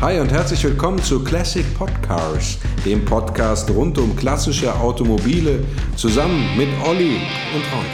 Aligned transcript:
Hi 0.00 0.18
und 0.20 0.30
herzlich 0.32 0.62
willkommen 0.64 1.02
zu 1.02 1.22
Classic 1.22 1.64
Podcars, 1.78 2.58
dem 2.84 3.04
Podcast 3.04 3.70
rund 3.70 3.96
um 3.96 4.14
klassische 4.14 4.74
Automobile, 4.74 5.64
zusammen 5.96 6.56
mit 6.56 6.68
Olli 6.86 7.22
und 7.54 7.62
Ron. 7.72 7.86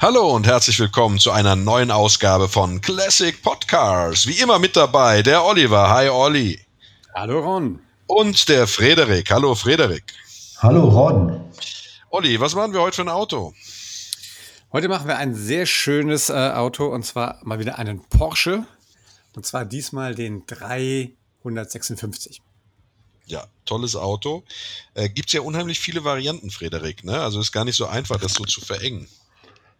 Hallo 0.00 0.36
und 0.36 0.46
herzlich 0.46 0.78
willkommen 0.78 1.18
zu 1.18 1.32
einer 1.32 1.56
neuen 1.56 1.90
Ausgabe 1.90 2.48
von 2.48 2.80
Classic 2.80 3.42
Podcars. 3.42 4.26
Wie 4.26 4.40
immer 4.40 4.58
mit 4.58 4.76
dabei 4.76 5.22
der 5.22 5.44
Oliver. 5.44 5.90
Hi 5.90 6.08
Olli. 6.10 6.60
Hallo 7.14 7.40
Ron. 7.40 7.80
Und 8.06 8.48
der 8.48 8.66
Frederik. 8.68 9.30
Hallo 9.30 9.54
Frederik. 9.54 10.04
Hallo 10.58 10.88
Ron. 10.88 11.40
Olli, 12.10 12.38
was 12.38 12.54
machen 12.54 12.72
wir 12.72 12.82
heute 12.82 12.96
für 12.96 13.02
ein 13.02 13.08
Auto? 13.08 13.52
Heute 14.70 14.88
machen 14.88 15.08
wir 15.08 15.16
ein 15.16 15.34
sehr 15.34 15.66
schönes 15.66 16.28
äh, 16.28 16.34
Auto 16.34 16.86
und 16.86 17.04
zwar 17.04 17.38
mal 17.42 17.58
wieder 17.58 17.78
einen 17.78 18.00
Porsche. 18.10 18.64
Und 19.38 19.46
zwar 19.46 19.64
diesmal 19.64 20.16
den 20.16 20.42
356. 20.48 22.42
Ja, 23.26 23.46
tolles 23.66 23.94
Auto. 23.94 24.42
Äh, 24.94 25.08
Gibt 25.10 25.28
es 25.28 25.32
ja 25.32 25.42
unheimlich 25.42 25.78
viele 25.78 26.02
Varianten, 26.02 26.50
Frederik. 26.50 27.04
Ne? 27.04 27.20
Also 27.20 27.38
ist 27.38 27.52
gar 27.52 27.64
nicht 27.64 27.76
so 27.76 27.86
einfach, 27.86 28.18
das 28.18 28.34
so 28.34 28.42
zu 28.42 28.60
verengen. 28.60 29.06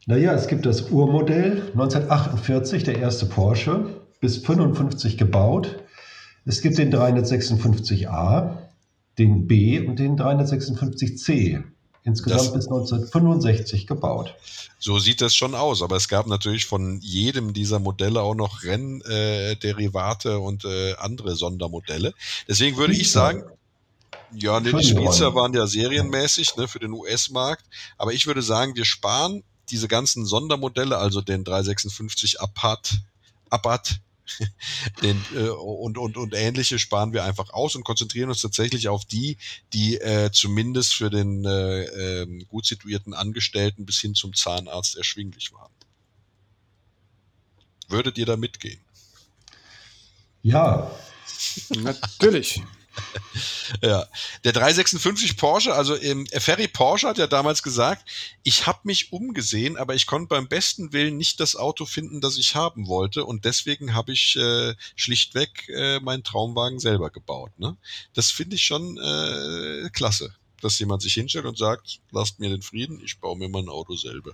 Naja, 0.07 0.33
es 0.33 0.47
gibt 0.47 0.65
das 0.65 0.93
Urmodell 0.93 1.73
1948, 1.73 2.85
der 2.85 3.01
erste 3.01 3.27
Porsche, 3.27 4.01
bis 4.21 4.37
55 4.37 5.19
gebaut. 5.19 5.83
Es 6.45 6.61
gibt 6.61 6.79
den 6.79 6.95
356a, 6.95 8.59
den 9.19 9.49
B 9.49 9.81
und 9.81 9.99
den 9.99 10.17
356c. 10.17 11.65
Insgesamt 12.09 12.41
Das- 12.41 12.53
bis 12.55 12.67
1965 12.67 13.87
gebaut. 13.87 14.35
So 14.81 14.99
sieht 14.99 15.21
das 15.21 15.35
schon 15.35 15.55
aus. 15.55 15.83
Aber 15.83 15.97
es 15.97 16.09
gab 16.09 16.27
natürlich 16.27 16.65
von 16.67 17.01
jedem 17.01 17.53
dieser 17.53 17.79
Modelle 17.81 18.23
auch 18.23 18.35
noch 18.35 18.63
Rennderivate 18.63 20.31
äh, 20.31 20.37
und 20.37 20.65
äh, 20.65 20.95
andere 20.95 21.37
Sondermodelle. 21.37 22.15
Deswegen 22.49 22.77
würde 22.77 22.95
ich 22.95 23.11
sagen, 23.13 23.43
Ja, 24.35 24.61
nee, 24.61 24.73
die 24.73 24.95
gewonnen. 24.95 25.35
waren 25.35 25.55
ja 25.55 25.67
serienmäßig 25.67 26.57
ne, 26.57 26.69
für 26.69 26.79
den 26.79 26.93
US-Markt. 26.93 27.65
Aber 27.99 28.13
ich 28.13 28.27
würde 28.27 28.43
sagen, 28.43 28.75
wir 28.77 28.85
sparen 28.85 29.43
diese 29.71 29.89
ganzen 29.89 30.25
Sondermodelle, 30.25 30.97
also 30.97 31.21
den 31.21 31.45
356 31.45 32.41
Apat, 32.41 32.99
Apat 33.51 34.01
den, 35.03 35.23
äh, 35.35 35.49
und, 35.49 35.99
und, 35.99 36.17
und 36.17 36.35
ähnliche 36.35 36.79
sparen 36.79 37.13
wir 37.13 37.25
einfach 37.25 37.51
aus 37.51 37.75
und 37.75 37.85
konzentrieren 37.85 38.29
uns 38.29 38.41
tatsächlich 38.41 38.89
auf 38.89 39.05
die, 39.05 39.37
die 39.73 40.01
äh, 40.01 40.31
zumindest 40.33 40.95
für 40.95 41.11
den 41.11 41.45
äh, 41.45 42.23
ähm, 42.23 42.47
gut 42.49 42.67
situierten 42.67 43.15
Angestellten 43.15 43.87
bis 43.87 44.01
hin 44.01 44.15
zum 44.15 44.35
Zahnarzt 44.35 44.97
erschwinglich 44.97 45.53
waren. 45.53 45.73
Würdet 47.89 48.19
ihr 48.19 48.27
da 48.27 48.37
mitgehen? 48.37 48.81
Ja, 50.43 50.91
Natürlich. 51.71 52.63
Ja, 53.83 54.07
der 54.45 54.53
356 54.53 55.37
Porsche, 55.37 55.75
also 55.75 55.97
ähm, 56.01 56.27
Ferry 56.27 56.69
Porsche 56.69 57.09
hat 57.09 57.19
ja 57.19 57.27
damals 57.27 57.63
gesagt, 57.63 58.09
ich 58.43 58.67
habe 58.67 58.81
mich 58.85 59.13
umgesehen, 59.13 59.77
aber 59.77 59.95
ich 59.95 60.07
konnte 60.07 60.29
beim 60.29 60.49
besten 60.49 60.93
Willen 60.93 61.17
nicht 61.17 61.39
das 61.41 61.55
Auto 61.55 61.85
finden, 61.85 62.21
das 62.21 62.39
ich 62.39 62.55
haben 62.55 62.87
wollte 62.87 63.25
und 63.25 63.45
deswegen 63.45 63.95
habe 63.95 64.13
ich 64.13 64.37
äh, 64.37 64.75
schlichtweg 64.97 65.69
äh, 65.69 66.01
meinen 66.01 66.25
Traumwagen 66.25 66.79
selber 66.79 67.11
gebaut. 67.11 67.51
Ne? 67.59 67.77
Das 68.15 68.31
finde 68.31 68.57
ich 68.57 68.63
schon 68.63 68.99
äh, 68.99 69.91
klasse, 69.91 70.35
dass 70.61 70.79
jemand 70.79 71.03
sich 71.03 71.15
hinstellt 71.15 71.45
und 71.45 71.59
sagt, 71.59 72.01
lasst 72.11 72.41
mir 72.41 72.49
den 72.49 72.63
Frieden, 72.63 73.01
ich 73.05 73.19
baue 73.19 73.37
mir 73.37 73.49
mein 73.49 73.69
Auto 73.69 73.95
selber. 73.95 74.33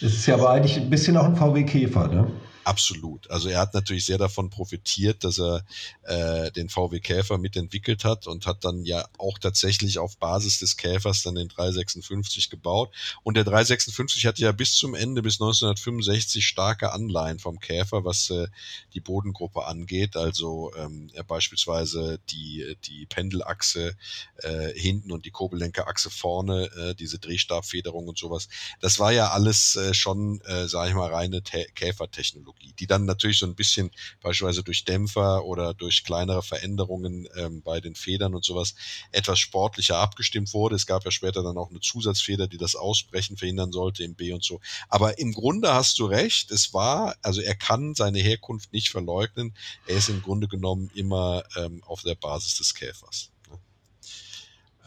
es 0.00 0.14
ist 0.14 0.26
ja 0.26 0.34
aber 0.34 0.50
eigentlich 0.50 0.76
ein 0.76 0.90
bisschen 0.90 1.16
auch 1.16 1.24
ein 1.24 1.36
VW 1.36 1.64
Käfer, 1.64 2.08
ne? 2.08 2.30
Absolut. 2.70 3.28
Also 3.32 3.48
er 3.48 3.58
hat 3.58 3.74
natürlich 3.74 4.04
sehr 4.04 4.16
davon 4.16 4.48
profitiert, 4.48 5.24
dass 5.24 5.40
er 5.40 5.64
äh, 6.04 6.52
den 6.52 6.68
VW 6.68 7.00
Käfer 7.00 7.36
mitentwickelt 7.36 8.04
hat 8.04 8.28
und 8.28 8.46
hat 8.46 8.64
dann 8.64 8.84
ja 8.84 9.08
auch 9.18 9.40
tatsächlich 9.40 9.98
auf 9.98 10.18
Basis 10.18 10.60
des 10.60 10.76
Käfers 10.76 11.24
dann 11.24 11.34
den 11.34 11.48
356 11.48 12.48
gebaut. 12.48 12.94
Und 13.24 13.36
der 13.36 13.42
356 13.42 14.24
hatte 14.26 14.42
ja 14.42 14.52
bis 14.52 14.74
zum 14.74 14.94
Ende, 14.94 15.20
bis 15.20 15.40
1965 15.40 16.46
starke 16.46 16.92
Anleihen 16.92 17.40
vom 17.40 17.58
Käfer, 17.58 18.04
was 18.04 18.30
äh, 18.30 18.46
die 18.94 19.00
Bodengruppe 19.00 19.64
angeht. 19.64 20.14
Also 20.16 20.72
ähm, 20.76 21.10
er 21.12 21.24
beispielsweise 21.24 22.20
die, 22.30 22.76
die 22.84 23.06
Pendelachse 23.06 23.96
äh, 24.44 24.68
hinten 24.78 25.10
und 25.10 25.24
die 25.26 25.32
Kurbellenkerachse 25.32 26.08
vorne, 26.08 26.70
äh, 26.76 26.94
diese 26.94 27.18
Drehstabfederung 27.18 28.06
und 28.06 28.16
sowas. 28.16 28.48
Das 28.80 29.00
war 29.00 29.10
ja 29.10 29.30
alles 29.30 29.74
äh, 29.74 29.92
schon, 29.92 30.40
äh, 30.42 30.68
sage 30.68 30.90
ich 30.90 30.94
mal, 30.94 31.12
reine 31.12 31.42
Tä 31.42 31.66
Käfertechnologie, 31.74 32.59
die 32.78 32.86
dann 32.86 33.04
natürlich 33.04 33.38
so 33.38 33.46
ein 33.46 33.54
bisschen 33.54 33.90
beispielsweise 34.22 34.62
durch 34.62 34.84
Dämpfer 34.84 35.44
oder 35.44 35.74
durch 35.74 36.04
kleinere 36.04 36.42
Veränderungen 36.42 37.28
ähm, 37.36 37.62
bei 37.62 37.80
den 37.80 37.94
Federn 37.94 38.34
und 38.34 38.44
sowas 38.44 38.74
etwas 39.12 39.38
sportlicher 39.38 39.98
abgestimmt 39.98 40.52
wurde. 40.54 40.76
Es 40.76 40.86
gab 40.86 41.04
ja 41.04 41.10
später 41.10 41.42
dann 41.42 41.58
auch 41.58 41.70
eine 41.70 41.80
Zusatzfeder, 41.80 42.46
die 42.48 42.58
das 42.58 42.74
Ausbrechen 42.74 43.36
verhindern 43.36 43.72
sollte 43.72 44.04
im 44.04 44.14
B 44.14 44.32
und 44.32 44.44
so. 44.44 44.60
Aber 44.88 45.18
im 45.18 45.32
Grunde 45.32 45.72
hast 45.72 45.98
du 45.98 46.06
recht, 46.06 46.50
es 46.50 46.72
war, 46.72 47.16
also 47.22 47.40
er 47.40 47.54
kann 47.54 47.94
seine 47.94 48.18
Herkunft 48.18 48.72
nicht 48.72 48.90
verleugnen. 48.90 49.54
Er 49.86 49.96
ist 49.96 50.08
im 50.08 50.22
Grunde 50.22 50.48
genommen 50.48 50.90
immer 50.94 51.44
ähm, 51.56 51.82
auf 51.84 52.02
der 52.02 52.14
Basis 52.14 52.56
des 52.56 52.74
Käfers. 52.74 53.29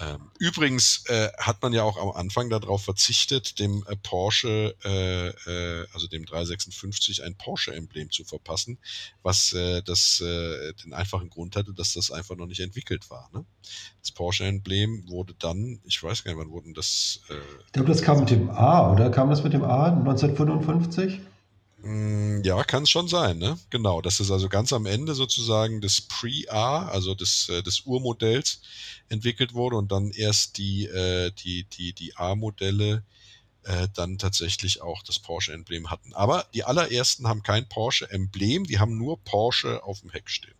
Ähm, 0.03 0.31
übrigens 0.39 1.05
äh, 1.07 1.29
hat 1.37 1.61
man 1.61 1.73
ja 1.73 1.83
auch 1.83 1.97
am 1.97 2.11
Anfang 2.11 2.49
darauf 2.49 2.83
verzichtet, 2.83 3.59
dem 3.59 3.83
äh, 3.87 3.95
Porsche, 3.95 4.75
äh, 4.83 5.27
äh, 5.29 5.87
also 5.93 6.07
dem 6.07 6.25
356, 6.25 7.23
ein 7.23 7.35
Porsche-Emblem 7.35 8.11
zu 8.11 8.23
verpassen, 8.23 8.77
was 9.21 9.53
äh, 9.53 9.81
das, 9.83 10.21
äh, 10.21 10.73
den 10.83 10.93
einfachen 10.93 11.29
Grund 11.29 11.55
hatte, 11.55 11.73
dass 11.73 11.93
das 11.93 12.11
einfach 12.11 12.35
noch 12.35 12.47
nicht 12.47 12.59
entwickelt 12.59 13.09
war. 13.09 13.29
Ne? 13.33 13.45
Das 14.01 14.11
Porsche-Emblem 14.11 15.09
wurde 15.09 15.35
dann, 15.39 15.79
ich 15.85 16.01
weiß 16.01 16.23
gar 16.23 16.31
nicht, 16.31 16.39
wann 16.39 16.51
wurde 16.51 16.65
denn 16.65 16.73
das 16.73 17.21
Ich 17.67 17.71
glaube, 17.73 17.89
das 17.89 18.01
kam 18.01 18.19
mit 18.19 18.29
dem 18.29 18.49
A, 18.49 18.91
oder? 18.91 19.09
Kam 19.09 19.29
das 19.29 19.43
mit 19.43 19.53
dem 19.53 19.63
A 19.63 19.87
1955? 19.87 21.21
Mm, 21.83 22.41
Ja, 22.43 22.63
kann 22.63 22.83
es 22.83 22.89
schon 22.89 23.07
sein, 23.07 23.37
ne? 23.37 23.59
Genau. 23.69 24.01
Das 24.01 24.19
ist 24.19 24.31
also 24.31 24.49
ganz 24.49 24.73
am 24.73 24.85
Ende 24.87 25.13
sozusagen 25.15 25.81
des 25.81 26.01
Pre-A, 26.01 26.87
also 26.87 27.13
des, 27.13 27.49
äh, 27.49 27.61
des 27.61 27.81
Urmodells 27.81 28.61
entwickelt 29.09 29.53
wurde 29.53 29.75
und 29.77 29.91
dann 29.91 30.09
erst 30.11 30.57
die, 30.57 30.85
äh, 30.85 31.31
die, 31.31 31.65
die, 31.65 31.93
die 31.93 32.15
A-Modelle 32.15 33.03
äh, 33.63 33.87
dann 33.95 34.17
tatsächlich 34.19 34.81
auch 34.81 35.03
das 35.03 35.19
Porsche-Emblem 35.19 35.91
hatten. 35.91 36.13
Aber 36.15 36.47
die 36.53 36.63
allerersten 36.65 37.27
haben 37.27 37.43
kein 37.43 37.69
Porsche-Emblem, 37.69 38.65
die 38.65 38.79
haben 38.79 38.97
nur 38.97 39.23
Porsche 39.23 39.83
auf 39.83 40.01
dem 40.01 40.11
Heck 40.11 40.29
stehen. 40.29 40.55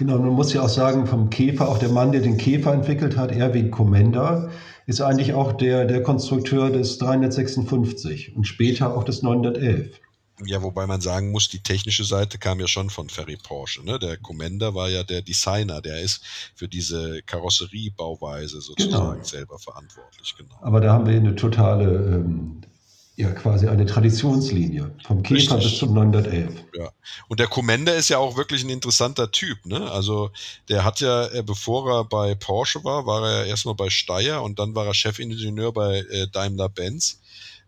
Genau, 0.00 0.18
man 0.18 0.30
muss 0.30 0.54
ja 0.54 0.62
auch 0.62 0.68
sagen, 0.70 1.06
vom 1.06 1.28
Käfer, 1.28 1.68
auch 1.68 1.76
der 1.76 1.90
Mann, 1.90 2.10
der 2.10 2.22
den 2.22 2.38
Käfer 2.38 2.72
entwickelt 2.72 3.18
hat, 3.18 3.32
Erwin 3.32 3.70
Commander, 3.70 4.50
ist 4.86 5.02
eigentlich 5.02 5.34
auch 5.34 5.52
der, 5.52 5.84
der 5.84 6.02
Konstrukteur 6.02 6.70
des 6.70 6.96
356 6.96 8.34
und 8.34 8.46
später 8.46 8.96
auch 8.96 9.04
des 9.04 9.22
911. 9.22 10.00
Ja, 10.46 10.62
wobei 10.62 10.86
man 10.86 11.02
sagen 11.02 11.32
muss, 11.32 11.50
die 11.50 11.62
technische 11.62 12.04
Seite 12.04 12.38
kam 12.38 12.60
ja 12.60 12.66
schon 12.66 12.88
von 12.88 13.10
Ferry 13.10 13.36
Porsche. 13.36 13.84
Ne? 13.84 13.98
Der 13.98 14.16
Commander 14.16 14.74
war 14.74 14.88
ja 14.88 15.02
der 15.02 15.20
Designer, 15.20 15.82
der 15.82 16.00
ist 16.00 16.24
für 16.54 16.66
diese 16.66 17.20
Karosseriebauweise 17.26 18.62
sozusagen 18.62 19.10
Genau. 19.10 19.22
selber 19.22 19.58
verantwortlich. 19.58 20.34
Genau. 20.38 20.54
Aber 20.62 20.80
da 20.80 20.94
haben 20.94 21.06
wir 21.06 21.14
eine 21.14 21.34
totale, 21.34 21.84
ähm, 22.14 22.62
ja 23.20 23.30
quasi 23.32 23.68
eine 23.68 23.86
Traditionslinie, 23.86 24.94
vom 25.04 25.22
Käfer 25.22 25.56
Richtig. 25.56 25.72
bis 25.72 25.78
zum 25.78 25.94
911. 25.94 26.54
Ja. 26.76 26.90
Und 27.28 27.40
der 27.40 27.46
Commander 27.46 27.94
ist 27.94 28.08
ja 28.08 28.18
auch 28.18 28.36
wirklich 28.36 28.64
ein 28.64 28.70
interessanter 28.70 29.30
Typ, 29.30 29.64
ne? 29.66 29.90
Also 29.90 30.30
der 30.68 30.84
hat 30.84 31.00
ja, 31.00 31.26
äh, 31.28 31.42
bevor 31.42 31.90
er 31.90 32.04
bei 32.04 32.34
Porsche 32.34 32.82
war, 32.84 33.06
war 33.06 33.28
er 33.28 33.46
erstmal 33.46 33.74
bei 33.74 33.90
Steyr 33.90 34.42
und 34.42 34.58
dann 34.58 34.74
war 34.74 34.86
er 34.86 34.94
Chefingenieur 34.94 35.72
bei 35.72 35.98
äh, 35.98 36.26
Daimler-Benz. 36.28 37.20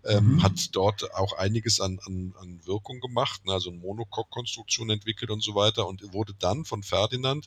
Ähm, 0.04 0.34
Mhm. 0.34 0.42
Hat 0.42 0.74
dort 0.74 1.14
auch 1.14 1.34
einiges 1.34 1.78
an, 1.80 2.00
an, 2.06 2.34
an 2.40 2.60
Wirkung 2.64 2.98
gemacht, 2.98 3.44
ne? 3.46 3.52
also 3.52 3.70
eine 3.70 3.78
Monocoque-Konstruktion 3.78 4.90
entwickelt 4.90 5.30
und 5.30 5.42
so 5.44 5.54
weiter 5.54 5.86
und 5.86 6.12
wurde 6.12 6.34
dann 6.40 6.64
von 6.64 6.82
Ferdinand 6.82 7.46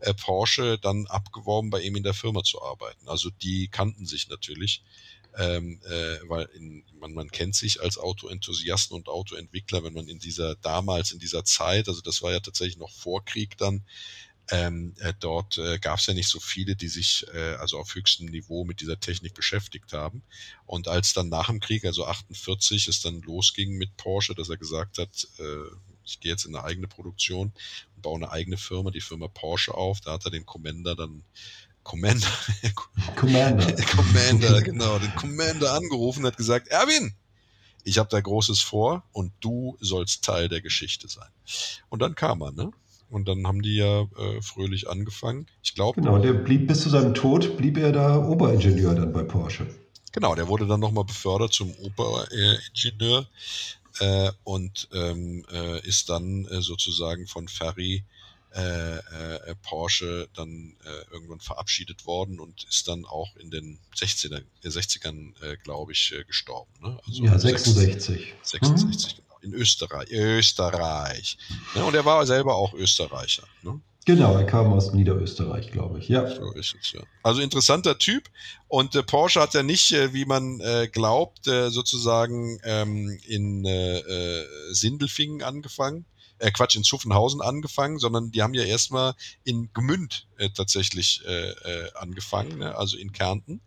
äh, 0.00 0.12
Porsche 0.12 0.78
dann 0.78 1.06
abgeworben, 1.06 1.70
bei 1.70 1.80
ihm 1.80 1.96
in 1.96 2.02
der 2.02 2.12
Firma 2.12 2.42
zu 2.42 2.62
arbeiten. 2.62 3.08
Also 3.08 3.30
die 3.42 3.68
kannten 3.68 4.04
sich 4.04 4.28
natürlich 4.28 4.82
ähm, 5.36 5.80
äh, 5.84 6.18
weil 6.28 6.44
in, 6.54 6.84
man, 6.98 7.12
man 7.12 7.30
kennt 7.30 7.54
sich 7.54 7.80
als 7.80 7.98
Autoenthusiasten 7.98 8.96
und 8.96 9.08
Autoentwickler, 9.08 9.82
wenn 9.84 9.94
man 9.94 10.08
in 10.08 10.18
dieser 10.18 10.54
damals 10.56 11.12
in 11.12 11.18
dieser 11.18 11.44
Zeit, 11.44 11.88
also 11.88 12.00
das 12.00 12.22
war 12.22 12.32
ja 12.32 12.40
tatsächlich 12.40 12.78
noch 12.78 12.92
vor 12.92 13.24
Krieg 13.24 13.56
dann, 13.58 13.84
ähm, 14.50 14.94
äh, 14.98 15.14
dort 15.18 15.56
äh, 15.56 15.78
gab 15.78 15.98
es 15.98 16.06
ja 16.06 16.12
nicht 16.12 16.28
so 16.28 16.38
viele, 16.38 16.76
die 16.76 16.88
sich 16.88 17.26
äh, 17.32 17.54
also 17.54 17.78
auf 17.78 17.94
höchstem 17.94 18.26
Niveau 18.26 18.64
mit 18.64 18.80
dieser 18.80 19.00
Technik 19.00 19.32
beschäftigt 19.34 19.92
haben. 19.92 20.22
Und 20.66 20.86
als 20.86 21.14
dann 21.14 21.30
nach 21.30 21.46
dem 21.46 21.60
Krieg, 21.60 21.84
also 21.86 22.04
48, 22.04 22.88
es 22.88 23.00
dann 23.00 23.22
losging 23.22 23.76
mit 23.78 23.96
Porsche, 23.96 24.34
dass 24.34 24.50
er 24.50 24.58
gesagt 24.58 24.98
hat, 24.98 25.28
äh, 25.38 25.74
ich 26.04 26.20
gehe 26.20 26.32
jetzt 26.32 26.44
in 26.44 26.54
eine 26.54 26.64
eigene 26.64 26.88
Produktion 26.88 27.54
und 27.96 28.02
baue 28.02 28.16
eine 28.16 28.30
eigene 28.30 28.58
Firma, 28.58 28.90
die 28.90 29.00
Firma 29.00 29.28
Porsche 29.28 29.72
auf, 29.72 30.02
da 30.02 30.12
hat 30.12 30.26
er 30.26 30.30
den 30.30 30.44
Commander 30.44 30.94
dann 30.94 31.24
Commander, 31.84 32.26
Commander. 33.14 33.72
Commander, 33.96 34.62
genau, 34.62 34.98
den 34.98 35.14
Commander 35.14 35.74
angerufen 35.74 36.20
und 36.20 36.26
hat 36.26 36.36
gesagt, 36.36 36.68
Erwin, 36.68 37.14
ich 37.84 37.98
habe 37.98 38.08
da 38.08 38.20
Großes 38.20 38.60
vor 38.60 39.04
und 39.12 39.32
du 39.40 39.76
sollst 39.80 40.24
Teil 40.24 40.48
der 40.48 40.62
Geschichte 40.62 41.08
sein. 41.08 41.28
Und 41.90 42.00
dann 42.00 42.14
kam 42.14 42.42
er, 42.42 42.52
ne? 42.52 42.70
Und 43.10 43.28
dann 43.28 43.46
haben 43.46 43.62
die 43.62 43.76
ja 43.76 44.00
äh, 44.02 44.42
fröhlich 44.42 44.88
angefangen. 44.88 45.46
Ich 45.62 45.74
glaube. 45.74 46.00
Genau, 46.00 46.18
der 46.18 46.32
blieb 46.32 46.66
bis 46.66 46.82
zu 46.82 46.88
seinem 46.88 47.14
Tod, 47.14 47.56
blieb 47.56 47.76
er 47.76 47.92
da 47.92 48.18
Oberingenieur 48.18 48.94
dann 48.94 49.12
bei 49.12 49.22
Porsche. 49.22 49.66
Genau, 50.10 50.34
der 50.34 50.48
wurde 50.48 50.66
dann 50.66 50.80
nochmal 50.80 51.04
befördert 51.04 51.52
zum 51.52 51.72
Oberingenieur 51.74 53.28
äh, 54.00 54.30
und 54.42 54.88
ähm, 54.92 55.44
äh, 55.52 55.86
ist 55.86 56.08
dann 56.08 56.46
äh, 56.46 56.62
sozusagen 56.62 57.26
von 57.26 57.46
Ferry 57.46 58.04
äh, 58.54 58.98
äh, 58.98 59.54
Porsche 59.62 60.28
dann 60.34 60.76
äh, 60.84 61.12
irgendwann 61.12 61.40
verabschiedet 61.40 62.06
worden 62.06 62.38
und 62.38 62.64
ist 62.64 62.86
dann 62.88 63.04
auch 63.04 63.34
in 63.36 63.50
den 63.50 63.78
60er, 63.96 64.42
60ern, 64.62 65.34
äh, 65.42 65.56
glaube 65.56 65.92
ich, 65.92 66.12
äh, 66.12 66.24
gestorben. 66.24 66.70
Ne? 66.80 66.98
Also 67.06 67.24
ja, 67.24 67.38
66. 67.38 68.34
66, 68.42 69.16
mhm. 69.16 69.22
genau. 69.22 69.38
In 69.42 69.54
Österreich. 69.54 70.10
Österreich. 70.10 71.38
Ne? 71.74 71.84
Und 71.84 71.94
er 71.94 72.04
war 72.04 72.24
selber 72.26 72.54
auch 72.54 72.74
Österreicher. 72.74 73.44
Ne? 73.62 73.80
Genau, 74.06 74.36
er 74.36 74.44
kam 74.44 74.72
aus 74.72 74.92
Niederösterreich, 74.92 75.70
glaube 75.70 75.98
ich. 75.98 76.08
Ja. 76.08 76.28
So 76.28 76.52
ist 76.52 76.76
es, 76.78 76.92
ja. 76.92 77.00
Also 77.22 77.40
interessanter 77.40 77.98
Typ. 77.98 78.28
Und 78.68 78.94
äh, 78.94 79.02
Porsche 79.02 79.40
hat 79.40 79.54
ja 79.54 79.62
nicht, 79.62 79.92
äh, 79.92 80.12
wie 80.12 80.26
man 80.26 80.60
äh, 80.60 80.88
glaubt, 80.88 81.46
äh, 81.48 81.70
sozusagen 81.70 82.60
ähm, 82.64 83.18
in 83.26 83.64
äh, 83.64 83.98
äh, 83.98 84.46
Sindelfingen 84.72 85.42
angefangen. 85.42 86.04
Äh, 86.38 86.50
Quatsch, 86.50 86.76
in 86.76 86.84
Zuffenhausen 86.84 87.40
angefangen, 87.40 87.98
sondern 87.98 88.30
die 88.30 88.42
haben 88.42 88.54
ja 88.54 88.64
erstmal 88.64 89.14
in 89.44 89.72
Gmünd 89.72 90.26
äh, 90.36 90.50
tatsächlich 90.50 91.22
äh, 91.26 91.50
äh, 91.50 91.90
angefangen, 91.94 92.58
ne? 92.58 92.76
also 92.76 92.96
in 92.96 93.12
Kärnten. 93.12 93.60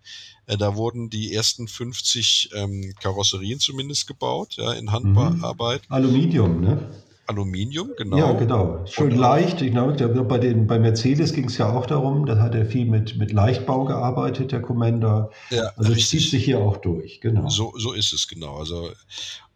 Äh, 0.46 0.58
da 0.58 0.76
wurden 0.76 1.10
die 1.10 1.34
ersten 1.34 1.68
50 1.68 2.52
ähm, 2.54 2.94
Karosserien 3.02 3.60
zumindest 3.60 4.08
gebaut, 4.08 4.56
ja, 4.58 4.74
in 4.74 4.92
Handarbeit. 4.92 5.90
Mhm. 5.90 5.96
Aluminium, 5.96 6.62
ne? 6.62 6.90
Aluminium, 7.28 7.92
genau. 7.98 8.18
Ja, 8.18 8.32
genau. 8.34 8.86
Schön 8.86 9.12
und, 9.12 9.18
leicht. 9.18 9.62
Ich 9.62 9.72
glaube, 9.72 10.24
bei, 10.24 10.38
den, 10.38 10.66
bei 10.66 10.80
Mercedes 10.80 11.34
ging 11.34 11.46
es 11.46 11.58
ja 11.58 11.70
auch 11.70 11.86
darum, 11.86 12.26
da 12.26 12.40
hat 12.40 12.56
er 12.56 12.66
viel 12.66 12.86
mit, 12.86 13.18
mit 13.18 13.34
Leichtbau 13.34 13.84
gearbeitet, 13.84 14.54
der 14.54 14.62
Commander. 14.62 15.32
Ja, 15.50 15.74
also 15.76 15.92
es 15.92 16.10
zieht 16.10 16.30
sich 16.30 16.46
hier 16.46 16.60
auch 16.60 16.78
durch, 16.78 17.20
genau. 17.20 17.50
So, 17.50 17.74
so 17.78 17.92
ist 17.92 18.14
es, 18.14 18.30
genau. 18.30 18.56
Also 18.58 18.92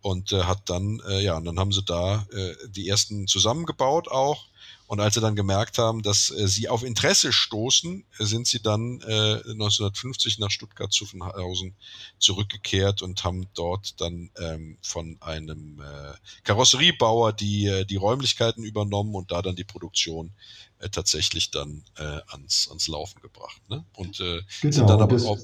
und 0.02 0.32
äh, 0.32 0.44
hat 0.44 0.70
dann, 0.70 1.02
äh, 1.08 1.22
ja, 1.22 1.38
und 1.38 1.46
dann 1.46 1.60
haben 1.60 1.72
sie 1.72 1.84
da 1.84 2.26
äh, 2.32 2.56
die 2.70 2.88
ersten 2.88 3.28
zusammengebaut 3.28 4.08
auch 4.08 4.48
und 4.92 5.00
als 5.00 5.14
sie 5.14 5.22
dann 5.22 5.38
gemerkt 5.38 5.78
haben, 5.78 6.02
dass 6.02 6.32
äh, 6.32 6.50
sie 6.50 6.68
auf 6.68 6.84
Interesse 6.84 7.32
stoßen, 7.32 8.04
sind 8.20 8.46
sie 8.46 8.62
dann 8.62 9.00
äh, 9.08 9.36
1950 9.36 10.38
nach 10.40 10.52
Stuttgart-Zuffenhausen 10.52 11.76
zurückgekehrt 12.20 13.02
und 13.02 13.24
haben 13.24 13.48
dort 13.54 14.02
dann 14.02 14.32
ähm, 14.38 14.78
von 14.82 15.16
einem 15.22 15.80
äh, 15.80 16.14
Karosseriebauer 16.44 17.32
die, 17.32 17.68
äh, 17.68 17.86
die 17.86 17.96
Räumlichkeiten 17.96 18.66
übernommen 18.66 19.16
und 19.16 19.32
da 19.32 19.42
dann 19.42 19.56
die 19.56 19.64
Produktion 19.64 20.32
äh, 20.80 20.90
tatsächlich 20.90 21.52
dann 21.52 21.86
äh, 21.96 22.20
ans, 22.28 22.68
ans 22.68 22.90
Laufen 22.90 23.22
gebracht. 23.22 23.62
Ne? 23.70 23.86
Und 23.94 24.20
äh, 24.20 24.42
genau, 24.60 24.74
sind 24.74 24.90
dann 24.90 25.02
aber 25.02 25.16
auch, 25.24 25.40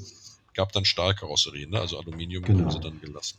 gab 0.56 0.74
dann 0.74 0.84
Stahlkarosserien, 0.84 1.70
ne? 1.70 1.80
also 1.80 1.98
Aluminium 1.98 2.44
genau. 2.44 2.66
haben 2.66 2.72
sie 2.72 2.82
dann 2.82 3.00
gelassen. 3.00 3.38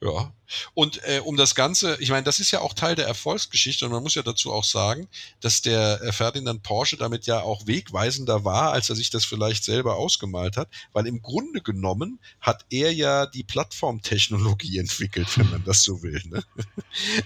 Ja. 0.00 0.37
Und 0.74 1.00
äh, 1.04 1.20
um 1.24 1.36
das 1.36 1.54
Ganze, 1.54 1.96
ich 2.00 2.10
meine, 2.10 2.24
das 2.24 2.38
ist 2.38 2.50
ja 2.50 2.60
auch 2.60 2.74
Teil 2.74 2.94
der 2.94 3.06
Erfolgsgeschichte 3.06 3.84
und 3.84 3.92
man 3.92 4.02
muss 4.02 4.14
ja 4.14 4.22
dazu 4.22 4.52
auch 4.52 4.64
sagen, 4.64 5.08
dass 5.40 5.62
der 5.62 6.00
äh, 6.02 6.12
Ferdinand 6.12 6.62
Porsche 6.62 6.96
damit 6.96 7.26
ja 7.26 7.40
auch 7.40 7.66
wegweisender 7.66 8.44
war, 8.44 8.72
als 8.72 8.88
er 8.90 8.96
sich 8.96 9.10
das 9.10 9.24
vielleicht 9.24 9.64
selber 9.64 9.96
ausgemalt 9.96 10.56
hat, 10.56 10.68
weil 10.92 11.06
im 11.06 11.22
Grunde 11.22 11.60
genommen 11.60 12.18
hat 12.40 12.64
er 12.70 12.92
ja 12.92 13.26
die 13.26 13.44
Plattformtechnologie 13.44 14.78
entwickelt, 14.78 15.28
wenn 15.36 15.50
man 15.50 15.64
das 15.64 15.82
so 15.82 16.02
will. 16.02 16.22
Ne? 16.26 16.42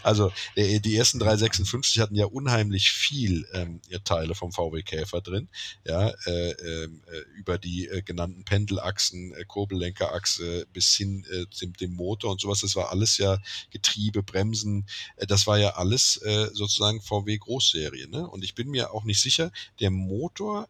Also 0.03 0.33
äh, 0.55 0.81
die 0.81 0.97
ersten 0.97 1.19
356 1.19 2.01
hatten 2.01 2.17
ja 2.17 2.27
unheimlich 2.27 2.91
viel 2.91 3.47
ähm, 3.53 3.81
Teile 4.05 4.35
vom 4.35 4.53
VW 4.53 4.83
Käfer 4.83 5.21
drin, 5.21 5.49
ja, 5.87 6.09
äh, 6.27 6.51
ähm, 6.51 7.03
äh, 7.07 7.21
über 7.39 7.59
die 7.59 7.87
äh, 7.87 8.03
genannten 8.03 8.45
Pendelachsen, 8.45 9.35
Kurbellenkerachse 9.47 10.67
bis 10.73 10.95
hin 10.95 11.25
dem, 11.61 11.73
dem 11.75 11.95
Motor 11.95 12.33
und 12.33 12.41
sowas 12.41 12.61
das 12.61 12.77
war 12.77 12.91
alles 12.91 13.12
ja 13.19 13.39
Getriebe, 13.71 14.23
Bremsen, 14.23 14.87
äh, 15.17 15.27
das 15.27 15.47
war 15.47 15.59
ja 15.59 15.71
alles 15.71 16.17
äh, 16.19 16.49
sozusagen 16.53 17.01
VW 17.01 17.39
Großserie. 17.39 18.09
Ne? 18.09 18.29
Und 18.29 18.45
ich 18.45 18.55
bin 18.55 18.69
mir 18.69 18.93
auch 18.93 19.05
nicht 19.05 19.21
sicher, 19.21 19.51
der 19.81 19.91
Motor 19.91 20.69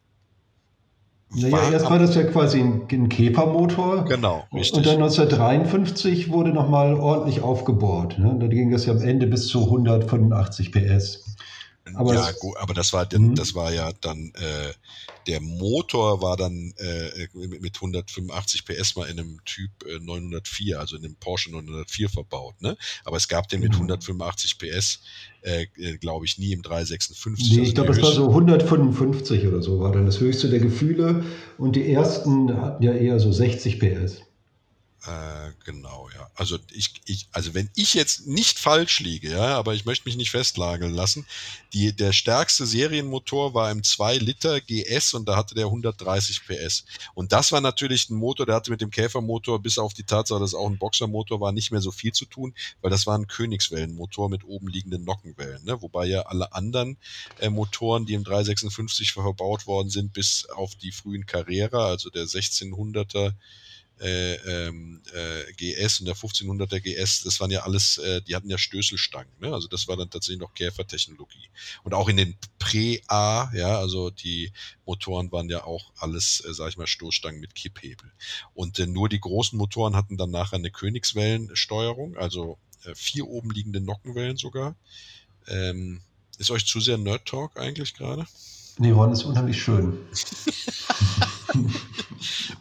naja, 1.35 1.71
erst 1.71 1.89
war 1.89 1.97
das 1.97 2.15
ja 2.15 2.23
quasi 2.23 2.59
ein, 2.59 2.83
ein 2.91 3.09
Käfermotor. 3.09 4.05
Genau, 4.05 4.43
richtig. 4.53 4.77
Und 4.77 4.85
dann 4.85 4.95
1953 4.95 6.29
wurde 6.29 6.51
nochmal 6.51 6.93
ordentlich 6.93 7.41
aufgebohrt. 7.41 8.19
Ne? 8.19 8.37
Da 8.39 8.47
ging 8.47 8.71
das 8.71 8.85
ja 8.85 8.93
am 8.93 9.01
Ende 9.01 9.25
bis 9.25 9.47
zu 9.47 9.63
185 9.63 10.71
PS. 10.71 11.22
Aber 11.95 12.13
ja, 12.13 12.31
gut, 12.39 12.55
aber 12.57 12.73
das 12.73 12.93
war, 12.93 13.07
mhm. 13.11 13.35
das 13.35 13.55
war 13.55 13.73
ja 13.73 13.91
dann, 13.99 14.31
äh, 14.35 14.73
der 15.27 15.41
Motor 15.41 16.21
war 16.21 16.37
dann 16.37 16.73
äh, 16.77 17.27
mit 17.33 17.75
185 17.75 18.65
PS 18.65 18.95
mal 18.95 19.09
in 19.09 19.19
einem 19.19 19.39
Typ 19.43 19.71
äh, 19.85 19.99
904, 19.99 20.79
also 20.79 20.95
in 20.95 21.01
dem 21.01 21.15
Porsche 21.15 21.51
904 21.51 22.09
verbaut, 22.09 22.61
ne? 22.61 22.77
Aber 23.03 23.17
es 23.17 23.27
gab 23.27 23.49
den 23.49 23.59
mit 23.59 23.73
185 23.73 24.57
mhm. 24.61 24.67
PS, 24.67 24.99
äh, 25.41 25.65
äh 25.75 25.97
glaube 25.97 26.25
ich, 26.25 26.37
nie 26.37 26.53
im 26.53 26.61
356. 26.61 27.51
Nee, 27.51 27.59
also 27.59 27.69
ich 27.69 27.75
glaube, 27.75 27.89
das 27.89 28.01
war 28.01 28.13
so 28.13 28.29
155 28.29 29.47
oder 29.47 29.61
so, 29.61 29.79
war 29.79 29.91
dann 29.91 30.05
das 30.05 30.19
höchste 30.21 30.49
der 30.49 30.59
Gefühle. 30.59 31.25
Und 31.57 31.75
die 31.75 31.91
ersten 31.91 32.61
hatten 32.61 32.81
ja 32.81 32.93
eher 32.93 33.19
so 33.19 33.31
60 33.31 33.79
PS. 33.79 34.21
Äh, 35.05 35.51
genau, 35.65 36.09
ja. 36.15 36.29
Also 36.33 36.57
ich, 36.71 36.93
ich, 37.05 37.27
also 37.33 37.53
wenn 37.53 37.69
ich 37.75 37.93
jetzt 37.93 38.25
nicht 38.25 38.57
falsch 38.57 39.01
liege, 39.01 39.31
ja, 39.31 39.57
aber 39.57 39.73
ich 39.73 39.83
möchte 39.83 40.07
mich 40.07 40.15
nicht 40.15 40.31
festlageln 40.31 40.93
lassen, 40.93 41.25
die, 41.73 41.91
der 41.93 42.13
stärkste 42.13 42.65
Serienmotor 42.65 43.53
war 43.53 43.69
im 43.69 43.83
2 43.83 44.17
Liter 44.19 44.61
GS 44.61 45.13
und 45.13 45.27
da 45.27 45.35
hatte 45.35 45.55
der 45.55 45.65
130 45.65 46.45
PS. 46.45 46.85
Und 47.15 47.33
das 47.33 47.51
war 47.51 47.59
natürlich 47.59 48.09
ein 48.09 48.15
Motor, 48.15 48.45
der 48.45 48.55
hatte 48.55 48.71
mit 48.71 48.79
dem 48.79 48.91
Käfermotor 48.91 49.61
bis 49.61 49.77
auf 49.77 49.93
die 49.93 50.03
Tatsache, 50.03 50.39
dass 50.39 50.51
es 50.51 50.55
auch 50.55 50.69
ein 50.69 50.77
Boxermotor 50.77 51.41
war, 51.41 51.51
nicht 51.51 51.71
mehr 51.71 51.81
so 51.81 51.91
viel 51.91 52.13
zu 52.13 52.23
tun, 52.23 52.53
weil 52.81 52.89
das 52.89 53.05
war 53.05 53.17
ein 53.17 53.27
Königswellenmotor 53.27 54.29
mit 54.29 54.45
oben 54.45 54.69
liegenden 54.69 55.03
Nockenwellen, 55.03 55.65
ne? 55.65 55.81
wobei 55.81 56.05
ja 56.05 56.21
alle 56.21 56.53
anderen 56.53 56.95
äh, 57.39 57.49
Motoren, 57.49 58.05
die 58.05 58.13
im 58.13 58.23
356 58.23 59.11
verbaut 59.11 59.67
worden 59.67 59.89
sind, 59.89 60.13
bis 60.13 60.45
auf 60.45 60.75
die 60.75 60.93
frühen 60.93 61.25
Carrera, 61.25 61.87
also 61.87 62.09
der 62.09 62.23
1600er 62.23 63.33
äh, 64.03 64.35
ähm, 64.67 65.01
äh, 65.13 65.53
GS 65.53 66.01
und 66.01 66.07
der 66.07 66.15
1500er 66.15 66.81
GS, 66.81 67.23
das 67.23 67.39
waren 67.39 67.51
ja 67.51 67.61
alles, 67.61 67.97
äh, 67.99 68.21
die 68.21 68.35
hatten 68.35 68.49
ja 68.49 68.57
Stößelstangen, 68.57 69.31
ne? 69.39 69.53
also 69.53 69.69
das 69.69 69.87
war 69.87 69.95
dann 69.95 70.09
tatsächlich 70.09 70.41
noch 70.41 70.53
Käfertechnologie. 70.53 71.49
Und 71.83 71.93
auch 71.93 72.09
in 72.09 72.17
den 72.17 72.35
Prä-A, 72.59 73.49
ja, 73.53 73.79
also 73.79 74.09
die 74.09 74.51
Motoren 74.85 75.31
waren 75.31 75.49
ja 75.49 75.63
auch 75.63 75.93
alles, 75.97 76.43
äh, 76.45 76.53
sag 76.53 76.69
ich 76.69 76.77
mal, 76.77 76.87
Stoßstangen 76.87 77.39
mit 77.39 77.55
Kipphebel. 77.55 78.11
Und 78.53 78.77
äh, 78.79 78.87
nur 78.87 79.07
die 79.07 79.21
großen 79.21 79.57
Motoren 79.57 79.95
hatten 79.95 80.17
dann 80.17 80.31
nachher 80.31 80.57
eine 80.57 80.71
Königswellensteuerung, 80.71 82.17
also 82.17 82.57
äh, 82.83 82.95
vier 82.95 83.27
oben 83.27 83.51
liegende 83.51 83.79
Nockenwellen 83.79 84.35
sogar. 84.35 84.75
Ähm, 85.47 86.01
ist 86.39 86.51
euch 86.51 86.65
zu 86.65 86.81
sehr 86.81 86.97
Nerd 86.97 87.25
Talk 87.25 87.57
eigentlich 87.57 87.93
gerade? 87.93 88.27
Nee, 88.77 88.91
Ron 88.91 89.11
ist 89.11 89.23
unheimlich 89.23 89.61
schön. 89.61 89.99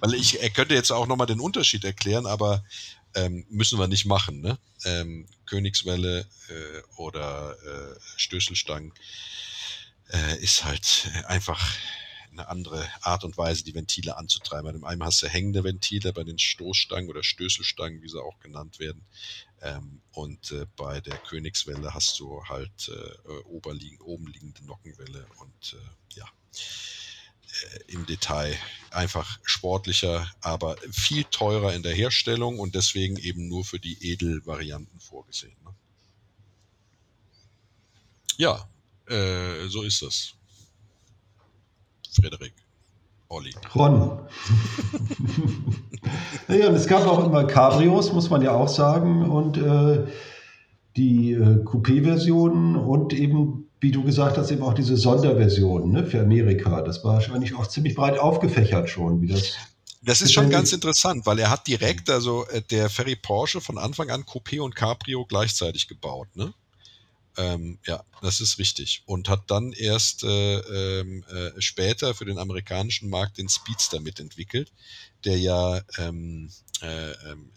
Weil 0.00 0.14
ich 0.14 0.42
er 0.42 0.50
könnte 0.50 0.74
jetzt 0.74 0.90
auch 0.90 1.06
nochmal 1.06 1.26
den 1.26 1.40
Unterschied 1.40 1.84
erklären, 1.84 2.26
aber 2.26 2.64
ähm, 3.14 3.46
müssen 3.48 3.78
wir 3.78 3.88
nicht 3.88 4.04
machen. 4.04 4.40
Ne? 4.40 4.58
Ähm, 4.84 5.26
Königswelle 5.46 6.26
äh, 6.48 6.82
oder 6.96 7.56
äh, 7.62 7.98
Stößelstangen 8.16 8.92
äh, 10.12 10.38
ist 10.42 10.64
halt 10.64 11.10
einfach 11.26 11.74
eine 12.32 12.48
andere 12.48 12.88
Art 13.02 13.24
und 13.24 13.36
Weise, 13.36 13.64
die 13.64 13.74
Ventile 13.74 14.16
anzutreiben. 14.16 14.64
Bei 14.64 14.72
dem 14.72 14.84
einen 14.84 15.04
hast 15.04 15.22
du 15.22 15.28
hängende 15.28 15.64
Ventile, 15.64 16.12
bei 16.12 16.24
den 16.24 16.38
Stoßstangen 16.38 17.10
oder 17.10 17.22
Stößelstangen, 17.22 18.02
wie 18.02 18.08
sie 18.08 18.22
auch 18.22 18.38
genannt 18.40 18.78
werden. 18.78 19.04
Ähm, 19.60 20.00
und 20.12 20.50
äh, 20.50 20.66
bei 20.76 21.00
der 21.00 21.18
Königswelle 21.18 21.94
hast 21.94 22.18
du 22.18 22.44
halt 22.44 22.88
äh, 22.88 23.30
oberliegen, 23.44 24.00
oben 24.00 24.26
liegende 24.26 24.64
Nockenwelle 24.64 25.26
und 25.38 25.74
äh, 25.74 26.16
ja 26.16 26.24
äh, 27.52 27.92
im 27.92 28.06
Detail 28.06 28.58
einfach 28.90 29.38
sportlicher, 29.44 30.30
aber 30.40 30.76
viel 30.90 31.24
teurer 31.24 31.74
in 31.74 31.82
der 31.82 31.94
Herstellung 31.94 32.58
und 32.58 32.74
deswegen 32.74 33.16
eben 33.18 33.48
nur 33.48 33.64
für 33.64 33.78
die 33.78 34.10
Edelvarianten 34.12 35.00
vorgesehen. 35.00 35.56
Ne? 35.64 35.74
Ja, 38.38 38.68
äh, 39.06 39.68
so 39.68 39.82
ist 39.82 40.02
das. 40.02 40.34
Frederik. 42.12 42.54
Olli. 43.28 43.52
Ron. 43.74 44.20
ja, 46.48 46.68
und 46.68 46.74
es 46.74 46.86
gab 46.86 47.06
auch 47.06 47.24
immer 47.24 47.44
Cabrios, 47.44 48.12
muss 48.12 48.28
man 48.28 48.42
ja 48.42 48.52
auch 48.52 48.68
sagen, 48.68 49.30
und 49.30 49.56
äh, 49.56 50.06
die 50.96 51.32
äh, 51.32 51.64
Coupé-Versionen 51.64 52.76
und 52.76 53.14
eben 53.14 53.70
wie 53.82 53.90
du 53.90 54.04
gesagt 54.04 54.38
hast, 54.38 54.52
eben 54.52 54.62
auch 54.62 54.74
diese 54.74 54.96
Sonderversion 54.96 55.90
ne, 55.90 56.06
für 56.06 56.20
Amerika. 56.20 56.82
Das 56.82 57.02
war 57.02 57.14
wahrscheinlich 57.14 57.56
auch 57.56 57.66
ziemlich 57.66 57.96
breit 57.96 58.16
aufgefächert 58.16 58.88
schon, 58.88 59.20
wie 59.20 59.26
das. 59.26 59.54
Das 60.04 60.22
ist 60.22 60.32
schon 60.32 60.50
ganz 60.50 60.72
interessant, 60.72 61.26
weil 61.26 61.38
er 61.40 61.50
hat 61.50 61.66
direkt, 61.66 62.08
also 62.08 62.46
äh, 62.46 62.62
der 62.62 62.88
Ferry 62.88 63.16
Porsche 63.16 63.60
von 63.60 63.78
Anfang 63.78 64.10
an 64.10 64.22
Coupé 64.22 64.60
und 64.60 64.76
Cabrio 64.76 65.26
gleichzeitig 65.26 65.88
gebaut, 65.88 66.28
ne? 66.34 66.54
Ähm, 67.36 67.78
ja, 67.86 68.04
das 68.20 68.40
ist 68.40 68.58
richtig. 68.58 69.02
Und 69.06 69.28
hat 69.28 69.50
dann 69.50 69.72
erst 69.72 70.22
äh, 70.22 70.58
ähm, 71.00 71.24
äh, 71.24 71.60
später 71.60 72.14
für 72.14 72.24
den 72.24 72.38
amerikanischen 72.38 73.08
Markt 73.08 73.38
den 73.38 73.48
Speedster 73.48 74.00
mitentwickelt, 74.00 74.70
der 75.24 75.38
ja 75.38 75.80
ähm, 75.98 76.50
äh, 76.82 77.12
ähm, 77.30 77.50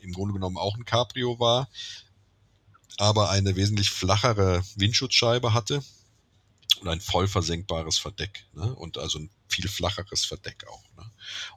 im 0.00 0.12
Grunde 0.12 0.34
genommen 0.34 0.56
auch 0.56 0.76
ein 0.76 0.84
Cabrio 0.84 1.38
war, 1.38 1.68
aber 2.96 3.30
eine 3.30 3.54
wesentlich 3.56 3.90
flachere 3.90 4.62
Windschutzscheibe 4.76 5.54
hatte 5.54 5.82
und 6.80 6.88
ein 6.88 7.00
voll 7.00 7.28
versenkbares 7.28 7.98
Verdeck. 7.98 8.46
Ne? 8.54 8.74
Und 8.74 8.98
also 8.98 9.18
ein 9.18 9.30
viel 9.48 9.68
flacheres 9.68 10.24
Verdeck 10.24 10.66
auch. 10.68 10.82
Ne? 10.96 11.10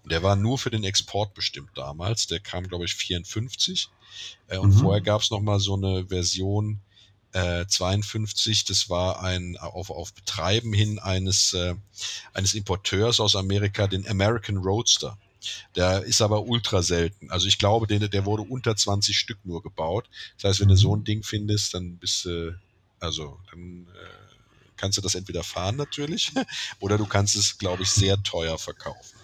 Und 0.04 0.12
der 0.12 0.24
war 0.24 0.36
nur 0.36 0.58
für 0.58 0.70
den 0.70 0.84
Export 0.84 1.34
bestimmt 1.34 1.72
damals. 1.76 2.28
Der 2.28 2.40
kam, 2.40 2.68
glaube 2.68 2.86
ich, 2.86 2.96
54. 2.96 3.90
Äh, 4.48 4.58
und 4.58 4.76
mhm. 4.76 4.80
vorher 4.80 5.02
gab 5.02 5.22
es 5.22 5.32
noch 5.32 5.42
mal 5.42 5.60
so 5.60 5.76
eine 5.76 6.08
Version 6.08 6.82
äh, 7.34 7.66
52. 7.68 8.66
Das 8.66 8.90
war 8.90 9.22
ein 9.22 9.58
auf, 9.58 9.90
auf 9.90 10.14
Betreiben 10.14 10.74
hin 10.74 11.00
eines, 11.00 11.54
äh, 11.54 11.76
eines 12.34 12.54
Importeurs 12.54 13.20
aus 13.20 13.36
Amerika, 13.36 13.88
den 13.88 14.08
American 14.08 14.58
Roadster. 14.58 15.18
Der 15.76 16.04
ist 16.04 16.22
aber 16.22 16.44
ultra 16.44 16.82
selten. 16.82 17.30
Also 17.30 17.48
ich 17.48 17.58
glaube, 17.58 17.88
der, 17.88 18.08
der 18.08 18.26
wurde 18.26 18.44
unter 18.44 18.76
20 18.76 19.18
Stück 19.18 19.40
nur 19.44 19.62
gebaut. 19.62 20.10
Das 20.38 20.50
heißt, 20.50 20.62
wenn 20.62 20.70
du 20.70 20.78
so 20.78 20.96
ein 20.96 21.04
Ding 21.04 21.24
findest, 21.24 21.74
dann 21.74 21.98
bist 21.98 22.26
du, 22.26 22.58
also 23.00 23.40
dann 23.52 23.88
äh, 23.94 24.36
kannst 24.78 24.98
du 24.98 25.02
das 25.02 25.16
entweder 25.16 25.44
fahren 25.44 25.76
natürlich, 25.76 26.32
oder 26.80 26.98
du 26.98 27.06
kannst 27.06 27.36
es, 27.36 27.58
glaube 27.58 27.84
ich, 27.84 27.90
sehr 27.90 28.22
teuer 28.24 28.58
verkaufen. 28.58 29.18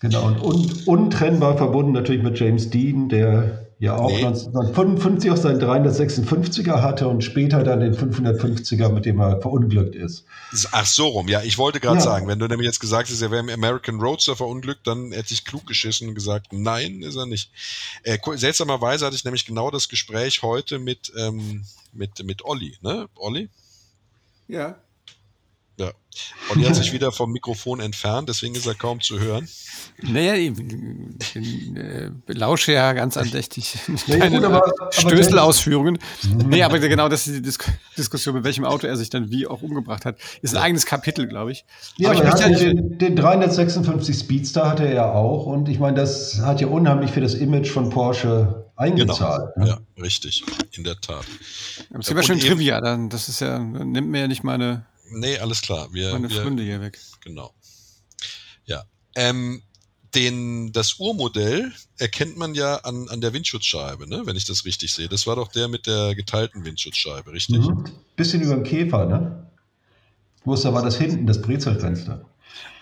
Genau, 0.00 0.26
und 0.26 0.42
un 0.42 0.82
untrennbar 0.84 1.56
verbunden 1.56 1.92
natürlich 1.92 2.22
mit 2.22 2.38
James 2.38 2.70
Dean, 2.70 3.08
der 3.08 3.68
ja 3.82 3.96
auch 3.96 4.10
nee. 4.12 4.24
1955 4.24 5.30
auch 5.32 5.36
seinen 5.36 5.60
356er 5.60 6.82
hatte 6.82 7.08
und 7.08 7.24
später 7.24 7.64
dann 7.64 7.80
den 7.80 7.94
550er, 7.94 8.88
mit 8.90 9.06
dem 9.06 9.18
er 9.18 9.40
verunglückt 9.40 9.96
ist. 9.96 10.24
Ach 10.70 10.86
so 10.86 11.08
rum, 11.08 11.26
ja, 11.26 11.42
ich 11.42 11.58
wollte 11.58 11.80
gerade 11.80 11.96
ja. 11.96 12.02
sagen, 12.02 12.28
wenn 12.28 12.38
du 12.38 12.46
nämlich 12.46 12.66
jetzt 12.66 12.78
gesagt 12.78 13.10
hast, 13.10 13.20
er 13.20 13.32
wäre 13.32 13.42
im 13.42 13.48
American 13.48 14.00
Roadster 14.00 14.36
verunglückt, 14.36 14.86
dann 14.86 15.10
hätte 15.10 15.34
ich 15.34 15.44
klug 15.44 15.66
geschissen 15.66 16.08
und 16.08 16.14
gesagt, 16.14 16.52
nein, 16.52 17.02
ist 17.02 17.16
er 17.16 17.26
nicht. 17.26 17.50
Äh, 18.04 18.18
seltsamerweise 18.36 19.04
hatte 19.04 19.16
ich 19.16 19.24
nämlich 19.24 19.46
genau 19.46 19.68
das 19.72 19.88
Gespräch 19.88 20.42
heute 20.42 20.78
mit, 20.78 21.12
ähm, 21.18 21.64
mit, 21.92 22.24
mit 22.24 22.44
Olli, 22.44 22.76
ne? 22.82 23.08
Olli? 23.16 23.48
Ja. 24.46 24.76
Ja. 25.78 25.90
Olli 26.50 26.64
hat 26.64 26.76
sich 26.76 26.92
wieder 26.92 27.12
vom 27.12 27.32
Mikrofon 27.32 27.80
entfernt, 27.80 28.28
deswegen 28.28 28.54
ist 28.54 28.66
er 28.66 28.74
kaum 28.74 29.00
zu 29.00 29.18
hören. 29.18 29.48
Naja, 30.02 30.34
ich, 30.34 30.52
ich 31.34 31.76
äh, 31.76 32.10
lausche 32.26 32.72
ja 32.72 32.92
ganz 32.92 33.16
andächtig 33.16 33.78
deine 34.06 34.40
ja, 34.40 34.62
Stößelausführungen. 34.90 35.98
nee, 36.46 36.62
aber 36.62 36.78
genau 36.78 37.08
das 37.08 37.26
ist 37.26 37.36
die 37.36 37.42
Dis 37.42 37.58
Diskussion, 37.96 38.34
mit 38.34 38.44
welchem 38.44 38.64
Auto 38.64 38.86
er 38.86 38.96
sich 38.96 39.10
dann 39.10 39.30
wie 39.30 39.46
auch 39.46 39.62
umgebracht 39.62 40.04
hat. 40.04 40.18
Ist 40.42 40.52
ein 40.52 40.56
ja. 40.56 40.62
eigenes 40.62 40.84
Kapitel, 40.86 41.26
glaube 41.26 41.52
ich. 41.52 41.64
Ja, 41.96 42.10
aber, 42.10 42.24
aber 42.24 42.50
ich 42.50 42.58
den, 42.58 42.98
den 42.98 43.16
356 43.16 44.18
Speedster 44.18 44.68
hatte 44.68 44.86
er 44.86 44.94
ja 44.94 45.12
auch 45.12 45.46
und 45.46 45.68
ich 45.68 45.78
meine, 45.78 45.96
das 45.96 46.40
hat 46.40 46.60
ja 46.60 46.66
unheimlich 46.66 47.10
für 47.10 47.20
das 47.20 47.34
Image 47.34 47.70
von 47.70 47.88
Porsche 47.88 48.70
eingezahlt. 48.76 49.50
Genau. 49.54 49.66
Ne? 49.66 49.80
Ja, 49.96 50.02
richtig, 50.02 50.44
in 50.72 50.84
der 50.84 51.00
Tat. 51.00 51.24
Das 51.90 52.08
ist 52.08 52.14
ja 52.14 52.22
schon 52.22 52.40
Trivia, 52.40 52.80
dann, 52.80 53.08
das 53.08 53.28
ist 53.28 53.40
ja, 53.40 53.58
nimmt 53.58 54.08
mir 54.08 54.20
ja 54.20 54.28
nicht 54.28 54.44
meine 54.44 54.84
Nee, 55.12 55.38
alles 55.38 55.62
klar. 55.62 55.92
Wir, 55.92 56.12
Meine 56.12 56.30
wir, 56.30 56.42
Freunde 56.42 56.62
hier 56.62 56.80
weg. 56.80 56.98
Genau. 57.20 57.54
Ja. 58.64 58.84
Ähm, 59.14 59.62
den, 60.14 60.72
das 60.72 60.98
Urmodell 60.98 61.72
erkennt 61.98 62.36
man 62.36 62.54
ja 62.54 62.76
an, 62.76 63.08
an 63.08 63.20
der 63.20 63.32
Windschutzscheibe, 63.32 64.08
ne? 64.08 64.22
wenn 64.24 64.36
ich 64.36 64.44
das 64.44 64.64
richtig 64.64 64.92
sehe. 64.92 65.08
Das 65.08 65.26
war 65.26 65.36
doch 65.36 65.48
der 65.48 65.68
mit 65.68 65.86
der 65.86 66.14
geteilten 66.14 66.64
Windschutzscheibe, 66.64 67.32
richtig? 67.32 67.60
Mhm. 67.60 67.84
Bisschen 68.16 68.42
über 68.42 68.54
dem 68.54 68.64
Käfer, 68.64 69.06
ne? 69.06 69.46
Wo 70.44 70.54
ist 70.54 70.64
da 70.64 70.74
war 70.74 70.82
das 70.82 70.98
hinten, 70.98 71.26
das 71.26 71.40
Brezelfenster? 71.40 72.24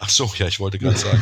Ach 0.03 0.09
so, 0.09 0.31
ja, 0.39 0.47
ich 0.47 0.59
wollte 0.59 0.79
gerade 0.79 0.97
sagen. 0.97 1.21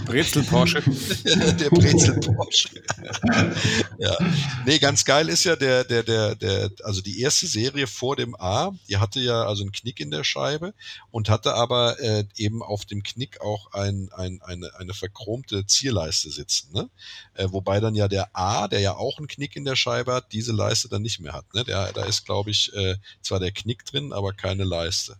Brezel 0.04 0.42
Porsche. 0.42 0.82
der 1.24 1.70
Brezel 1.70 2.18
Porsche. 2.20 2.68
ja. 3.98 4.16
Nee, 4.64 4.78
ganz 4.78 5.04
geil 5.04 5.28
ist 5.28 5.42
ja 5.42 5.56
der, 5.56 5.82
der, 5.82 6.04
der, 6.04 6.34
der, 6.36 6.70
also 6.84 7.00
die 7.00 7.20
erste 7.20 7.46
Serie 7.46 7.88
vor 7.88 8.14
dem 8.14 8.36
A, 8.40 8.70
die 8.88 8.98
hatte 8.98 9.18
ja 9.18 9.42
also 9.42 9.62
einen 9.62 9.72
Knick 9.72 9.98
in 9.98 10.12
der 10.12 10.22
Scheibe 10.22 10.72
und 11.10 11.28
hatte 11.28 11.54
aber 11.54 11.98
äh, 12.00 12.24
eben 12.36 12.62
auf 12.62 12.84
dem 12.84 13.02
Knick 13.02 13.40
auch 13.40 13.72
ein, 13.72 14.08
ein, 14.12 14.40
eine, 14.42 14.72
eine 14.76 14.94
verchromte 14.94 15.66
Zierleiste 15.66 16.30
sitzen. 16.30 16.72
Ne? 16.72 16.88
Äh, 17.34 17.48
wobei 17.50 17.80
dann 17.80 17.96
ja 17.96 18.06
der 18.06 18.36
A, 18.36 18.68
der 18.68 18.80
ja 18.80 18.94
auch 18.94 19.18
einen 19.18 19.28
Knick 19.28 19.56
in 19.56 19.64
der 19.64 19.76
Scheibe 19.76 20.12
hat, 20.12 20.32
diese 20.32 20.52
Leiste 20.52 20.88
dann 20.88 21.02
nicht 21.02 21.18
mehr 21.18 21.32
hat. 21.32 21.52
Ne? 21.52 21.64
Der, 21.64 21.92
da 21.92 22.04
ist, 22.04 22.24
glaube 22.24 22.50
ich, 22.50 22.72
äh, 22.74 22.96
zwar 23.20 23.40
der 23.40 23.52
Knick 23.52 23.84
drin, 23.84 24.12
aber 24.12 24.32
keine 24.32 24.64
Leiste. 24.64 25.16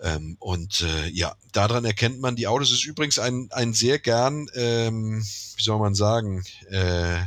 Ähm, 0.00 0.36
und 0.38 0.82
äh, 0.82 1.08
ja, 1.08 1.34
daran 1.52 1.84
erkennt 1.84 2.20
man 2.20 2.36
die 2.36 2.46
Autos. 2.46 2.70
ist 2.70 2.84
übrigens 2.84 3.18
ein, 3.18 3.48
ein 3.50 3.74
sehr 3.74 3.98
gern, 3.98 4.48
ähm, 4.54 5.22
wie 5.56 5.62
soll 5.62 5.78
man 5.78 5.94
sagen, 5.94 6.44
äh, 6.70 7.20
äh, 7.20 7.24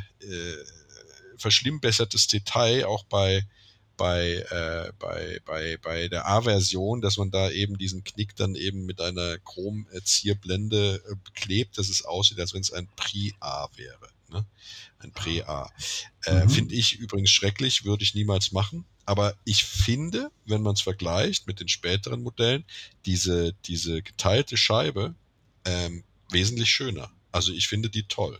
verschlimmbessertes 1.37 2.27
Detail, 2.27 2.85
auch 2.85 3.03
bei, 3.05 3.45
bei, 3.97 4.45
äh, 4.49 4.91
bei, 4.99 5.39
bei, 5.45 5.77
bei 5.77 6.07
der 6.07 6.27
A-Version, 6.27 7.01
dass 7.01 7.17
man 7.17 7.29
da 7.29 7.49
eben 7.49 7.77
diesen 7.77 8.03
Knick 8.03 8.35
dann 8.35 8.55
eben 8.55 8.85
mit 8.85 9.01
einer 9.01 9.37
Chromzierblende 9.39 11.03
äh, 11.07 11.15
beklebt, 11.23 11.77
dass 11.77 11.89
es 11.89 12.05
aussieht, 12.05 12.39
als 12.39 12.53
wenn 12.53 12.61
es 12.61 12.71
ein 12.71 12.87
Pri-A 12.95 13.69
wäre. 13.75 14.09
Ne? 14.29 14.45
Ein 14.99 15.11
Prä-A. 15.11 15.69
Äh, 16.25 16.45
mhm. 16.45 16.49
Finde 16.49 16.75
ich 16.75 16.93
übrigens 16.99 17.31
schrecklich, 17.31 17.83
würde 17.83 18.03
ich 18.03 18.15
niemals 18.15 18.51
machen. 18.51 18.85
Aber 19.05 19.35
ich 19.45 19.63
finde, 19.63 20.31
wenn 20.45 20.61
man 20.61 20.73
es 20.73 20.81
vergleicht 20.81 21.47
mit 21.47 21.59
den 21.59 21.67
späteren 21.67 22.21
Modellen, 22.21 22.65
diese, 23.05 23.53
diese 23.65 24.01
geteilte 24.01 24.57
Scheibe 24.57 25.15
ähm, 25.65 26.03
wesentlich 26.29 26.69
schöner. 26.69 27.11
Also 27.31 27.51
ich 27.51 27.67
finde 27.67 27.89
die 27.89 28.03
toll. 28.03 28.39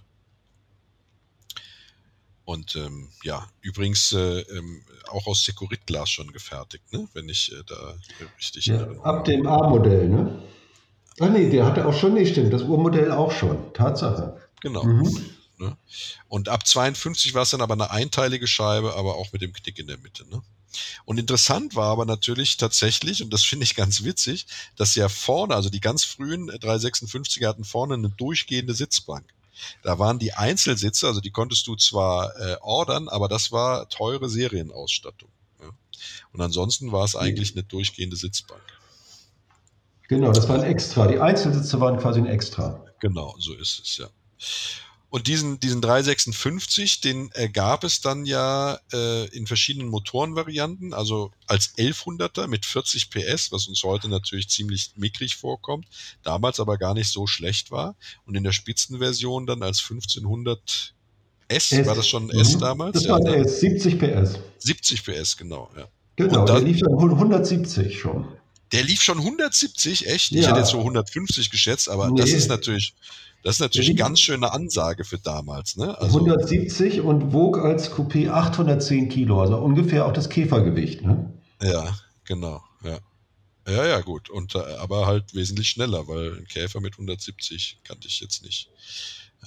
Und 2.46 2.76
ähm, 2.76 3.10
ja, 3.24 3.48
übrigens 3.62 4.12
äh, 4.14 4.42
ähm, 4.42 4.84
auch 5.08 5.28
aus 5.28 5.44
Sekuritglas 5.46 6.10
schon 6.10 6.32
gefertigt, 6.32 6.92
ne? 6.92 7.08
wenn 7.14 7.30
ich 7.30 7.52
äh, 7.52 7.64
da 7.66 7.96
richtig 8.38 8.66
ja, 8.66 8.90
Ab 9.04 9.26
dem 9.26 9.46
A-Modell, 9.48 10.10
ne? 10.10 10.42
Ah 11.20 11.28
nee, 11.28 11.50
der 11.50 11.66
hatte 11.66 11.86
auch 11.86 11.94
schon, 11.94 12.14
nicht 12.14 12.32
stimmt, 12.32 12.52
das 12.52 12.64
Urmodell 12.64 13.12
auch 13.12 13.32
schon. 13.32 13.74
Tatsache. 13.74 14.42
Genau. 14.62 14.84
Mhm. 14.84 15.08
Ne? 15.62 15.78
Und 16.28 16.50
ab 16.50 16.66
52 16.66 17.36
war 17.36 17.44
es 17.44 17.52
dann 17.52 17.62
aber 17.62 17.74
eine 17.74 17.92
einteilige 17.92 18.48
Scheibe, 18.48 18.96
aber 18.96 19.16
auch 19.16 19.32
mit 19.32 19.44
dem 19.44 19.54
Knick 19.54 19.78
in 19.78 19.88
der 19.88 20.00
Mitte. 20.00 20.28
Ne? 20.28 20.42
Und 21.06 21.20
interessant 21.20 21.76
war 21.76 21.92
aber 21.92 22.06
natürlich 22.06 22.58
tatsächlich, 22.58 23.22
und 23.22 23.32
das 23.32 23.44
finde 23.44 23.66
ich 23.66 23.76
ganz 23.76 24.04
witzig, 24.04 24.48
dass 24.76 24.96
ja 24.96 25.08
vorne, 25.08 25.54
also 25.54 25.70
die 25.70 25.80
ganz 25.80 26.04
frühen 26.04 26.50
356er 26.50 27.48
hatten 27.48 27.64
vorne 27.64 27.94
eine 27.94 28.10
durchgehende 28.10 28.74
Sitzbank. 28.74 29.26
Da 29.84 30.00
waren 30.00 30.18
die 30.18 30.34
Einzelsitze, 30.34 31.06
also 31.06 31.22
die 31.22 31.30
konntest 31.30 31.68
du 31.68 31.76
zwar 31.76 32.36
äh, 32.40 32.58
ordern, 32.62 33.08
aber 33.08 33.28
das 33.28 33.52
war 33.52 33.88
teure 33.90 34.30
Serienausstattung. 34.30 35.30
Ja. 35.62 35.70
Und 36.34 36.42
ansonsten 36.42 36.92
war 36.92 37.06
es 37.06 37.16
eigentlich 37.16 37.54
eine 37.54 37.64
durchgehende 37.64 38.16
Sitzbank. 38.16 38.64
Genau, 40.08 40.32
das 40.32 40.50
war 40.50 40.56
ein 40.56 40.64
Extra. 40.64 41.08
Die 41.08 41.20
Einzelsitze 41.20 41.80
waren 41.80 42.00
quasi 42.00 42.20
ein 42.20 42.26
Extra. 42.26 42.84
Genau, 43.00 43.36
so 43.38 43.54
ist 43.54 43.80
es, 43.84 43.98
ja. 43.98 44.08
Und 45.12 45.28
diesen, 45.28 45.60
diesen 45.60 45.82
356, 45.82 47.02
den 47.02 47.32
äh, 47.34 47.50
gab 47.50 47.84
es 47.84 48.00
dann 48.00 48.26
ja 48.26 48.80
äh, 48.94 49.28
in 49.36 49.46
verschiedenen 49.46 49.90
Motorenvarianten, 49.90 50.94
also 50.94 51.32
als 51.48 51.76
1100er 51.78 52.48
mit 52.48 52.66
40 52.66 53.10
PS, 53.10 53.52
was 53.52 53.68
uns 53.68 53.84
heute 53.84 54.08
natürlich 54.08 54.48
ziemlich 54.48 54.94
mickrig 54.96 55.36
vorkommt, 55.36 55.86
damals 56.24 56.62
aber 56.62 56.78
gar 56.78 56.94
nicht 56.94 57.10
so 57.10 57.28
schlecht 57.28 57.72
war. 57.72 57.96
Und 58.26 58.36
in 58.36 58.46
der 58.46 58.54
Spitzenversion 58.54 59.46
dann 59.46 59.64
als 59.64 59.82
1500 59.82 60.94
S, 61.50 61.72
S. 61.74 61.86
war 61.86 61.96
das 61.96 62.08
schon 62.08 62.30
S 62.30 62.56
mhm. 62.56 62.60
damals? 62.60 62.94
Das 62.94 63.10
war 63.10 63.22
ja, 63.22 63.34
S, 63.34 63.60
70 63.60 64.00
PS. 64.00 64.40
70 64.60 65.04
PS, 65.04 65.36
genau, 65.36 65.70
ja. 65.76 65.90
Genau, 66.16 66.46
dann, 66.46 66.64
der 66.64 66.72
lief 66.72 66.80
dann 66.80 66.94
170 66.94 68.00
schon. 68.00 68.30
Der 68.72 68.84
lief 68.84 69.02
schon 69.02 69.18
170, 69.18 70.08
echt? 70.08 70.32
Ja. 70.32 70.40
Ich 70.40 70.48
hätte 70.48 70.60
jetzt 70.60 70.72
so 70.72 70.80
150 70.80 71.50
geschätzt, 71.50 71.90
aber 71.90 72.10
nee. 72.10 72.22
das 72.22 72.32
ist 72.32 72.48
natürlich, 72.48 72.94
das 73.44 73.56
ist 73.56 73.60
natürlich 73.60 73.90
eine 73.90 74.00
ganz 74.00 74.20
schöne 74.20 74.52
Ansage 74.52 75.04
für 75.04 75.18
damals. 75.18 75.76
Ne? 75.76 75.98
Also, 76.00 76.20
170 76.20 77.02
und 77.02 77.34
wog 77.34 77.58
als 77.58 77.92
Coupé 77.92 78.30
810 78.30 79.10
Kilo, 79.10 79.42
also 79.42 79.58
ungefähr 79.58 80.06
auch 80.06 80.14
das 80.14 80.30
Käfergewicht. 80.30 81.02
Ne? 81.02 81.32
Ja, 81.62 81.98
genau. 82.26 82.64
Ja. 82.84 83.00
Ja, 83.68 83.86
ja, 83.86 84.02
gut. 84.02 84.30
Und, 84.30 84.56
äh, 84.56 84.60
aber 84.60 85.06
halt 85.06 85.36
wesentlich 85.36 85.70
schneller, 85.70 86.08
weil 86.08 86.38
ein 86.38 86.48
Käfer 86.48 86.82
mit 86.82 86.94
170 86.94 87.80
kannte 87.84 88.08
ich 88.08 88.20
jetzt 88.20 88.44
nicht. 88.44 88.70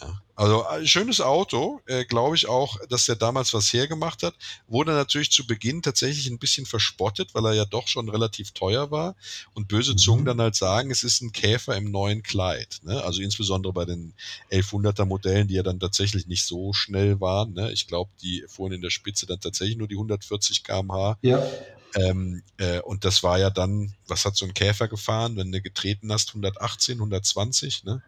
Ja. 0.01 0.21
Also 0.37 0.67
ein 0.67 0.87
schönes 0.89 1.21
Auto, 1.21 1.81
äh, 1.87 2.05
glaube 2.05 2.35
ich 2.35 2.49
auch, 2.49 2.77
dass 2.89 3.07
der 3.07 3.15
damals 3.15 3.55
was 3.55 3.73
hergemacht 3.73 4.25
hat. 4.25 4.35
Wurde 4.67 4.93
natürlich 4.93 5.31
zu 5.31 5.47
Beginn 5.47 5.81
tatsächlich 5.81 6.27
ein 6.27 6.41
bisschen 6.41 6.67
verspottet, 6.67 7.35
weil 7.35 7.47
er 7.47 7.53
ja 7.53 7.65
doch 7.65 7.87
schon 7.87 8.09
relativ 8.09 8.51
teuer 8.51 8.91
war. 8.91 9.15
Und 9.53 9.69
böse 9.69 9.93
mhm. 9.93 9.99
Zungen 9.99 10.25
dann 10.25 10.41
halt 10.41 10.57
sagen, 10.57 10.91
es 10.91 11.05
ist 11.05 11.23
ein 11.23 11.31
Käfer 11.31 11.77
im 11.77 11.93
neuen 11.93 12.25
Kleid. 12.25 12.81
Ne? 12.83 13.01
Also 13.05 13.23
insbesondere 13.23 13.73
bei 13.73 13.85
den 13.85 14.15
1100er 14.51 15.05
Modellen, 15.05 15.47
die 15.47 15.55
ja 15.55 15.63
dann 15.63 15.79
tatsächlich 15.79 16.27
nicht 16.27 16.45
so 16.45 16.73
schnell 16.73 17.21
waren. 17.21 17.53
Ne? 17.53 17.71
Ich 17.71 17.87
glaube, 17.87 18.11
die 18.21 18.45
fuhren 18.49 18.73
in 18.73 18.83
der 18.83 18.91
Spitze 18.91 19.27
dann 19.27 19.39
tatsächlich 19.39 19.77
nur 19.77 19.89
die 19.89 19.95
140 19.95 20.65
km/h. 20.65 21.17
Ja. 21.23 21.47
Ähm, 21.95 22.43
äh, 22.57 22.81
und 22.81 23.05
das 23.05 23.23
war 23.23 23.39
ja 23.39 23.51
dann, 23.51 23.95
was 24.09 24.25
hat 24.25 24.35
so 24.35 24.47
ein 24.47 24.55
Käfer 24.55 24.89
gefahren, 24.89 25.37
wenn 25.37 25.53
du 25.53 25.61
getreten 25.61 26.13
hast, 26.13 26.31
118, 26.31 26.97
120, 26.97 27.85
ne? 27.85 28.03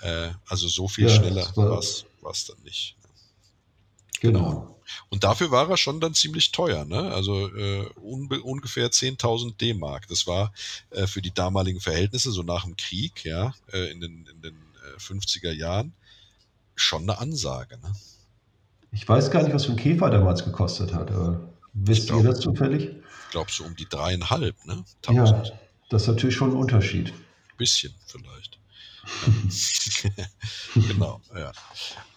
Äh, 0.00 0.30
also 0.46 0.68
so 0.68 0.88
viel 0.88 1.08
ja, 1.08 1.14
schneller 1.14 1.50
war 1.56 1.78
es 1.78 2.44
dann 2.46 2.62
nicht. 2.64 2.96
Genau. 4.20 4.38
genau. 4.40 4.80
Und 5.08 5.24
dafür 5.24 5.50
war 5.50 5.68
er 5.68 5.76
schon 5.76 6.00
dann 6.00 6.14
ziemlich 6.14 6.52
teuer, 6.52 6.84
ne? 6.84 7.12
Also 7.12 7.48
äh, 7.54 7.86
ungefähr 8.00 8.90
10.000 8.90 9.56
D-Mark. 9.56 10.08
Das 10.08 10.26
war 10.26 10.52
äh, 10.90 11.06
für 11.06 11.22
die 11.22 11.32
damaligen 11.32 11.80
Verhältnisse, 11.80 12.32
so 12.32 12.42
nach 12.42 12.64
dem 12.64 12.76
Krieg, 12.76 13.24
ja, 13.24 13.54
äh, 13.72 13.90
in 13.90 14.00
den, 14.00 14.26
in 14.26 14.42
den 14.42 14.56
50er 14.98 15.50
äh, 15.50 15.52
Jahren, 15.52 15.94
schon 16.74 17.02
eine 17.02 17.18
Ansage, 17.18 17.78
ne? 17.78 17.92
Ich 18.92 19.08
weiß 19.08 19.30
gar 19.30 19.44
nicht, 19.44 19.54
was 19.54 19.62
so 19.62 19.70
ein 19.70 19.76
Käfer 19.76 20.10
damals 20.10 20.44
gekostet 20.44 20.92
hat, 20.92 21.12
aber 21.12 21.52
wisst 21.74 22.08
glaub, 22.08 22.24
ihr 22.24 22.30
das 22.30 22.40
zufällig? 22.40 22.86
Ich 22.86 23.30
glaube 23.30 23.50
so 23.52 23.64
um 23.64 23.76
die 23.76 23.88
dreieinhalb, 23.88 24.56
ne? 24.66 24.84
Tausend. 25.00 25.46
Ja, 25.46 25.58
das 25.90 26.02
ist 26.02 26.08
natürlich 26.08 26.34
schon 26.34 26.50
ein 26.50 26.56
Unterschied. 26.56 27.12
Bisschen 27.56 27.94
vielleicht. 28.06 28.59
genau, 30.74 31.20
ja. 31.34 31.52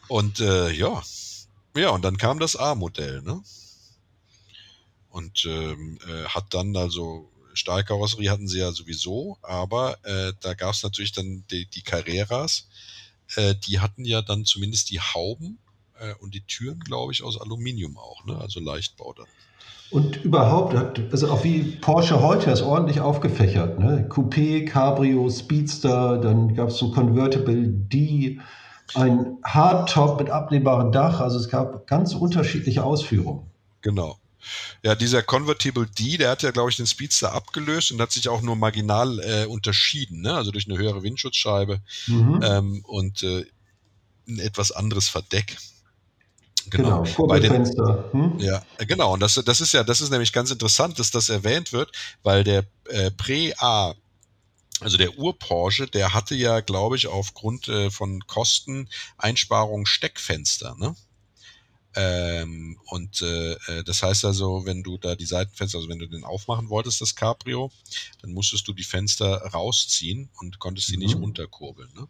Und 0.08 0.40
äh, 0.40 0.72
ja, 0.72 1.02
ja, 1.75 1.90
und 1.90 2.04
dann 2.04 2.18
kam 2.18 2.40
das 2.40 2.56
A-Modell, 2.56 3.22
ne? 3.22 3.42
Und 5.10 5.46
ähm, 5.46 6.00
äh, 6.08 6.25
hat 6.25 6.54
dann 6.54 6.75
also 6.75 7.32
Stahlkarosserie 7.54 8.30
hatten 8.30 8.48
sie 8.48 8.60
ja 8.60 8.72
sowieso, 8.72 9.38
aber 9.42 10.04
äh, 10.06 10.34
da 10.42 10.54
gab 10.54 10.74
es 10.74 10.84
natürlich 10.84 11.12
dann 11.12 11.46
die, 11.52 11.68
die 11.68 11.84
Carreras, 11.84 12.68
äh, 13.36 13.56
die 13.56 13.80
hatten 13.80 14.06
ja 14.06 14.22
dann 14.22 14.46
zumindest 14.46 14.90
die 14.90 15.00
Hauben 15.00 15.60
äh, 16.00 16.13
und 16.16 16.34
die 16.34 16.42
Türen, 16.42 16.80
glaube 16.80 17.12
ich, 17.12 17.24
aus 17.24 17.40
Aluminium 17.40 17.98
auch, 17.98 18.25
ne? 18.25 18.38
Also 18.38 18.60
Leichtbau 18.60 19.13
dann. 19.13 19.28
Und 19.94 20.26
überhaupt, 20.26 20.74
also 21.12 21.30
auch 21.30 21.44
wie 21.44 21.78
Porsche 21.80 22.20
heute 22.20 22.50
ist 22.50 22.64
ordentlich 22.64 23.00
aufgefächert. 23.00 23.78
Ne? 23.78 24.08
Coupé, 24.10 24.66
Cabrio, 24.66 25.30
Speedster, 25.30 26.18
dann 26.18 26.56
gab 26.56 26.70
es 26.70 26.82
ein 26.82 26.92
Convertible 26.92 27.68
D, 27.68 28.40
ein 28.96 29.38
Hardtop 29.44 30.20
mit 30.20 30.32
abnehmbarem 30.32 30.92
Dach. 30.92 31.20
Also 31.20 31.38
es 31.38 31.48
gab 31.48 31.86
ganz 31.86 32.16
unterschiedliche 32.16 32.84
Ausführungen. 32.84 33.52
Genau. 33.82 34.18
Ja, 34.82 34.96
dieser 34.96 35.22
Convertible 35.22 35.86
D, 35.86 36.18
der 36.18 36.32
hat 36.32 36.42
ja, 36.42 36.50
glaube 36.50 36.72
ich, 36.72 36.76
den 36.76 36.88
Speedster 36.88 37.32
abgelöst 37.34 37.92
und 37.92 38.02
hat 38.02 38.12
sich 38.12 38.28
auch 38.30 38.42
nur 38.42 38.56
marginal 38.56 39.20
äh, 39.20 39.46
unterschieden, 39.46 40.22
ne? 40.22 40.34
also 40.34 40.50
durch 40.50 40.68
eine 40.68 40.80
höhere 40.80 41.04
Windschutzscheibe 41.04 41.82
mhm. 42.08 42.40
ähm, 42.44 42.86
und 42.86 43.22
äh, 43.22 43.46
ein 44.28 44.40
etwas 44.40 44.72
anderes 44.72 45.08
Verdeck. 45.08 45.56
Genau, 46.70 47.03
genau 47.03 47.27
bei 47.27 47.39
den, 47.39 47.65
hm? 48.12 48.39
Ja, 48.39 48.63
genau. 48.77 49.13
Und 49.13 49.20
das, 49.20 49.36
das 49.46 49.62
ist 49.62 49.74
ja, 49.74 49.84
das 49.84 50.01
ist 50.01 50.10
nämlich 50.10 50.34
ganz 50.34 50.51
interessant, 50.51 51.00
dass 51.00 51.12
das 51.12 51.29
erwähnt 51.29 51.74
wird, 51.74 51.91
weil 52.24 52.43
der 52.43 52.65
äh, 52.89 53.12
Pre-A, 53.12 53.96
also 54.79 54.98
der 54.98 55.17
Ur-Porsche, 55.17 55.88
der 55.88 56.13
hatte 56.13 56.36
ja, 56.36 56.60
glaube 56.62 56.96
ich, 56.96 57.08
aufgrund 57.08 57.67
äh, 57.67 57.89
von 57.89 58.25
Kosteneinsparungen 58.27 59.86
Steckfenster, 59.86 60.75
ne? 60.77 60.96
Ähm, 61.96 62.79
und 62.88 63.22
äh, 63.22 63.53
äh, 63.53 63.84
das 63.84 64.01
heißt 64.01 64.25
also, 64.25 64.65
wenn 64.65 64.82
du 64.82 64.98
da 64.98 65.15
die 65.15 65.27
Seitenfenster, 65.27 65.77
also 65.77 65.89
wenn 65.89 66.00
du 66.00 66.08
den 66.08 66.24
aufmachen 66.24 66.70
wolltest, 66.70 67.01
das 67.01 67.15
Cabrio, 67.15 67.72
dann 68.22 68.34
musstest 68.34 68.67
du 68.67 68.74
die 68.74 68.84
Fenster 68.84 69.38
rausziehen 69.53 70.29
und 70.39 70.58
konntest 70.58 70.88
sie 70.88 70.98
mhm. 70.98 71.03
nicht 71.03 71.15
runterkurbeln. 71.15 71.91
Ne? 71.93 72.08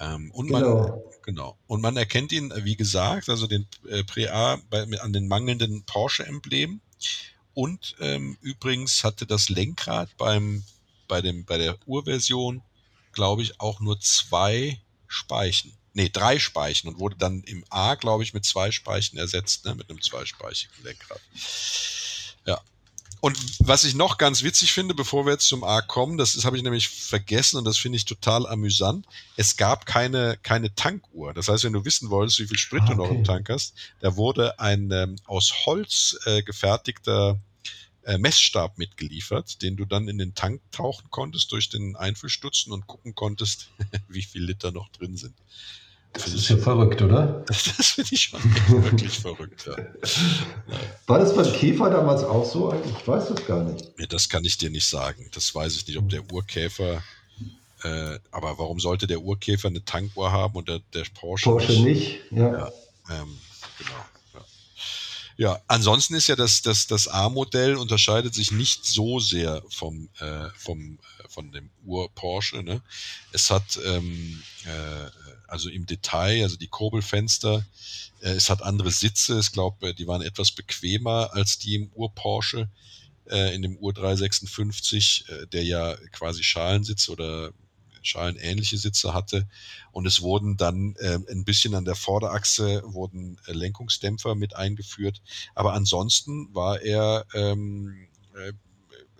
Ähm, 0.00 0.30
und 0.32 0.48
genau. 0.48 0.88
man, 0.88 0.92
genau. 1.22 1.58
Und 1.66 1.80
man 1.80 1.96
erkennt 1.96 2.32
ihn, 2.32 2.52
wie 2.64 2.76
gesagt, 2.76 3.28
also 3.28 3.46
den 3.46 3.66
äh, 3.88 4.04
Pre-A 4.04 4.60
an 5.00 5.12
den 5.12 5.28
mangelnden 5.28 5.84
Porsche-Emblem. 5.84 6.80
Und 7.54 7.94
ähm, 8.00 8.36
übrigens 8.40 9.04
hatte 9.04 9.26
das 9.26 9.48
Lenkrad 9.48 10.16
beim, 10.16 10.64
bei, 11.06 11.22
dem, 11.22 11.44
bei 11.44 11.58
der 11.58 11.78
Urversion, 11.86 12.62
glaube 13.12 13.42
ich, 13.42 13.60
auch 13.60 13.80
nur 13.80 14.00
zwei 14.00 14.80
Speichen. 15.06 15.72
Nee, 15.92 16.08
drei 16.08 16.40
Speichen 16.40 16.88
und 16.88 16.98
wurde 16.98 17.16
dann 17.16 17.44
im 17.44 17.64
A, 17.70 17.94
glaube 17.94 18.24
ich, 18.24 18.34
mit 18.34 18.44
zwei 18.44 18.72
Speichen 18.72 19.16
ersetzt, 19.16 19.64
ne, 19.64 19.76
mit 19.76 19.88
einem 19.88 20.02
zweispeichigen 20.02 20.74
Lenkrad. 20.82 21.20
Ja, 22.46 22.60
und 23.24 23.38
was 23.60 23.84
ich 23.84 23.94
noch 23.94 24.18
ganz 24.18 24.42
witzig 24.42 24.72
finde, 24.74 24.92
bevor 24.92 25.24
wir 25.24 25.32
jetzt 25.32 25.48
zum 25.48 25.64
A 25.64 25.80
kommen, 25.80 26.18
das 26.18 26.44
habe 26.44 26.58
ich 26.58 26.62
nämlich 26.62 26.90
vergessen 26.90 27.56
und 27.56 27.64
das 27.64 27.78
finde 27.78 27.96
ich 27.96 28.04
total 28.04 28.46
amüsant. 28.46 29.06
Es 29.38 29.56
gab 29.56 29.86
keine, 29.86 30.36
keine 30.42 30.74
Tankuhr. 30.74 31.32
Das 31.32 31.48
heißt, 31.48 31.64
wenn 31.64 31.72
du 31.72 31.86
wissen 31.86 32.10
wolltest, 32.10 32.38
wie 32.40 32.46
viel 32.46 32.58
Sprit 32.58 32.82
okay. 32.82 32.90
du 32.90 32.98
noch 32.98 33.10
im 33.10 33.24
Tank 33.24 33.48
hast, 33.48 33.76
da 34.00 34.16
wurde 34.16 34.60
ein 34.60 34.90
ähm, 34.90 35.16
aus 35.24 35.64
Holz 35.64 36.18
äh, 36.26 36.42
gefertigter 36.42 37.40
äh, 38.02 38.18
Messstab 38.18 38.76
mitgeliefert, 38.76 39.62
den 39.62 39.76
du 39.76 39.86
dann 39.86 40.06
in 40.08 40.18
den 40.18 40.34
Tank 40.34 40.60
tauchen 40.70 41.08
konntest 41.08 41.50
durch 41.50 41.70
den 41.70 41.96
Einfüllstutzen 41.96 42.74
und 42.74 42.86
gucken 42.86 43.14
konntest, 43.14 43.70
wie 44.08 44.22
viel 44.22 44.44
Liter 44.44 44.70
noch 44.70 44.90
drin 44.90 45.16
sind. 45.16 45.34
Das 46.14 46.28
ist 46.32 46.48
ja 46.48 46.56
verrückt, 46.56 47.02
oder? 47.02 47.44
Das 47.46 47.58
finde 47.94 48.10
ich 48.12 48.22
schon 48.22 48.40
wirklich 48.68 49.18
verrückt, 49.18 49.66
ja. 49.66 49.76
War 51.06 51.18
das 51.18 51.34
beim 51.34 51.52
Käfer 51.52 51.90
damals 51.90 52.22
auch 52.22 52.44
so? 52.44 52.72
Ich 52.72 53.06
weiß 53.06 53.28
das 53.28 53.46
gar 53.46 53.64
nicht. 53.64 53.98
Nee, 53.98 54.06
das 54.06 54.28
kann 54.28 54.44
ich 54.44 54.56
dir 54.56 54.70
nicht 54.70 54.86
sagen. 54.86 55.28
Das 55.34 55.54
weiß 55.54 55.74
ich 55.76 55.86
nicht, 55.86 55.98
ob 55.98 56.08
der 56.08 56.22
Urkäfer. 56.32 57.02
Äh, 57.82 58.18
aber 58.30 58.58
warum 58.58 58.80
sollte 58.80 59.06
der 59.06 59.20
Urkäfer 59.20 59.68
eine 59.68 59.84
Tankuhr 59.84 60.32
haben 60.32 60.54
und 60.54 60.68
der, 60.68 60.80
der 60.94 61.04
Porsche, 61.14 61.50
Porsche 61.50 61.72
nicht? 61.82 62.30
nicht 62.30 62.32
ja. 62.32 62.52
ja 62.52 62.72
ähm, 63.10 63.38
genau. 63.78 64.40
Ja, 65.36 65.60
ansonsten 65.66 66.14
ist 66.14 66.28
ja 66.28 66.36
das, 66.36 66.62
das, 66.62 66.86
das 66.86 67.08
A-Modell 67.08 67.74
unterscheidet 67.76 68.34
sich 68.34 68.52
nicht 68.52 68.86
so 68.86 69.18
sehr 69.18 69.62
vom, 69.68 70.08
äh, 70.20 70.48
vom, 70.56 70.98
von 71.34 71.52
dem 71.52 71.70
Ur-Porsche. 71.84 72.62
Ne? 72.62 72.80
Es 73.32 73.50
hat 73.50 73.78
ähm, 73.84 74.42
äh, 74.64 75.10
also 75.48 75.68
im 75.68 75.84
Detail, 75.84 76.42
also 76.42 76.56
die 76.56 76.68
Kurbelfenster, 76.68 77.66
äh, 78.20 78.30
es 78.30 78.48
hat 78.48 78.62
andere 78.62 78.90
Sitze. 78.90 79.40
Ich 79.40 79.52
glaube, 79.52 79.88
äh, 79.88 79.94
die 79.94 80.06
waren 80.06 80.22
etwas 80.22 80.52
bequemer 80.52 81.30
als 81.32 81.58
die 81.58 81.74
im 81.74 81.90
Ur-Porsche, 81.94 82.68
äh, 83.26 83.54
in 83.54 83.62
dem 83.62 83.76
Ur 83.76 83.92
356, 83.92 85.24
äh, 85.28 85.46
der 85.48 85.64
ja 85.64 85.96
quasi 86.12 86.42
Schalensitze 86.42 87.10
oder 87.12 87.52
schalenähnliche 88.02 88.78
Sitze 88.78 89.14
hatte. 89.14 89.48
Und 89.90 90.06
es 90.06 90.20
wurden 90.20 90.56
dann 90.56 90.94
äh, 90.96 91.18
ein 91.30 91.44
bisschen 91.44 91.74
an 91.74 91.84
der 91.84 91.94
Vorderachse 91.94 92.82
wurden 92.84 93.38
äh, 93.46 93.52
Lenkungsdämpfer 93.52 94.34
mit 94.34 94.54
eingeführt. 94.54 95.22
Aber 95.54 95.72
ansonsten 95.72 96.54
war 96.54 96.80
er 96.80 97.26
ähm, 97.34 98.06
äh, 98.36 98.52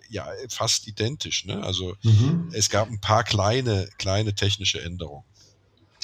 ja 0.09 0.27
fast 0.49 0.87
identisch. 0.87 1.45
Ne? 1.45 1.61
Also 1.63 1.95
mhm. 2.03 2.49
es 2.53 2.69
gab 2.69 2.89
ein 2.89 2.99
paar 2.99 3.23
kleine, 3.23 3.89
kleine 3.97 4.33
technische 4.33 4.81
Änderungen. 4.81 5.23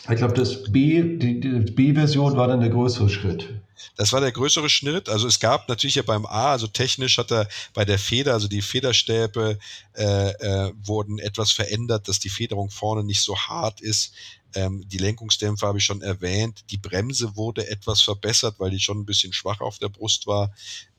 Ich 0.09 0.15
glaube, 0.15 0.33
das 0.33 0.63
B, 0.71 1.17
die, 1.17 1.39
die 1.39 1.71
B-Version 1.71 2.35
war 2.35 2.47
dann 2.47 2.59
der 2.59 2.69
größere 2.69 3.09
Schritt. 3.09 3.61
Das 3.95 4.13
war 4.13 4.21
der 4.21 4.31
größere 4.31 4.69
Schritt. 4.69 5.09
Also 5.09 5.27
es 5.27 5.39
gab 5.39 5.69
natürlich 5.69 5.95
ja 5.95 6.01
beim 6.01 6.25
A, 6.25 6.51
also 6.51 6.67
technisch 6.67 7.17
hat 7.17 7.31
er 7.31 7.47
bei 7.73 7.85
der 7.85 7.99
Feder, 7.99 8.33
also 8.33 8.47
die 8.47 8.61
Federstäbe 8.61 9.59
äh, 9.93 10.29
äh, 10.29 10.73
wurden 10.83 11.19
etwas 11.19 11.51
verändert, 11.51 12.07
dass 12.07 12.19
die 12.19 12.29
Federung 12.29 12.69
vorne 12.69 13.03
nicht 13.03 13.21
so 13.21 13.37
hart 13.37 13.81
ist. 13.81 14.13
Ähm, 14.53 14.83
die 14.87 14.97
Lenkungsdämpfer 14.97 15.67
habe 15.67 15.77
ich 15.77 15.85
schon 15.85 16.01
erwähnt. 16.01 16.65
Die 16.71 16.77
Bremse 16.77 17.35
wurde 17.35 17.67
etwas 17.69 18.01
verbessert, 18.01 18.55
weil 18.59 18.71
die 18.71 18.79
schon 18.79 18.99
ein 18.99 19.05
bisschen 19.05 19.33
schwach 19.33 19.61
auf 19.61 19.79
der 19.79 19.89
Brust 19.89 20.27
war. 20.27 20.53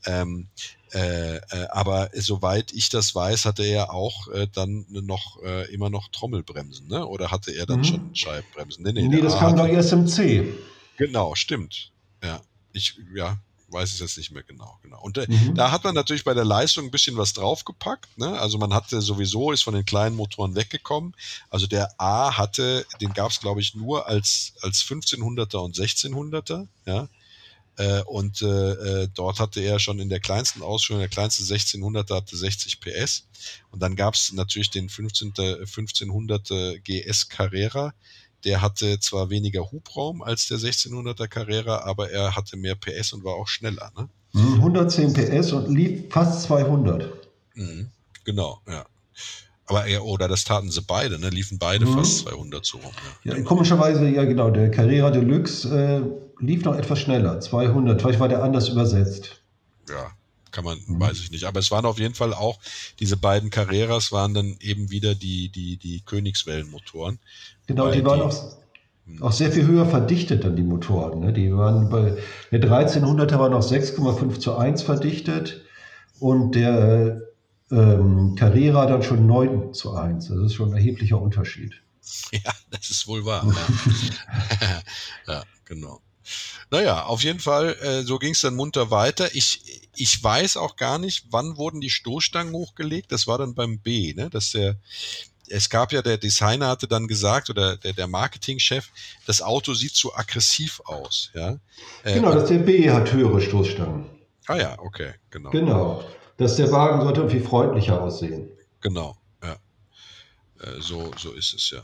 Ähm, 0.07 0.49
äh, 0.93 1.37
äh, 1.37 1.41
aber 1.71 2.11
soweit 2.15 2.73
ich 2.73 2.89
das 2.91 3.15
weiß, 3.15 3.47
hatte 3.47 3.65
er 3.65 3.93
auch 3.93 4.29
äh, 4.29 4.47
dann 4.53 4.85
noch 4.91 5.43
äh, 5.43 5.73
immer 5.73 5.89
noch 5.89 6.09
Trommelbremsen, 6.09 6.87
ne? 6.89 7.07
Oder 7.07 7.31
hatte 7.31 7.53
er 7.53 7.67
dann 7.67 7.79
mhm. 7.79 7.85
schon 7.85 8.15
Scheibenbremsen? 8.15 8.85
Nee, 8.85 8.93
nee, 8.93 9.09
nee 9.09 9.21
das 9.21 9.39
kam 9.39 9.57
doch 9.57 9.67
erst 9.67 9.93
im 9.93 10.07
C. 10.07 10.53
Genau, 10.99 11.35
stimmt. 11.35 11.93
Ja, 12.23 12.43
ich 12.73 12.99
ja 13.15 13.39
weiß 13.73 13.93
es 13.93 14.01
jetzt 14.01 14.19
nicht 14.19 14.31
mehr 14.31 14.43
genau. 14.43 14.79
genau. 14.83 15.01
Und 15.01 15.19
äh, 15.19 15.27
mhm. 15.29 15.55
da 15.55 15.71
hat 15.71 15.85
man 15.85 15.95
natürlich 15.95 16.25
bei 16.25 16.35
der 16.35 16.45
Leistung 16.45 16.87
ein 16.87 16.91
bisschen 16.91 17.17
was 17.17 17.33
draufgepackt. 17.33 18.19
Ne? 18.19 18.39
Also 18.39 18.59
man 18.59 18.75
hatte 18.75 19.01
sowieso 19.01 19.53
ist 19.53 19.63
von 19.63 19.75
den 19.75 19.85
kleinen 19.85 20.17
Motoren 20.17 20.55
weggekommen. 20.55 21.15
Also 21.51 21.67
der 21.67 21.99
A 21.99 22.37
hatte, 22.37 22.87
den 23.01 23.13
gab 23.13 23.31
es 23.31 23.41
glaube 23.41 23.61
ich 23.61 23.75
nur 23.75 24.07
als 24.07 24.55
als 24.61 24.83
1500er 24.85 25.57
und 25.59 25.77
1600er. 25.77 26.67
Ja. 26.87 27.09
Äh, 27.79 28.03
und 28.03 28.43
äh, 28.43 28.47
äh, 29.05 29.09
dort 29.15 29.41
hatte 29.41 29.61
er 29.61 29.79
schon 29.79 29.99
in 29.99 30.09
der 30.09 30.21
kleinsten 30.21 30.63
Ausführung, 30.63 31.01
der 31.01 31.09
kleinste 31.09 31.43
1600er 31.43 32.17
hatte 32.17 32.37
60 32.37 32.81
PS. 32.81 33.27
Und 33.71 33.83
dann 33.83 33.97
gab 33.97 34.15
es 34.15 34.33
natürlich 34.33 34.71
den 34.71 34.89
15, 34.89 35.33
1500 35.37 36.83
GS 36.85 37.29
Carrera, 37.29 37.95
Der 38.45 38.61
hatte 38.61 38.99
zwar 39.01 39.31
weniger 39.31 39.71
Hubraum 39.71 40.21
als 40.23 40.49
der 40.49 40.59
1600er 40.59 41.29
Carrera, 41.29 41.83
aber 41.85 42.11
er 42.11 42.37
hatte 42.37 42.57
mehr 42.57 42.75
PS 42.75 43.13
und 43.13 43.25
war 43.25 43.35
auch 43.35 43.49
schneller. 43.49 43.91
Ne? 43.97 44.09
110 44.35 45.09
mhm, 45.09 45.15
PS 45.15 45.53
und 45.53 45.75
lief 45.75 46.13
fast 46.13 46.43
200. 46.43 47.09
Mhm, 47.55 47.91
genau, 48.25 48.61
ja. 48.69 48.87
Aber 49.67 49.87
er, 49.87 50.05
oder 50.05 50.29
das 50.29 50.45
taten 50.45 50.71
sie 50.71 50.83
beide, 50.83 51.19
ne? 51.19 51.31
liefen 51.31 51.59
beide 51.59 51.87
mhm. 51.87 51.95
fast 51.95 52.19
200 52.19 52.65
so 52.65 52.79
rum. 52.79 52.93
Ja. 53.25 53.37
ja, 53.37 53.43
komischerweise, 53.43 54.09
ja 54.09 54.25
genau, 54.25 54.51
der 54.51 54.71
Carrera 54.71 55.11
Deluxe 55.11 55.69
äh, 55.69 56.03
lief 56.43 56.65
noch 56.65 56.77
etwas 56.77 56.99
schneller, 56.99 57.41
200. 57.41 58.03
Vielleicht 58.03 58.21
war 58.21 58.29
der 58.29 58.43
anders 58.43 58.69
übersetzt. 58.69 59.43
Ja, 59.89 60.11
kann 60.51 60.65
man, 60.65 60.79
mhm. 60.87 61.01
weiß 61.01 61.19
ich 61.21 61.31
nicht. 61.31 61.45
Aber 61.45 61.61
es 61.61 61.71
waren 61.71 61.87
auf 61.87 61.99
jeden 61.99 62.15
Fall 62.15 62.35
auch, 62.35 62.59
diese 63.01 63.17
beiden 63.17 63.51
Carreras 63.51 64.13
waren 64.13 64.35
dann 64.35 64.57
eben 64.61 64.91
wieder 64.91 65.15
die, 65.15 65.49
die, 65.49 65.77
die 65.77 66.03
Königswellenmotoren. 66.05 67.19
Genau, 67.67 67.91
die 67.91 68.05
waren 68.05 68.19
die, 68.19 68.25
auch, 68.25 69.27
auch 69.29 69.33
sehr 69.33 69.53
viel 69.53 69.67
höher 69.67 69.87
verdichtet 69.87 70.45
dann 70.45 70.57
die 70.57 70.63
Motoren. 70.63 71.21
Ne? 71.21 71.33
Die 71.33 71.55
waren 71.57 71.89
bei, 71.89 72.19
der 72.51 72.61
1300er 72.61 73.39
war 73.39 73.49
noch 73.49 73.63
6,5 73.63 74.41
zu 74.41 74.57
1 74.57 74.83
verdichtet 74.83 75.63
und 76.19 76.55
der 76.55 77.23
ähm, 77.71 78.35
Carrera 78.37 78.87
dann 78.87 79.03
schon 79.03 79.27
9 79.27 79.73
zu 79.75 79.95
1. 79.95 80.29
Das 80.29 80.39
ist 80.39 80.55
schon 80.55 80.71
ein 80.71 80.77
erheblicher 80.77 81.21
Unterschied. 81.21 81.75
Ja, 82.33 82.53
das 82.71 82.91
ist 82.91 83.07
wohl 83.07 83.25
wahr. 83.25 83.47
ja, 83.47 84.83
ja 85.35 85.45
genau. 85.65 86.01
Naja, 86.71 87.05
auf 87.05 87.23
jeden 87.23 87.41
Fall, 87.41 87.77
äh, 87.83 88.03
so 88.03 88.19
ging 88.19 88.33
es 88.33 88.41
dann 88.41 88.55
munter 88.55 88.91
weiter. 88.91 89.35
Ich, 89.35 89.63
ich 89.95 90.23
weiß 90.23 90.57
auch 90.57 90.77
gar 90.77 90.99
nicht, 90.99 91.27
wann 91.31 91.57
wurden 91.57 91.81
die 91.81 91.91
Stoßstangen 91.91 92.55
hochgelegt. 92.55 93.13
Das 93.13 93.27
war 93.27 93.39
dann 93.39 93.55
beim 93.55 93.79
B, 93.79 94.15
ne? 94.15 94.31
Dass 94.31 94.53
der, 94.53 94.77
es 95.49 95.69
gab 95.69 95.93
ja, 95.93 96.03
der 96.03 96.17
Designer 96.17 96.69
hatte 96.69 96.89
dann 96.89 97.09
gesagt, 97.09 97.51
oder 97.51 97.77
der, 97.77 97.93
der 97.93 98.07
Marketingchef, 98.07 98.89
das 99.27 99.43
Auto 99.43 99.75
sieht 99.75 99.95
zu 99.95 100.15
aggressiv 100.15 100.81
aus. 100.85 101.31
Ja? 101.35 101.59
Äh, 102.05 102.15
genau, 102.15 102.33
dass 102.33 102.49
der 102.49 102.59
B 102.59 102.91
hat 102.91 103.13
höhere 103.13 103.41
Stoßstangen. 103.41 104.07
Ah 104.47 104.57
ja, 104.57 104.79
okay, 104.79 105.13
genau. 105.31 105.51
Genau, 105.51 106.05
dass 106.37 106.57
der 106.57 106.73
Wagen 106.73 107.03
sollte 107.03 107.21
irgendwie 107.21 107.41
freundlicher 107.41 108.01
aussehen. 108.01 108.49
Genau, 108.81 109.17
ja. 109.43 109.57
Äh, 110.61 110.81
so, 110.81 111.11
so 111.17 111.33
ist 111.33 111.55
es 111.55 111.71
ja. 111.71 111.83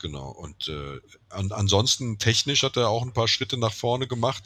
Genau. 0.00 0.30
Und 0.30 0.68
äh, 0.68 0.98
an, 1.28 1.52
ansonsten 1.52 2.18
technisch 2.18 2.62
hat 2.62 2.76
er 2.76 2.88
auch 2.88 3.02
ein 3.02 3.12
paar 3.12 3.28
Schritte 3.28 3.58
nach 3.58 3.72
vorne 3.72 4.06
gemacht. 4.06 4.42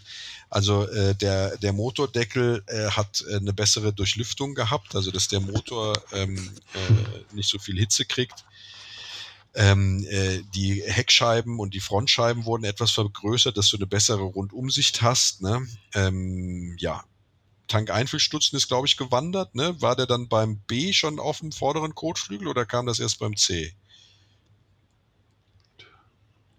Also 0.50 0.86
äh, 0.88 1.14
der, 1.14 1.56
der 1.58 1.72
Motordeckel 1.72 2.64
äh, 2.66 2.90
hat 2.90 3.24
äh, 3.28 3.36
eine 3.36 3.52
bessere 3.52 3.92
Durchlüftung 3.92 4.54
gehabt, 4.54 4.96
also 4.96 5.12
dass 5.12 5.28
der 5.28 5.40
Motor 5.40 5.94
ähm, 6.12 6.36
äh, 6.74 7.34
nicht 7.34 7.48
so 7.48 7.58
viel 7.58 7.78
Hitze 7.78 8.04
kriegt. 8.04 8.44
Ähm, 9.54 10.04
äh, 10.10 10.42
die 10.54 10.82
Heckscheiben 10.84 11.60
und 11.60 11.74
die 11.74 11.80
Frontscheiben 11.80 12.44
wurden 12.44 12.64
etwas 12.64 12.90
vergrößert, 12.90 13.56
dass 13.56 13.68
du 13.68 13.76
eine 13.76 13.86
bessere 13.86 14.22
Rundumsicht 14.22 15.02
hast. 15.02 15.40
Ne? 15.40 15.64
Ähm, 15.94 16.74
ja, 16.80 17.04
Tankeinfüllstutzen 17.68 18.56
ist, 18.56 18.66
glaube 18.66 18.88
ich, 18.88 18.96
gewandert. 18.96 19.54
Ne? 19.54 19.80
War 19.80 19.94
der 19.94 20.06
dann 20.06 20.28
beim 20.28 20.58
B 20.66 20.92
schon 20.92 21.20
auf 21.20 21.38
dem 21.38 21.52
vorderen 21.52 21.94
Kotflügel 21.94 22.48
oder 22.48 22.66
kam 22.66 22.86
das 22.86 22.98
erst 22.98 23.20
beim 23.20 23.36
C? 23.36 23.72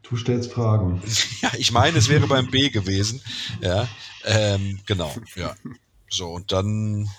Du 0.10 0.18
stellst 0.18 0.52
Fragen. 0.52 1.02
Ja, 1.42 1.52
ich 1.58 1.72
meine, 1.72 1.98
es 1.98 2.10
wäre 2.10 2.28
beim 2.28 2.50
B 2.50 2.70
gewesen. 2.70 3.22
Ja, 3.62 3.88
ähm, 4.24 4.80
genau. 4.86 5.14
Ja. 5.36 5.56
So, 6.10 6.30
und 6.30 6.52
dann 6.52 7.10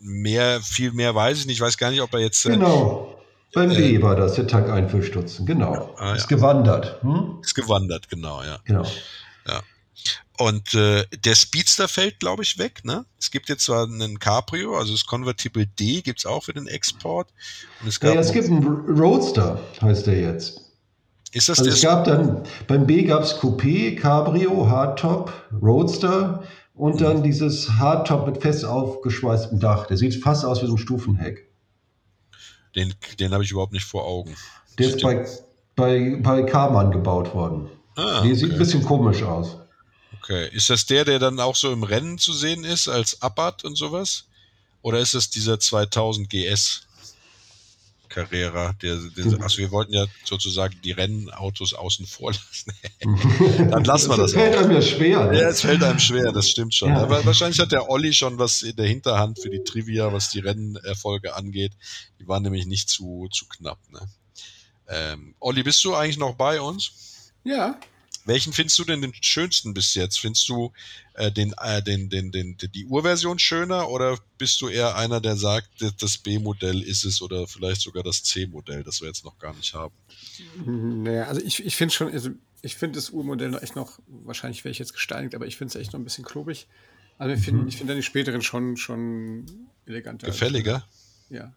mehr, 0.00 0.60
viel 0.60 0.92
mehr 0.92 1.14
weiß 1.14 1.40
ich 1.40 1.46
nicht. 1.46 1.56
Ich 1.56 1.60
weiß 1.60 1.76
gar 1.78 1.90
nicht, 1.90 2.00
ob 2.00 2.12
er 2.14 2.20
jetzt. 2.20 2.44
Äh, 2.46 2.50
genau. 2.50 3.16
Beim 3.52 3.70
äh, 3.70 3.76
B 3.76 4.02
war 4.02 4.16
das, 4.16 4.34
der 4.34 4.46
Tankeinfüllstutzen. 4.46 5.46
Genau. 5.46 5.94
Ah, 5.98 6.14
ist 6.14 6.30
ja. 6.30 6.36
gewandert. 6.36 7.02
Hm? 7.02 7.38
Ist 7.42 7.54
gewandert, 7.54 8.08
genau, 8.08 8.42
ja. 8.42 8.58
Genau. 8.64 8.86
Ja. 9.46 9.62
Und 10.38 10.72
äh, 10.72 11.04
der 11.24 11.34
Speedster 11.34 11.86
fällt, 11.86 12.20
glaube 12.20 12.42
ich, 12.42 12.58
weg. 12.58 12.84
Ne? 12.84 13.04
Es 13.18 13.30
gibt 13.30 13.50
jetzt 13.50 13.64
zwar 13.64 13.84
einen 13.84 14.18
Cabrio, 14.18 14.76
also 14.76 14.92
das 14.92 15.04
Convertible 15.04 15.66
D 15.66 16.00
gibt 16.00 16.20
es 16.20 16.26
auch 16.26 16.44
für 16.44 16.54
den 16.54 16.66
Export. 16.66 17.28
Und 17.82 17.88
es, 17.88 18.00
gab 18.00 18.14
ja, 18.14 18.20
es 18.20 18.32
gibt 18.32 18.46
einen 18.48 18.64
Roadster, 18.64 19.60
heißt 19.82 20.06
der 20.06 20.18
jetzt. 20.18 20.59
Ist 21.32 21.48
das 21.48 21.60
also 21.60 21.70
es 21.70 21.80
gab 21.80 22.04
dann, 22.04 22.42
beim 22.66 22.86
B 22.86 23.04
gab 23.04 23.22
es 23.22 23.38
Coupé, 23.38 23.96
Cabrio, 23.96 24.68
Hardtop, 24.68 25.32
Roadster 25.62 26.42
und 26.74 26.94
mhm. 26.96 26.98
dann 26.98 27.22
dieses 27.22 27.70
Hardtop 27.70 28.26
mit 28.26 28.42
fest 28.42 28.64
aufgeschweißtem 28.64 29.60
Dach. 29.60 29.86
Der 29.86 29.96
sieht 29.96 30.22
fast 30.22 30.44
aus 30.44 30.62
wie 30.62 30.66
so 30.66 30.74
ein 30.74 30.78
Stufenheck. 30.78 31.48
Den, 32.74 32.94
den 33.18 33.32
habe 33.32 33.44
ich 33.44 33.50
überhaupt 33.50 33.72
nicht 33.72 33.84
vor 33.84 34.04
Augen. 34.04 34.34
Der 34.78 34.88
ist 34.88 35.02
bei, 35.02 35.26
bei, 35.76 36.16
bei 36.20 36.42
Karmann 36.42 36.90
gebaut 36.90 37.34
worden. 37.34 37.68
Ah, 37.96 38.22
der 38.22 38.32
okay. 38.32 38.34
sieht 38.34 38.52
ein 38.52 38.58
bisschen 38.58 38.84
komisch 38.84 39.22
aus. 39.22 39.56
Okay. 40.18 40.48
Ist 40.52 40.70
das 40.70 40.86
der, 40.86 41.04
der 41.04 41.18
dann 41.18 41.40
auch 41.40 41.56
so 41.56 41.72
im 41.72 41.82
Rennen 41.82 42.18
zu 42.18 42.32
sehen 42.32 42.64
ist, 42.64 42.88
als 42.88 43.22
Abarth 43.22 43.64
und 43.64 43.76
sowas? 43.76 44.24
Oder 44.82 45.00
ist 45.00 45.14
das 45.14 45.30
dieser 45.30 45.58
2000 45.58 46.30
GS? 46.30 46.86
Carrera. 48.10 48.74
Der, 48.82 48.96
der, 49.16 49.40
also 49.40 49.58
wir 49.58 49.70
wollten 49.70 49.94
ja 49.94 50.04
sozusagen 50.24 50.78
die 50.82 50.92
Rennautos 50.92 51.72
außen 51.72 52.04
vor 52.04 52.32
lassen. 52.32 52.72
Dann 53.70 53.84
lassen 53.84 54.10
wir 54.10 54.18
das. 54.18 54.32
Das 54.32 54.42
fällt 54.42 54.56
einem 54.56 54.72
ja 54.72 54.82
schwer. 54.82 55.24
Ne? 55.26 55.40
Ja, 55.40 55.48
es 55.48 55.62
fällt 55.62 55.82
einem 55.82 55.98
schwer, 55.98 56.32
das 56.32 56.50
stimmt 56.50 56.74
schon. 56.74 56.90
Ja. 56.90 57.02
Aber 57.02 57.24
wahrscheinlich 57.24 57.58
hat 57.58 57.72
der 57.72 57.88
Olli 57.88 58.12
schon 58.12 58.38
was 58.38 58.60
in 58.62 58.76
der 58.76 58.86
Hinterhand 58.86 59.38
für 59.38 59.48
die 59.48 59.64
Trivia, 59.64 60.12
was 60.12 60.30
die 60.30 60.40
Rennerfolge 60.40 61.34
angeht. 61.34 61.72
Die 62.18 62.28
waren 62.28 62.42
nämlich 62.42 62.66
nicht 62.66 62.90
zu, 62.90 63.28
zu 63.32 63.46
knapp. 63.48 63.78
Ne? 63.90 64.00
Ähm, 64.88 65.34
Olli, 65.40 65.62
bist 65.62 65.82
du 65.84 65.94
eigentlich 65.94 66.18
noch 66.18 66.34
bei 66.34 66.60
uns? 66.60 67.32
Ja. 67.44 67.80
Welchen 68.24 68.52
findest 68.52 68.78
du 68.78 68.84
denn 68.84 69.00
den 69.00 69.14
schönsten 69.20 69.72
bis 69.72 69.94
jetzt? 69.94 70.20
Findest 70.20 70.48
du 70.48 70.72
äh, 71.14 71.32
den, 71.32 71.54
äh, 71.60 71.82
den, 71.82 72.10
den, 72.10 72.30
den, 72.30 72.56
die 72.58 72.84
Urversion 72.84 73.38
schöner 73.38 73.88
oder 73.88 74.18
bist 74.36 74.60
du 74.60 74.68
eher 74.68 74.96
einer, 74.96 75.20
der 75.20 75.36
sagt, 75.36 75.68
das 75.98 76.18
B-Modell 76.18 76.82
ist 76.82 77.04
es 77.04 77.22
oder 77.22 77.46
vielleicht 77.46 77.80
sogar 77.80 78.02
das 78.02 78.22
C-Modell, 78.22 78.82
das 78.82 79.00
wir 79.00 79.08
jetzt 79.08 79.24
noch 79.24 79.38
gar 79.38 79.54
nicht 79.54 79.74
haben? 79.74 79.94
Naja, 80.66 81.24
also 81.24 81.40
ich, 81.40 81.64
ich 81.64 81.76
finde 81.76 81.94
schon, 81.94 82.12
also 82.12 82.30
ich 82.62 82.76
finde 82.76 82.96
das 82.96 83.10
Urmodell 83.10 83.50
noch 83.50 83.62
echt 83.62 83.74
noch, 83.74 83.98
wahrscheinlich 84.06 84.64
wäre 84.64 84.72
ich 84.72 84.78
jetzt 84.78 84.92
gesteinigt, 84.92 85.34
aber 85.34 85.46
ich 85.46 85.56
finde 85.56 85.70
es 85.72 85.80
echt 85.80 85.92
noch 85.92 86.00
ein 86.00 86.04
bisschen 86.04 86.24
klobig. 86.24 86.66
Also 87.16 87.34
ich 87.34 87.42
finde 87.42 87.64
mhm. 87.64 87.70
find 87.70 87.88
dann 87.88 87.96
die 87.96 88.02
späteren 88.02 88.42
schon, 88.42 88.76
schon 88.76 89.46
eleganter. 89.86 90.26
Gefälliger? 90.26 90.86
Ja. 91.30 91.54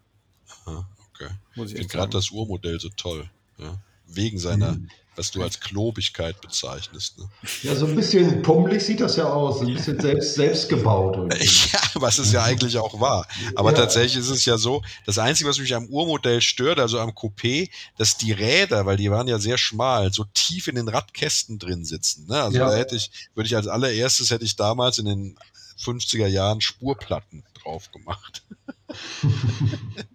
Aha, 0.65 0.89
okay. 1.09 1.29
Muss 1.55 1.69
ich, 1.69 1.73
ich 1.73 1.79
finde 1.81 1.93
gerade 1.97 2.11
das 2.11 2.31
Urmodell 2.31 2.79
so 2.79 2.89
toll. 2.89 3.29
Ja. 3.57 3.81
Wegen 4.07 4.39
seiner 4.39 4.73
mhm 4.73 4.89
was 5.15 5.31
du 5.31 5.41
als 5.43 5.59
Klobigkeit 5.59 6.41
bezeichnest. 6.41 7.19
Ne? 7.19 7.29
Ja, 7.61 7.75
so 7.75 7.85
ein 7.85 7.95
bisschen 7.95 8.41
pummelig 8.41 8.83
sieht 8.83 8.99
das 8.99 9.15
ja 9.15 9.25
aus, 9.25 9.61
ein 9.61 9.73
bisschen 9.73 9.99
selbst, 9.99 10.35
selbst 10.35 10.69
gebaut. 10.69 11.15
Irgendwie. 11.15 11.43
Ja, 11.73 11.79
was 11.95 12.17
es 12.17 12.31
ja 12.31 12.43
eigentlich 12.43 12.77
auch 12.77 12.99
war. 12.99 13.27
Aber 13.55 13.71
ja. 13.71 13.77
tatsächlich 13.77 14.17
ist 14.17 14.29
es 14.29 14.45
ja 14.45 14.57
so, 14.57 14.81
das 15.05 15.17
Einzige, 15.17 15.49
was 15.49 15.59
mich 15.59 15.73
am 15.75 15.87
Urmodell 15.87 16.41
stört, 16.41 16.79
also 16.79 16.99
am 16.99 17.11
Coupé, 17.11 17.69
dass 17.97 18.17
die 18.17 18.31
Räder, 18.31 18.85
weil 18.85 18.97
die 18.97 19.09
waren 19.09 19.27
ja 19.27 19.39
sehr 19.39 19.57
schmal, 19.57 20.11
so 20.13 20.25
tief 20.33 20.67
in 20.67 20.75
den 20.75 20.87
Radkästen 20.87 21.59
drin 21.59 21.85
sitzen. 21.85 22.27
Ne? 22.27 22.41
Also 22.41 22.57
ja. 22.57 22.69
da 22.69 22.75
hätte 22.75 22.95
ich, 22.95 23.11
würde 23.33 23.47
ich 23.47 23.55
als 23.55 23.67
allererstes, 23.67 24.29
hätte 24.29 24.45
ich 24.45 24.55
damals 24.55 24.97
in 24.97 25.05
den 25.05 25.37
50er 25.83 26.27
Jahren 26.27 26.61
Spurplatten 26.61 27.43
drauf 27.53 27.91
gemacht. 27.91 28.43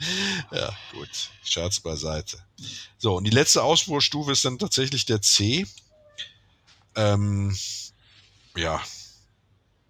ja, 0.52 0.70
gut. 0.92 1.08
Scherz 1.44 1.80
beiseite. 1.80 2.38
So, 2.98 3.16
und 3.16 3.24
die 3.24 3.30
letzte 3.30 3.62
Ausfuhrstufe 3.62 4.32
ist 4.32 4.44
dann 4.44 4.58
tatsächlich 4.58 5.04
der 5.04 5.22
C. 5.22 5.66
Ähm, 6.96 7.56
ja, 8.56 8.80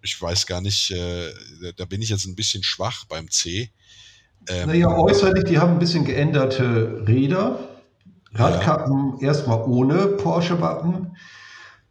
ich 0.01 0.19
weiß 0.21 0.47
gar 0.47 0.61
nicht, 0.61 0.91
äh, 0.91 1.33
da 1.75 1.85
bin 1.85 2.01
ich 2.01 2.09
jetzt 2.09 2.25
ein 2.25 2.35
bisschen 2.35 2.63
schwach 2.63 3.05
beim 3.05 3.29
C. 3.29 3.71
Ähm, 4.47 4.67
naja, 4.67 4.95
äußerlich, 4.97 5.43
die 5.45 5.59
haben 5.59 5.73
ein 5.73 5.79
bisschen 5.79 6.05
geänderte 6.05 7.03
Räder. 7.07 7.67
Radkappen 8.33 9.17
ja. 9.19 9.27
erstmal 9.27 9.61
ohne 9.63 10.07
Porsche-Wappen. 10.07 11.17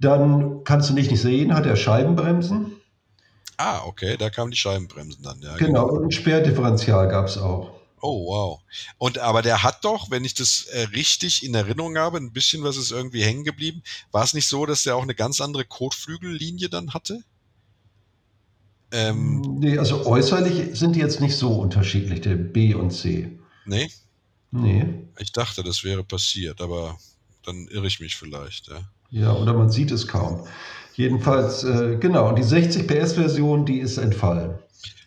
Dann 0.00 0.64
kannst 0.64 0.88
du 0.88 0.94
nicht 0.94 1.14
sehen, 1.16 1.54
hat 1.54 1.66
er 1.66 1.76
Scheibenbremsen. 1.76 2.76
Ah, 3.58 3.82
okay, 3.84 4.16
da 4.16 4.30
kamen 4.30 4.50
die 4.50 4.56
Scheibenbremsen 4.56 5.22
dann, 5.22 5.40
ja. 5.42 5.54
Genau, 5.56 5.86
genau. 5.86 5.88
und 5.88 6.04
ein 6.04 6.10
Sperrdifferential 6.10 7.08
gab 7.08 7.26
es 7.26 7.36
auch. 7.36 7.79
Oh, 8.00 8.26
wow. 8.26 8.60
Und 8.98 9.18
aber 9.18 9.42
der 9.42 9.62
hat 9.62 9.84
doch, 9.84 10.10
wenn 10.10 10.24
ich 10.24 10.34
das 10.34 10.66
äh, 10.72 10.82
richtig 10.94 11.44
in 11.44 11.54
Erinnerung 11.54 11.98
habe, 11.98 12.18
ein 12.18 12.32
bisschen 12.32 12.62
was 12.62 12.76
ist 12.76 12.90
irgendwie 12.90 13.22
hängen 13.22 13.44
geblieben. 13.44 13.82
War 14.10 14.24
es 14.24 14.34
nicht 14.34 14.48
so, 14.48 14.64
dass 14.66 14.84
der 14.84 14.96
auch 14.96 15.02
eine 15.02 15.14
ganz 15.14 15.40
andere 15.40 15.64
Kotflügellinie 15.64 16.68
dann 16.68 16.94
hatte? 16.94 17.22
Ähm, 18.92 19.40
nee, 19.58 19.78
also 19.78 20.04
äußerlich 20.06 20.78
sind 20.78 20.96
die 20.96 21.00
jetzt 21.00 21.20
nicht 21.20 21.36
so 21.36 21.52
unterschiedlich, 21.52 22.22
der 22.22 22.34
B 22.34 22.74
und 22.74 22.90
C. 22.90 23.38
Nee? 23.64 23.88
Nee. 24.50 24.86
Ich 25.18 25.32
dachte, 25.32 25.62
das 25.62 25.84
wäre 25.84 26.02
passiert, 26.02 26.60
aber 26.60 26.98
dann 27.44 27.68
irre 27.68 27.86
ich 27.86 28.00
mich 28.00 28.16
vielleicht, 28.16 28.68
ja. 28.68 28.80
Ja, 29.10 29.32
oder 29.32 29.54
man 29.54 29.70
sieht 29.70 29.90
es 29.90 30.06
kaum. 30.06 30.46
Jedenfalls, 30.94 31.64
äh, 31.64 31.96
genau, 32.00 32.28
und 32.28 32.36
die 32.36 32.42
60 32.42 32.86
PS-Version, 32.86 33.64
die 33.64 33.78
ist 33.78 33.96
entfallen. 33.96 34.58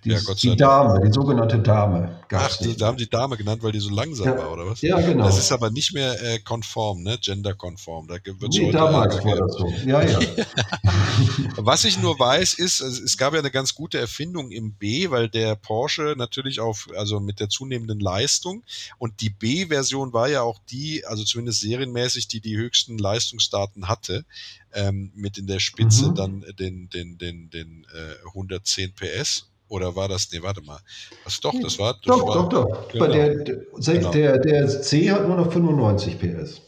Die, 0.03 0.09
ja, 0.09 0.19
die 0.19 0.55
Dame, 0.57 1.01
die 1.05 1.13
sogenannte 1.13 1.59
Dame. 1.59 2.19
Ach, 2.29 2.57
die, 2.57 2.75
da 2.75 2.87
haben 2.87 2.97
die 2.97 3.09
Dame 3.09 3.37
genannt, 3.37 3.63
weil 3.63 3.71
die 3.71 3.79
so 3.79 3.89
langsam 3.89 4.27
ja. 4.27 4.37
war, 4.37 4.51
oder 4.51 4.65
was? 4.65 4.81
Ja, 4.81 4.99
genau. 4.99 5.23
Das 5.23 5.37
ist 5.37 5.51
aber 5.53 5.69
nicht 5.69 5.93
mehr 5.93 6.21
äh, 6.21 6.39
konform, 6.39 7.03
ne? 7.03 7.17
genderkonform. 7.21 8.07
Da 8.07 8.15
wird 8.15 8.53
nee, 8.53 8.71
damals 8.71 9.23
war 9.23 9.35
das 9.37 9.53
so. 9.53 9.73
Ja, 9.85 10.01
ja. 10.01 10.19
was 11.55 11.85
ich 11.85 12.01
nur 12.01 12.19
weiß, 12.19 12.55
ist, 12.55 12.81
es 12.81 13.17
gab 13.17 13.33
ja 13.33 13.39
eine 13.39 13.51
ganz 13.51 13.75
gute 13.75 13.97
Erfindung 13.97 14.51
im 14.51 14.73
B, 14.73 15.09
weil 15.09 15.29
der 15.29 15.55
Porsche 15.55 16.15
natürlich 16.17 16.59
auf, 16.59 16.89
also 16.97 17.21
mit 17.21 17.39
der 17.39 17.47
zunehmenden 17.47 18.01
Leistung 18.01 18.63
und 18.97 19.21
die 19.21 19.29
B-Version 19.29 20.11
war 20.11 20.27
ja 20.27 20.41
auch 20.41 20.59
die, 20.69 21.05
also 21.05 21.23
zumindest 21.23 21.61
serienmäßig, 21.61 22.27
die 22.27 22.41
die 22.41 22.57
höchsten 22.57 22.97
Leistungsdaten 22.97 23.87
hatte. 23.87 24.25
Ähm, 24.75 25.11
mit 25.13 25.37
in 25.37 25.45
der 25.45 25.59
Spitze 25.59 26.09
mhm. 26.09 26.15
dann 26.15 26.45
den, 26.57 26.89
den, 26.89 27.19
den, 27.19 27.51
den 27.51 27.85
äh, 27.93 28.27
110 28.29 28.95
PS 28.95 29.45
oder 29.67 29.95
war 29.95 30.07
das, 30.07 30.29
nee, 30.31 30.41
warte 30.41 30.61
mal. 30.61 30.79
Was, 31.23 31.39
doch, 31.39 31.53
das 31.61 31.79
war. 31.79 31.93
Das 31.93 32.03
doch, 32.03 32.27
war, 32.27 32.49
doch, 32.49 32.49
doch. 32.49 32.87
Genau. 32.89 33.07
Der, 33.07 33.35
der, 33.35 33.57
genau. 33.77 34.11
der, 34.11 34.37
der 34.39 34.81
C 34.81 35.11
hat 35.11 35.27
nur 35.27 35.37
noch 35.37 35.51
95 35.51 36.19
PS. 36.19 36.61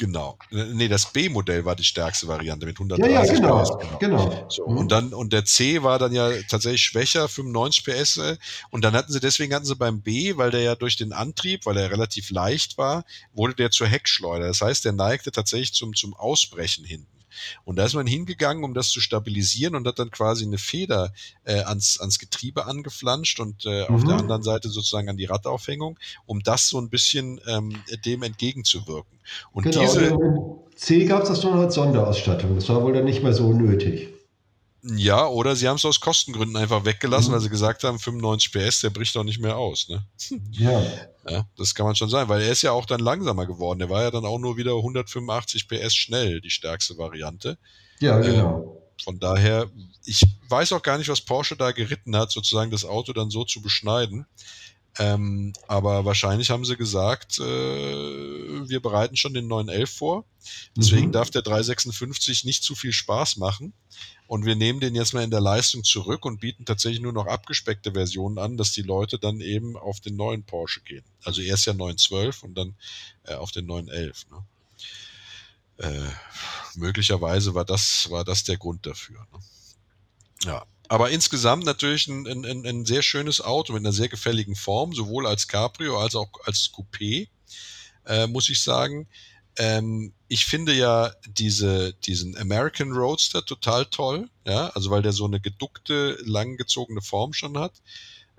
Genau. 0.00 0.38
Nee, 0.50 0.88
das 0.88 1.12
B-Modell 1.12 1.66
war 1.66 1.76
die 1.76 1.84
stärkste 1.84 2.26
Variante 2.26 2.64
mit 2.64 2.76
130 2.76 3.12
ja, 3.12 3.22
ja, 3.22 3.34
genau, 3.34 3.62
PS. 3.62 3.98
Genau. 3.98 3.98
genau. 3.98 4.46
So, 4.48 4.66
mhm. 4.66 4.78
und 4.78 4.90
dann, 4.90 5.12
und 5.12 5.30
der 5.30 5.44
C 5.44 5.82
war 5.82 5.98
dann 5.98 6.14
ja 6.14 6.30
tatsächlich 6.48 6.80
schwächer, 6.80 7.28
95 7.28 7.84
PS. 7.84 8.16
Äh, 8.16 8.36
und 8.70 8.82
dann 8.82 8.94
hatten 8.94 9.12
sie, 9.12 9.20
deswegen 9.20 9.52
hatten 9.52 9.66
sie 9.66 9.76
beim 9.76 10.00
B, 10.00 10.38
weil 10.38 10.50
der 10.50 10.62
ja 10.62 10.74
durch 10.74 10.96
den 10.96 11.12
Antrieb, 11.12 11.66
weil 11.66 11.76
er 11.76 11.90
relativ 11.90 12.30
leicht 12.30 12.78
war, 12.78 13.04
wurde 13.34 13.54
der 13.54 13.70
zur 13.70 13.88
Heckschleuder. 13.88 14.46
Das 14.46 14.62
heißt, 14.62 14.86
der 14.86 14.92
neigte 14.92 15.32
tatsächlich 15.32 15.74
zum, 15.74 15.94
zum 15.94 16.14
Ausbrechen 16.14 16.86
hinten. 16.86 17.19
Und 17.64 17.76
da 17.76 17.84
ist 17.84 17.94
man 17.94 18.06
hingegangen, 18.06 18.64
um 18.64 18.74
das 18.74 18.90
zu 18.90 19.00
stabilisieren 19.00 19.74
und 19.74 19.86
hat 19.86 19.98
dann 19.98 20.10
quasi 20.10 20.44
eine 20.44 20.58
Feder 20.58 21.12
äh, 21.44 21.60
ans, 21.62 21.98
ans 22.00 22.18
Getriebe 22.18 22.66
angeflanscht 22.66 23.40
und 23.40 23.64
äh, 23.66 23.88
mhm. 23.88 23.94
auf 23.94 24.04
der 24.04 24.14
mhm. 24.14 24.20
anderen 24.20 24.42
Seite 24.42 24.68
sozusagen 24.68 25.08
an 25.08 25.16
die 25.16 25.26
Radaufhängung, 25.26 25.98
um 26.26 26.40
das 26.42 26.68
so 26.68 26.80
ein 26.80 26.88
bisschen 26.88 27.40
ähm, 27.46 27.82
dem 28.04 28.22
entgegenzuwirken. 28.22 29.18
Und 29.52 29.64
genau, 29.64 29.80
diese. 29.80 30.18
C 30.76 31.04
gab 31.04 31.22
es 31.22 31.28
das 31.28 31.42
noch 31.42 31.54
als 31.54 31.74
Sonderausstattung. 31.74 32.54
Das 32.54 32.68
war 32.68 32.82
wohl 32.82 32.92
dann 32.92 33.04
nicht 33.04 33.22
mehr 33.22 33.34
so 33.34 33.52
nötig. 33.52 34.08
Ja, 34.82 35.26
oder 35.26 35.56
sie 35.56 35.68
haben 35.68 35.76
es 35.76 35.84
aus 35.84 36.00
Kostengründen 36.00 36.56
einfach 36.56 36.84
weggelassen, 36.84 37.30
mhm. 37.30 37.34
weil 37.34 37.40
sie 37.40 37.50
gesagt 37.50 37.84
haben, 37.84 37.98
95 37.98 38.52
PS, 38.52 38.80
der 38.80 38.90
bricht 38.90 39.14
doch 39.14 39.24
nicht 39.24 39.38
mehr 39.38 39.56
aus. 39.56 39.88
Ne? 39.88 40.04
Ja. 40.52 40.82
ja. 41.28 41.46
Das 41.56 41.74
kann 41.74 41.86
man 41.86 41.96
schon 41.96 42.08
sagen, 42.08 42.28
weil 42.28 42.42
er 42.42 42.52
ist 42.52 42.62
ja 42.62 42.72
auch 42.72 42.86
dann 42.86 43.00
langsamer 43.00 43.46
geworden. 43.46 43.78
Der 43.78 43.90
war 43.90 44.02
ja 44.02 44.10
dann 44.10 44.24
auch 44.24 44.38
nur 44.38 44.56
wieder 44.56 44.72
185 44.72 45.68
PS 45.68 45.94
schnell, 45.94 46.40
die 46.40 46.50
stärkste 46.50 46.96
Variante. 46.96 47.58
Ja, 48.00 48.18
genau. 48.18 48.80
Äh, 48.98 49.04
von 49.04 49.18
daher, 49.18 49.70
ich 50.04 50.22
weiß 50.48 50.72
auch 50.72 50.82
gar 50.82 50.98
nicht, 50.98 51.08
was 51.08 51.20
Porsche 51.20 51.56
da 51.56 51.72
geritten 51.72 52.16
hat, 52.16 52.30
sozusagen 52.30 52.70
das 52.70 52.84
Auto 52.84 53.12
dann 53.12 53.30
so 53.30 53.44
zu 53.44 53.62
beschneiden. 53.62 54.26
Ähm, 54.98 55.52
aber 55.68 56.04
wahrscheinlich 56.04 56.50
haben 56.50 56.64
sie 56.64 56.76
gesagt, 56.76 57.38
äh, 57.38 58.49
wir 58.68 58.80
bereiten 58.80 59.16
schon 59.16 59.34
den 59.34 59.48
911 59.48 59.90
vor. 59.90 60.24
Deswegen 60.76 61.08
mhm. 61.08 61.12
darf 61.12 61.30
der 61.30 61.42
356 61.42 62.44
nicht 62.44 62.62
zu 62.62 62.74
viel 62.74 62.92
Spaß 62.92 63.36
machen. 63.36 63.72
Und 64.26 64.44
wir 64.44 64.54
nehmen 64.54 64.80
den 64.80 64.94
jetzt 64.94 65.12
mal 65.12 65.24
in 65.24 65.30
der 65.30 65.40
Leistung 65.40 65.82
zurück 65.82 66.24
und 66.24 66.40
bieten 66.40 66.64
tatsächlich 66.64 67.00
nur 67.00 67.12
noch 67.12 67.26
abgespeckte 67.26 67.92
Versionen 67.92 68.38
an, 68.38 68.56
dass 68.56 68.72
die 68.72 68.82
Leute 68.82 69.18
dann 69.18 69.40
eben 69.40 69.76
auf 69.76 70.00
den 70.00 70.16
neuen 70.16 70.44
Porsche 70.44 70.80
gehen. 70.82 71.04
Also 71.24 71.42
erst 71.42 71.66
ja 71.66 71.72
912 71.72 72.42
und 72.44 72.54
dann 72.54 72.76
äh, 73.24 73.34
auf 73.34 73.50
den 73.50 73.66
911. 73.66 74.26
Ne? 74.30 74.44
Äh, 75.78 76.10
möglicherweise 76.76 77.54
war 77.54 77.64
das, 77.64 78.08
war 78.10 78.24
das 78.24 78.44
der 78.44 78.56
Grund 78.56 78.86
dafür. 78.86 79.26
Ne? 79.32 79.40
Ja. 80.44 80.66
Aber 80.88 81.10
insgesamt 81.10 81.64
natürlich 81.64 82.08
ein, 82.08 82.26
ein, 82.26 82.66
ein 82.66 82.84
sehr 82.84 83.02
schönes 83.02 83.40
Auto 83.40 83.72
mit 83.72 83.80
einer 83.80 83.92
sehr 83.92 84.08
gefälligen 84.08 84.56
Form, 84.56 84.92
sowohl 84.92 85.26
als 85.26 85.46
Cabrio 85.46 86.00
als 86.00 86.16
auch 86.16 86.28
als 86.44 86.72
Coupé, 86.72 87.28
äh, 88.06 88.26
muss 88.26 88.48
ich 88.48 88.62
sagen. 88.62 89.06
Ähm, 89.56 90.12
ich 90.28 90.44
finde 90.44 90.72
ja 90.72 91.12
diese, 91.26 91.92
diesen 92.04 92.36
American 92.36 92.92
Roadster 92.92 93.44
total 93.44 93.86
toll, 93.86 94.28
ja, 94.46 94.68
also 94.68 94.90
weil 94.90 95.02
der 95.02 95.12
so 95.12 95.24
eine 95.24 95.40
geduckte, 95.40 96.18
langgezogene 96.24 97.02
Form 97.02 97.32
schon 97.32 97.58
hat. 97.58 97.72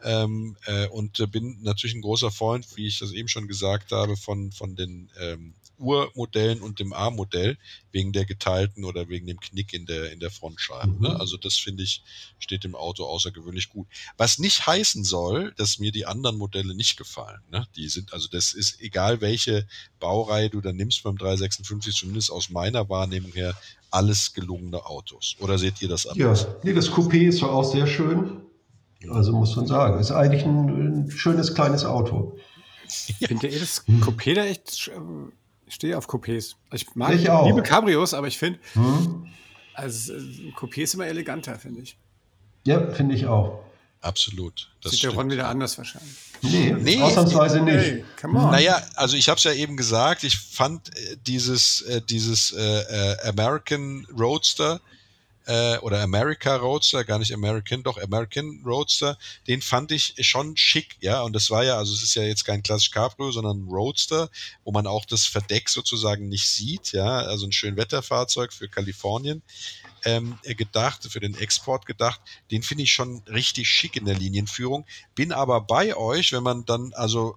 Ähm, 0.03 0.57
äh, 0.65 0.87
und 0.87 1.19
äh, 1.19 1.27
bin 1.27 1.61
natürlich 1.61 1.95
ein 1.95 2.01
großer 2.01 2.31
Freund, 2.31 2.65
wie 2.75 2.87
ich 2.87 2.97
das 2.99 3.11
eben 3.11 3.27
schon 3.27 3.47
gesagt 3.47 3.91
habe, 3.91 4.17
von, 4.17 4.51
von 4.51 4.75
den 4.75 5.11
ähm, 5.19 5.53
Urmodellen 5.81 6.61
und 6.61 6.79
dem 6.79 6.93
A-Modell 6.93 7.57
wegen 7.91 8.13
der 8.13 8.25
geteilten 8.25 8.85
oder 8.85 9.09
wegen 9.09 9.27
dem 9.27 9.39
Knick 9.39 9.73
in 9.73 9.85
der, 9.85 10.11
in 10.11 10.19
der 10.19 10.31
Frontscheibe. 10.31 10.87
Ne? 10.87 10.95
Mhm. 10.95 11.01
Ne? 11.01 11.19
Also 11.19 11.37
das 11.37 11.57
finde 11.57 11.83
ich, 11.83 12.03
steht 12.39 12.63
dem 12.63 12.75
Auto 12.75 13.05
außergewöhnlich 13.05 13.69
gut. 13.69 13.87
Was 14.17 14.39
nicht 14.39 14.65
heißen 14.65 15.03
soll, 15.03 15.53
dass 15.57 15.79
mir 15.79 15.91
die 15.91 16.05
anderen 16.05 16.37
Modelle 16.37 16.75
nicht 16.75 16.97
gefallen. 16.97 17.41
Ne? 17.51 17.67
Die 17.75 17.89
sind, 17.89 18.13
also 18.13 18.27
das 18.29 18.53
ist 18.53 18.79
egal, 18.79 19.21
welche 19.21 19.67
Baureihe 19.99 20.49
du 20.49 20.61
da 20.61 20.71
nimmst 20.71 21.03
beim 21.03 21.17
356, 21.17 21.95
zumindest 21.95 22.31
aus 22.31 22.49
meiner 22.49 22.89
Wahrnehmung 22.89 23.33
her, 23.33 23.55
alles 23.89 24.33
gelungene 24.33 24.85
Autos. 24.85 25.35
Oder 25.39 25.57
seht 25.57 25.81
ihr 25.81 25.89
das 25.89 26.07
anders? 26.07 26.43
Ja, 26.43 26.55
nee, 26.63 26.73
das 26.73 26.89
Coupé 26.89 27.27
ist 27.27 27.41
doch 27.41 27.51
auch 27.51 27.63
sehr 27.69 27.87
schön. 27.87 28.41
Also 29.09 29.33
muss 29.33 29.55
man 29.55 29.65
sagen, 29.67 29.99
ist 29.99 30.11
eigentlich 30.11 30.45
ein, 30.45 31.05
ein 31.05 31.11
schönes 31.11 31.55
kleines 31.55 31.85
Auto. 31.85 32.37
Ich 32.85 33.27
finde 33.27 33.47
eh 33.49 33.59
das 33.59 33.85
Coupé 33.87 34.35
da 34.35 34.45
echt 34.45 34.91
stehe 35.71 35.97
auf 35.97 36.07
Coupés. 36.07 36.55
Ich 36.71 36.95
mag 36.95 37.13
ich 37.15 37.29
auch. 37.29 37.45
liebe 37.47 37.63
Cabrios, 37.63 38.13
aber 38.13 38.27
ich 38.27 38.37
finde, 38.37 38.59
hm? 38.73 39.27
also, 39.73 40.13
Coupé 40.57 40.83
ist 40.83 40.93
immer 40.93 41.07
eleganter, 41.07 41.57
finde 41.57 41.81
ich. 41.81 41.97
Ja, 42.63 42.91
finde 42.91 43.15
ich 43.15 43.25
auch. 43.25 43.63
Absolut. 44.01 44.71
Das 44.81 44.93
Sieht 44.93 45.03
der 45.03 45.11
Ron 45.11 45.29
wieder 45.29 45.47
anders 45.47 45.77
wahrscheinlich. 45.77 46.15
Nee, 46.41 46.75
nee 46.79 47.01
ausnahmsweise 47.01 47.61
nicht. 47.61 47.77
Hey, 47.77 48.03
naja, 48.23 48.81
also 48.95 49.15
ich 49.15 49.29
habe 49.29 49.37
es 49.37 49.43
ja 49.43 49.53
eben 49.53 49.77
gesagt, 49.77 50.23
ich 50.23 50.39
fand 50.39 50.89
äh, 50.97 51.17
dieses, 51.27 51.81
äh, 51.81 52.01
dieses 52.01 52.51
äh, 52.51 52.61
äh 52.61 53.29
American 53.29 54.07
Roadster 54.17 54.81
äh, 55.45 55.77
oder 55.79 56.01
America 56.01 56.55
Roadster, 56.55 57.03
gar 57.03 57.19
nicht 57.19 57.33
American, 57.33 57.83
doch 57.83 57.97
American 57.97 58.61
Roadster, 58.65 59.17
den 59.47 59.61
fand 59.61 59.91
ich 59.91 60.15
schon 60.19 60.55
schick, 60.57 60.97
ja. 61.01 61.21
Und 61.21 61.33
das 61.33 61.49
war 61.49 61.63
ja, 61.63 61.77
also 61.77 61.93
es 61.93 62.03
ist 62.03 62.15
ja 62.15 62.23
jetzt 62.23 62.45
kein 62.45 62.63
klassisch 62.63 62.91
Cabrio, 62.91 63.31
sondern 63.31 63.63
ein 63.63 63.69
Roadster, 63.69 64.29
wo 64.63 64.71
man 64.71 64.87
auch 64.87 65.05
das 65.05 65.25
Verdeck 65.25 65.69
sozusagen 65.69 66.29
nicht 66.29 66.47
sieht, 66.47 66.91
ja. 66.91 67.19
Also 67.19 67.45
ein 67.45 67.51
schön 67.51 67.77
Wetterfahrzeug 67.77 68.53
für 68.53 68.67
Kalifornien. 68.67 69.41
Ähm, 70.03 70.39
gedacht, 70.43 71.07
für 71.11 71.19
den 71.19 71.37
Export 71.37 71.85
gedacht, 71.85 72.21
den 72.49 72.63
finde 72.63 72.85
ich 72.85 72.91
schon 72.91 73.21
richtig 73.27 73.67
schick 73.69 73.95
in 73.95 74.05
der 74.05 74.15
Linienführung. 74.15 74.83
Bin 75.13 75.31
aber 75.31 75.61
bei 75.61 75.95
euch, 75.95 76.31
wenn 76.31 76.41
man 76.41 76.65
dann 76.65 76.91
also 76.93 77.35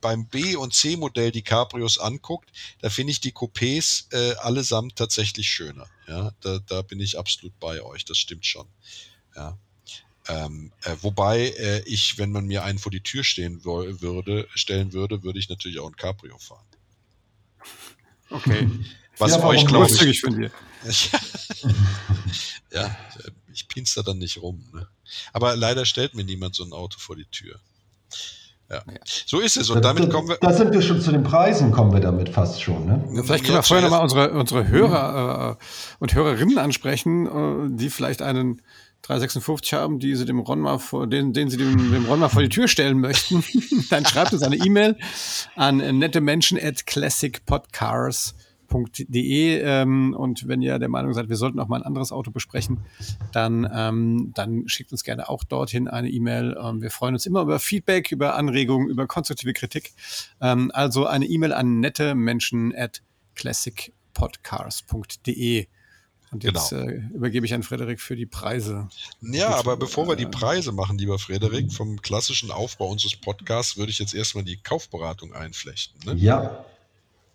beim 0.00 0.26
B- 0.26 0.56
und 0.56 0.74
C-Modell 0.74 1.30
die 1.30 1.42
Cabrios 1.42 1.98
anguckt, 1.98 2.50
da 2.80 2.90
finde 2.90 3.12
ich 3.12 3.20
die 3.20 3.32
Coupés 3.32 4.12
äh, 4.12 4.34
allesamt 4.36 4.96
tatsächlich 4.96 5.48
schöner. 5.48 5.86
Ja, 6.06 6.32
da, 6.40 6.58
da 6.66 6.82
bin 6.82 7.00
ich 7.00 7.18
absolut 7.18 7.58
bei 7.60 7.82
euch. 7.82 8.04
Das 8.04 8.18
stimmt 8.18 8.46
schon. 8.46 8.66
Ja. 9.36 9.58
Ähm, 10.28 10.72
äh, 10.82 10.96
wobei 11.00 11.48
äh, 11.48 11.80
ich, 11.86 12.18
wenn 12.18 12.30
man 12.30 12.46
mir 12.46 12.62
einen 12.62 12.78
vor 12.78 12.92
die 12.92 13.02
Tür 13.02 13.24
stehen 13.24 13.64
würde, 13.64 14.48
stellen 14.54 14.92
würde, 14.92 15.22
würde 15.22 15.38
ich 15.38 15.48
natürlich 15.48 15.78
auch 15.78 15.88
ein 15.88 15.96
Cabrio 15.96 16.38
fahren. 16.38 16.66
Okay. 18.28 18.70
Was 19.18 19.32
ja, 19.32 19.44
euch 19.44 19.66
glaube 19.66 19.92
ich. 19.92 20.20
Von 20.20 20.36
dir. 20.36 20.50
ja, 22.72 22.96
ich 23.52 23.68
pinster 23.68 24.02
dann 24.02 24.18
nicht 24.18 24.38
rum. 24.38 24.66
Ne? 24.72 24.88
Aber 25.32 25.56
leider 25.56 25.84
stellt 25.84 26.14
mir 26.14 26.24
niemand 26.24 26.54
so 26.54 26.64
ein 26.64 26.72
Auto 26.72 26.98
vor 26.98 27.16
die 27.16 27.26
Tür. 27.26 27.60
Ja. 28.70 28.82
So 29.26 29.40
ist 29.40 29.56
es. 29.56 29.68
Und 29.68 29.84
damit 29.84 30.10
kommen 30.10 30.28
wir. 30.28 30.38
Da 30.40 30.52
sind 30.52 30.72
wir 30.72 30.80
schon 30.80 31.00
zu 31.00 31.10
den 31.10 31.24
Preisen, 31.24 31.72
kommen 31.72 31.92
wir 31.92 32.00
damit 32.00 32.28
fast 32.28 32.62
schon. 32.62 32.86
Ne? 32.86 33.04
Ja, 33.12 33.22
vielleicht 33.24 33.44
können 33.44 33.56
wir 33.56 33.62
vorher 33.64 33.84
nochmal 33.84 34.02
unsere, 34.02 34.30
unsere 34.30 34.68
Hörer 34.68 35.58
äh, 35.60 35.64
und 35.98 36.14
Hörerinnen 36.14 36.58
ansprechen, 36.58 37.26
äh, 37.26 37.76
die 37.76 37.90
vielleicht 37.90 38.22
einen 38.22 38.62
356 39.02 39.72
haben, 39.72 39.98
die 39.98 40.14
sie 40.14 40.24
dem 40.24 40.38
Ron 40.38 40.60
mal 40.60 40.78
vor, 40.78 41.08
den, 41.08 41.32
den 41.32 41.50
sie 41.50 41.56
dem, 41.56 41.90
dem 41.92 42.06
Ron 42.06 42.20
mal 42.20 42.28
vor 42.28 42.42
die 42.42 42.48
Tür 42.48 42.68
stellen 42.68 43.00
möchten. 43.00 43.42
Dann 43.90 44.06
schreibt 44.06 44.32
uns 44.32 44.42
eine 44.42 44.56
E-Mail 44.56 44.96
an 45.56 45.78
nette 45.98 46.20
Menschen 46.20 46.58
at 46.62 46.86
classicpodcars.com 46.86 48.49
www.auto.de 48.70 49.60
ähm, 49.60 50.14
und 50.16 50.48
wenn 50.48 50.62
ihr 50.62 50.78
der 50.78 50.88
Meinung 50.88 51.12
seid, 51.14 51.28
wir 51.28 51.36
sollten 51.36 51.60
auch 51.60 51.68
mal 51.68 51.76
ein 51.76 51.82
anderes 51.82 52.10
Auto 52.12 52.30
besprechen, 52.30 52.78
dann, 53.32 53.68
ähm, 53.72 54.32
dann 54.34 54.66
schickt 54.68 54.92
uns 54.92 55.04
gerne 55.04 55.28
auch 55.28 55.44
dorthin 55.44 55.88
eine 55.88 56.08
E-Mail. 56.08 56.56
Ähm, 56.62 56.80
wir 56.82 56.90
freuen 56.90 57.14
uns 57.14 57.24
immer 57.26 57.42
über 57.42 57.58
Feedback, 57.58 58.12
über 58.12 58.36
Anregungen, 58.36 58.88
über 58.88 59.06
konstruktive 59.06 59.52
Kritik. 59.52 59.92
Ähm, 60.40 60.70
also 60.72 61.04
eine 61.06 61.26
E-Mail 61.26 61.52
an 61.52 61.80
nette 61.80 62.14
Menschen 62.14 62.74
at 62.74 63.02
classicpodcars.de. 63.34 65.66
Und 66.32 66.44
jetzt 66.44 66.70
genau. 66.70 66.86
äh, 66.86 67.02
übergebe 67.12 67.44
ich 67.44 67.52
an 67.54 67.64
Frederik 67.64 68.00
für 68.00 68.14
die 68.14 68.26
Preise. 68.26 68.88
Ja, 69.20 69.48
aber 69.56 69.76
bevor 69.76 70.06
wir 70.06 70.14
die 70.14 70.22
äh, 70.24 70.30
Preise 70.30 70.70
machen, 70.70 70.96
lieber 70.96 71.18
Frederik, 71.18 71.72
vom 71.72 72.00
klassischen 72.00 72.52
Aufbau 72.52 72.88
unseres 72.88 73.16
Podcasts 73.16 73.76
würde 73.76 73.90
ich 73.90 73.98
jetzt 73.98 74.14
erstmal 74.14 74.44
die 74.44 74.56
Kaufberatung 74.56 75.34
einflechten. 75.34 75.98
Ne? 76.04 76.14
Ja. 76.20 76.64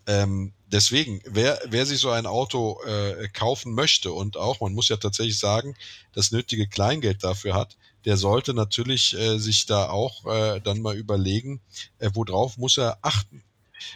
Ähm, 0.08 0.54
deswegen, 0.76 1.22
wer, 1.26 1.58
wer 1.70 1.86
sich 1.86 2.00
so 2.00 2.10
ein 2.10 2.26
Auto 2.26 2.82
äh, 2.84 3.30
kaufen 3.30 3.74
möchte 3.74 4.12
und 4.12 4.36
auch, 4.36 4.60
man 4.60 4.74
muss 4.74 4.90
ja 4.90 4.98
tatsächlich 4.98 5.40
sagen, 5.40 5.74
das 6.14 6.32
nötige 6.32 6.68
Kleingeld 6.68 7.24
dafür 7.24 7.54
hat, 7.54 7.78
der 8.04 8.18
sollte 8.18 8.54
natürlich 8.54 9.18
äh, 9.18 9.40
sich 9.40 9.66
da 9.66 9.90
auch 9.90 10.26
äh, 10.26 10.60
dann 10.60 10.82
mal 10.82 10.98
überlegen, 10.98 11.62
äh, 12.00 12.10
worauf 12.14 12.58
muss 12.58 12.78
er 12.78 13.00
achten. 13.02 13.42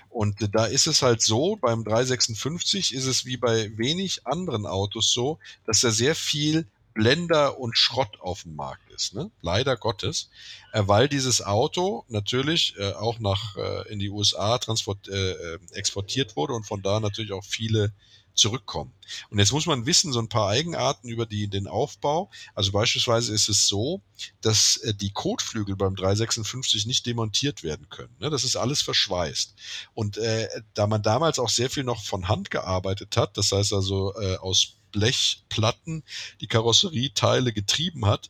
Und 0.10 0.38
da 0.56 0.66
ist 0.66 0.88
es 0.88 1.02
halt 1.02 1.22
so, 1.22 1.58
beim 1.58 1.84
356 1.84 2.94
ist 2.94 3.06
es 3.06 3.26
wie 3.26 3.38
bei 3.38 3.78
wenig 3.78 4.26
anderen 4.26 4.66
Autos 4.66 5.12
so, 5.12 5.38
dass 5.66 5.84
er 5.84 5.92
sehr 5.92 6.16
viel 6.16 6.66
Blender 6.94 7.60
und 7.60 7.78
Schrott 7.78 8.20
auf 8.20 8.44
dem 8.44 8.56
Markt 8.56 8.90
ist, 8.92 9.14
ne? 9.14 9.32
leider 9.42 9.78
Gottes, 9.78 10.30
äh, 10.74 10.84
weil 10.86 11.08
dieses 11.08 11.42
Auto 11.42 12.06
natürlich 12.08 12.76
äh, 12.78 12.94
auch 12.94 13.20
nach 13.20 13.56
äh, 13.58 13.92
in 13.92 14.00
die 14.00 14.10
USA 14.10 14.58
transport, 14.58 15.08
äh, 15.08 15.32
äh, 15.32 15.60
exportiert 15.74 16.36
wurde 16.36 16.54
und 16.54 16.66
von 16.66 16.82
da 16.82 17.00
natürlich 17.00 17.32
auch 17.32 17.46
viele 17.46 17.94
zurückkommen. 18.40 18.94
Und 19.30 19.40
jetzt 19.40 19.52
muss 19.52 19.66
man 19.66 19.86
wissen, 19.86 20.14
so 20.14 20.20
ein 20.20 20.30
paar 20.30 20.50
Eigenarten 20.50 21.10
über 21.10 21.26
die, 21.26 21.48
den 21.48 21.68
Aufbau. 21.68 22.32
Also 22.56 22.72
beispielsweise 22.72 23.34
ist 23.34 23.50
es 23.50 23.68
so, 23.68 24.02
dass 24.42 24.78
äh, 24.78 24.94
die 24.94 25.12
Kotflügel 25.12 25.76
beim 25.76 25.96
356 25.96 26.86
nicht 26.86 27.06
demontiert 27.06 27.64
werden 27.64 27.90
können. 27.90 28.16
Ne? 28.20 28.30
Das 28.30 28.44
ist 28.44 28.56
alles 28.56 28.82
verschweißt. 28.82 29.56
Und 29.94 30.18
äh, 30.18 30.48
da 30.74 30.88
man 30.88 31.04
damals 31.04 31.38
auch 31.38 31.50
sehr 31.50 31.70
viel 31.70 31.84
noch 31.84 32.04
von 32.04 32.28
Hand 32.28 32.50
gearbeitet 32.50 33.18
hat, 33.18 33.38
das 33.38 33.52
heißt 33.52 33.74
also 33.74 34.14
äh, 34.20 34.38
aus 34.38 34.79
Blechplatten 34.92 36.04
die 36.42 36.48
Karosserieteile 36.48 37.54
getrieben 37.54 38.06
hat, 38.06 38.30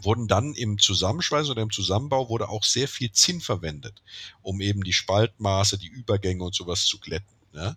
wurden 0.00 0.26
dann 0.26 0.54
im 0.54 0.78
Zusammenschweiß 0.78 1.50
oder 1.50 1.62
im 1.62 1.70
Zusammenbau 1.70 2.28
wurde 2.28 2.48
auch 2.48 2.64
sehr 2.64 2.88
viel 2.88 3.12
Zinn 3.12 3.40
verwendet, 3.40 4.02
um 4.40 4.60
eben 4.60 4.82
die 4.82 4.92
Spaltmaße, 4.92 5.78
die 5.78 5.88
Übergänge 5.88 6.44
und 6.44 6.54
sowas 6.54 6.86
zu 6.86 6.98
glätten. 6.98 7.36
Ja? 7.52 7.76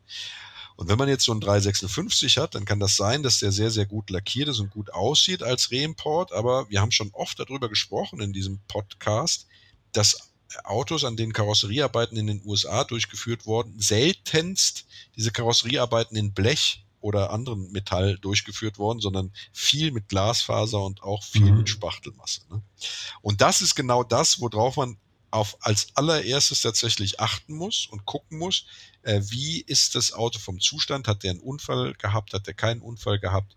Und 0.78 0.90
wenn 0.90 0.98
man 0.98 1.08
jetzt 1.08 1.24
so 1.24 1.32
einen 1.32 1.42
356 1.42 2.38
hat, 2.38 2.56
dann 2.56 2.66
kann 2.66 2.80
das 2.80 2.96
sein, 2.96 3.24
dass 3.24 3.40
der 3.40 3.52
sehr, 3.52 3.72
sehr 3.72 3.86
gut 3.86 4.10
lackiert 4.10 4.50
ist 4.50 4.60
und 4.60 4.72
gut 4.72 4.94
aussieht 4.94 5.42
als 5.42 5.72
Reimport. 5.72 6.34
Aber 6.34 6.70
wir 6.70 6.82
haben 6.82 6.92
schon 6.92 7.12
oft 7.14 7.40
darüber 7.40 7.70
gesprochen 7.70 8.20
in 8.22 8.34
diesem 8.34 8.60
Podcast, 8.68 9.48
dass 9.94 10.32
Autos, 10.64 11.04
an 11.04 11.18
denen 11.18 11.34
Karosseriearbeiten 11.34 12.18
in 12.18 12.28
den 12.28 12.42
USA 12.46 12.84
durchgeführt 12.84 13.46
wurden, 13.46 13.80
seltenst 13.80 14.86
diese 15.16 15.32
Karosseriearbeiten 15.32 16.16
in 16.18 16.34
Blech 16.34 16.85
oder 17.06 17.30
anderen 17.30 17.72
Metall 17.72 18.18
durchgeführt 18.18 18.80
worden, 18.80 19.00
sondern 19.00 19.32
viel 19.54 19.92
mit 19.92 20.10
Glasfaser 20.10 20.82
und 20.82 21.04
auch 21.04 21.24
viel 21.24 21.52
mhm. 21.52 21.60
mit 21.60 21.70
Spachtelmasse. 21.70 22.42
Ne? 22.50 22.64
Und 23.22 23.42
das 23.42 23.62
ist 23.62 23.76
genau 23.76 24.04
das, 24.04 24.42
worauf 24.42 24.78
man 24.78 24.98
auf 25.30 25.58
als 25.60 25.90
allererstes 25.96 26.62
tatsächlich 26.62 27.20
achten 27.20 27.54
muss 27.54 27.86
und 27.92 28.06
gucken 28.06 28.40
muss, 28.40 28.66
äh, 29.04 29.22
wie 29.26 29.62
ist 29.62 29.94
das 29.94 30.14
Auto 30.14 30.40
vom 30.40 30.60
Zustand, 30.60 31.08
hat 31.08 31.22
der 31.22 31.32
einen 31.32 31.42
Unfall 31.42 31.94
gehabt, 31.94 32.34
hat 32.34 32.48
der 32.48 32.56
keinen 32.56 32.82
Unfall 32.82 33.20
gehabt, 33.20 33.56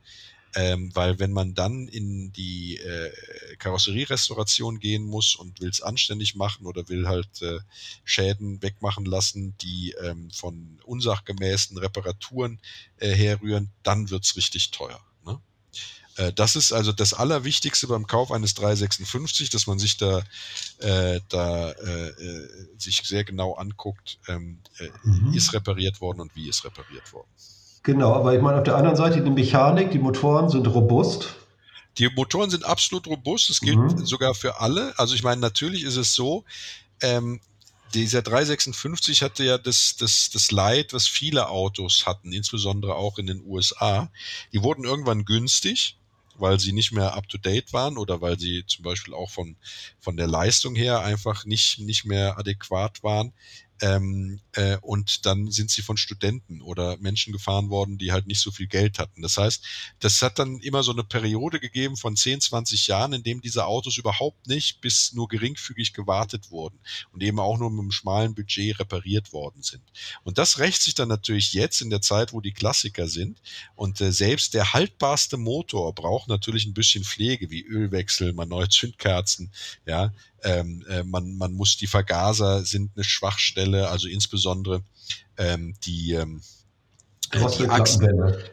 ähm, 0.55 0.95
weil 0.95 1.19
wenn 1.19 1.33
man 1.33 1.55
dann 1.55 1.89
in 1.89 2.33
die 2.33 2.79
äh, 2.79 3.13
Karosserierestauration 3.59 4.81
gehen 4.81 5.05
muss 5.05 5.35
und 5.35 5.61
will 5.61 5.69
es 5.69 5.83
anständig 5.83 6.35
machen 6.35 6.67
oder 6.67 6.89
will 6.89 7.07
halt 7.07 7.43
äh, 7.43 7.59
Schäden 8.05 8.63
wegmachen 8.63 9.05
lassen, 9.05 9.57
die 9.61 9.95
ähm, 10.03 10.31
von 10.31 10.81
unsachgemäßen 10.85 11.77
Reparaturen 11.79 12.61
äh, 12.99 13.11
herrühren, 13.11 13.71
dann 13.83 14.11
wird's 14.11 14.37
richtig 14.37 14.71
teuer. 14.71 15.01
Ne? 15.25 15.41
Äh, 16.17 16.33
das 16.33 16.57
ist 16.57 16.73
also 16.73 16.93
das 16.93 17.15
Allerwichtigste 17.15 17.87
beim 17.87 18.07
Kauf 18.07 18.33
eines 18.33 18.55
356, 18.55 19.51
dass 19.51 19.67
man 19.67 19.79
sich 19.79 19.97
da, 19.99 20.23
äh, 20.79 21.21
da 21.29 21.71
äh, 21.73 22.09
äh, 22.09 22.69
sich 22.79 23.03
sehr 23.05 23.25
genau 23.25 23.55
anguckt, 23.55 24.19
ähm, 24.29 24.61
äh, 24.79 24.89
mhm. 25.05 25.35
ist 25.35 25.53
repariert 25.53 26.01
worden 26.01 26.21
und 26.21 26.35
wie 26.35 26.49
ist 26.49 26.65
repariert 26.65 27.13
worden. 27.13 27.29
Genau, 27.89 28.13
aber 28.13 28.35
ich 28.35 28.43
meine, 28.43 28.59
auf 28.59 28.65
der 28.65 28.77
anderen 28.77 28.99
Seite 28.99 29.23
die 29.23 29.31
Mechanik, 29.31 29.91
die 29.93 29.99
Motoren 29.99 30.51
sind 30.51 30.67
robust. 30.67 31.37
Die 31.97 32.07
Motoren 32.11 32.51
sind 32.51 32.67
absolut 32.67 33.07
robust. 33.07 33.49
Das 33.49 33.63
gilt 33.63 33.79
mhm. 33.79 34.05
sogar 34.05 34.35
für 34.35 34.61
alle. 34.61 34.93
Also 34.99 35.15
ich 35.15 35.23
meine, 35.23 35.41
natürlich 35.41 35.85
ist 35.85 35.97
es 35.97 36.13
so, 36.13 36.45
ähm, 37.01 37.41
dieser 37.95 38.21
356 38.21 39.23
hatte 39.23 39.43
ja 39.43 39.57
das, 39.57 39.97
das, 39.99 40.29
das 40.31 40.51
Leid, 40.51 40.93
was 40.93 41.07
viele 41.09 41.49
Autos 41.49 42.05
hatten, 42.05 42.31
insbesondere 42.31 42.95
auch 42.95 43.17
in 43.17 43.27
den 43.27 43.43
USA. 43.47 44.11
Die 44.53 44.63
wurden 44.63 44.85
irgendwann 44.85 45.25
günstig, 45.25 45.97
weil 46.35 46.61
sie 46.61 46.73
nicht 46.73 46.93
mehr 46.93 47.15
up 47.15 47.27
to 47.27 47.39
date 47.39 47.73
waren 47.73 47.97
oder 47.97 48.21
weil 48.21 48.39
sie 48.39 48.65
zum 48.67 48.85
Beispiel 48.85 49.15
auch 49.15 49.31
von, 49.31 49.57
von 49.99 50.19
der 50.19 50.27
Leistung 50.27 50.75
her 50.75 51.01
einfach 51.01 51.47
nicht, 51.47 51.79
nicht 51.79 52.05
mehr 52.05 52.37
adäquat 52.37 53.03
waren. 53.03 53.33
Ähm, 53.81 54.41
äh, 54.53 54.77
und 54.79 55.25
dann 55.27 55.51
sind 55.51 55.71
sie 55.71 55.83
von 55.83 55.97
Studenten 55.97 56.61
oder 56.63 56.97
Menschen 56.99 57.33
gefahren 57.33 57.71
worden, 57.71 57.99
die 57.99 58.13
halt 58.13 58.27
nicht 58.27 58.41
so 58.41 58.51
viel 58.51 58.67
Geld 58.67 58.99
hatten. 58.99 59.23
Das 59.23 59.37
heißt, 59.37 59.65
das 60.01 60.21
hat 60.23 60.39
dann 60.39 60.59
immer 60.61 60.83
so 60.83 60.93
eine 60.93 61.05
Periode 61.05 61.61
gegeben 61.61 61.97
von 61.97 62.17
10, 62.17 62.41
20 62.41 62.89
Jahren, 62.89 63.13
in 63.13 63.23
dem 63.23 63.41
diese 63.41 63.67
Autos 63.67 63.97
überhaupt 63.97 64.47
nicht 64.47 64.81
bis 64.81 65.13
nur 65.13 65.29
geringfügig 65.29 65.93
gewartet 65.93 66.51
wurden 66.51 66.79
und 67.13 67.23
eben 67.23 67.39
auch 67.39 67.59
nur 67.59 67.71
mit 67.71 67.81
einem 67.81 67.93
schmalen 67.93 68.35
Budget 68.35 68.79
repariert 68.81 69.33
worden 69.33 69.63
sind. 69.63 69.83
Und 70.25 70.39
das 70.39 70.59
rächt 70.59 70.83
sich 70.83 70.95
dann 70.95 71.09
natürlich 71.09 71.53
jetzt 71.53 71.81
in 71.81 71.91
der 71.91 72.01
Zeit, 72.01 72.33
wo 72.33 72.41
die 72.41 72.53
Klassiker 72.53 73.09
sind. 73.09 73.41
Und 73.77 74.01
äh, 74.01 74.13
selbst 74.13 74.55
der 74.55 74.73
haltbarste 74.73 75.37
Motor 75.37 75.95
braucht 75.95 76.29
natürlich 76.29 76.67
ein 76.67 76.75
bisschen 76.75 77.05
Pflege, 77.05 77.51
wie 77.51 77.65
Ölwechsel, 77.65 78.33
mal 78.33 78.47
neue 78.47 78.69
Zündkerzen, 78.69 79.53
ja, 79.87 80.13
ähm, 80.43 80.85
äh, 80.89 81.03
man, 81.03 81.37
man 81.37 81.53
muss 81.53 81.77
die 81.77 81.87
Vergaser 81.87 82.65
sind 82.65 82.93
eine 82.95 83.05
Schwachstelle, 83.05 83.89
also 83.89 84.09
insbesondere 84.09 84.83
ähm, 85.37 85.75
die 85.85 86.13
ähm, 86.13 86.43
äh, 87.33 87.47
die 87.59 87.69
Achsen, 87.69 88.09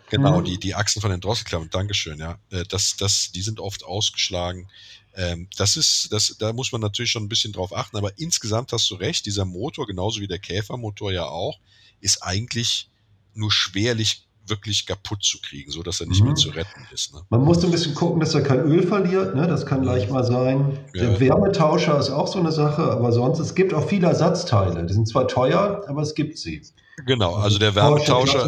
genau, 0.10 0.40
mhm. 0.40 0.46
die, 0.46 0.58
die 0.58 0.76
Achsen 0.76 1.02
von 1.02 1.12
den 1.12 1.22
Drosselklappen, 1.22 1.70
Dankeschön, 1.70 2.20
ja. 2.20 2.40
Äh, 2.50 2.66
das, 2.68 2.98
das, 2.98 3.32
die 3.32 3.42
sind 3.42 3.60
oft 3.60 3.86
ausgeschlagen. 3.86 4.70
Ähm, 5.14 5.48
das 5.56 5.78
ist, 5.78 6.12
das, 6.12 6.36
da 6.38 6.52
muss 6.52 6.72
man 6.72 6.82
natürlich 6.82 7.12
schon 7.12 7.24
ein 7.24 7.30
bisschen 7.30 7.54
drauf 7.54 7.74
achten, 7.74 7.96
aber 7.96 8.18
insgesamt 8.18 8.74
hast 8.74 8.90
du 8.90 8.96
recht, 8.96 9.26
dieser 9.26 9.46
Motor, 9.46 9.88
genauso 9.88 10.20
wie 10.20 10.28
der 10.28 10.40
Käfermotor 10.40 11.12
ja 11.14 11.26
auch, 11.26 11.60
ist 12.02 12.22
eigentlich 12.22 12.90
nur 13.34 13.52
schwerlich 13.52 14.25
wirklich 14.48 14.86
kaputt 14.86 15.24
zu 15.24 15.40
kriegen, 15.42 15.72
so 15.72 15.84
dass 15.84 16.02
er 16.02 16.08
nicht 16.08 16.22
mhm. 16.22 16.28
mehr 16.28 16.36
zu 16.36 16.50
retten 16.50 16.88
ist. 16.94 17.14
Ne? 17.14 17.22
Man 17.30 17.42
muss 17.42 17.62
so 17.62 17.68
ein 17.68 17.72
bisschen 17.72 17.96
gucken, 17.96 18.20
dass 18.20 18.34
er 18.36 18.42
kein 18.42 18.60
Öl 18.60 18.86
verliert. 18.86 19.36
Ne? 19.36 19.48
Das 19.48 19.66
kann 19.66 19.84
leicht 19.84 20.10
mal 20.12 20.24
sein. 20.24 20.78
Ja. 20.94 21.04
Der 21.04 21.20
Wärmetauscher 21.20 21.98
ist 22.00 22.10
auch 22.10 22.28
so 22.28 22.40
eine 22.40 22.52
Sache, 22.52 22.84
aber 22.84 23.12
sonst, 23.12 23.40
es 23.40 23.56
gibt 23.56 23.74
auch 23.74 23.88
viele 23.88 24.08
Ersatzteile. 24.08 24.86
Die 24.86 24.94
sind 24.94 25.08
zwar 25.08 25.28
teuer, 25.28 25.84
aber 25.88 26.02
es 26.02 26.16
gibt 26.16 26.38
sie. 26.38 26.62
Genau, 27.06 27.36
also 27.36 27.60
der 27.60 27.76
Wärmetauscher. 27.76 28.46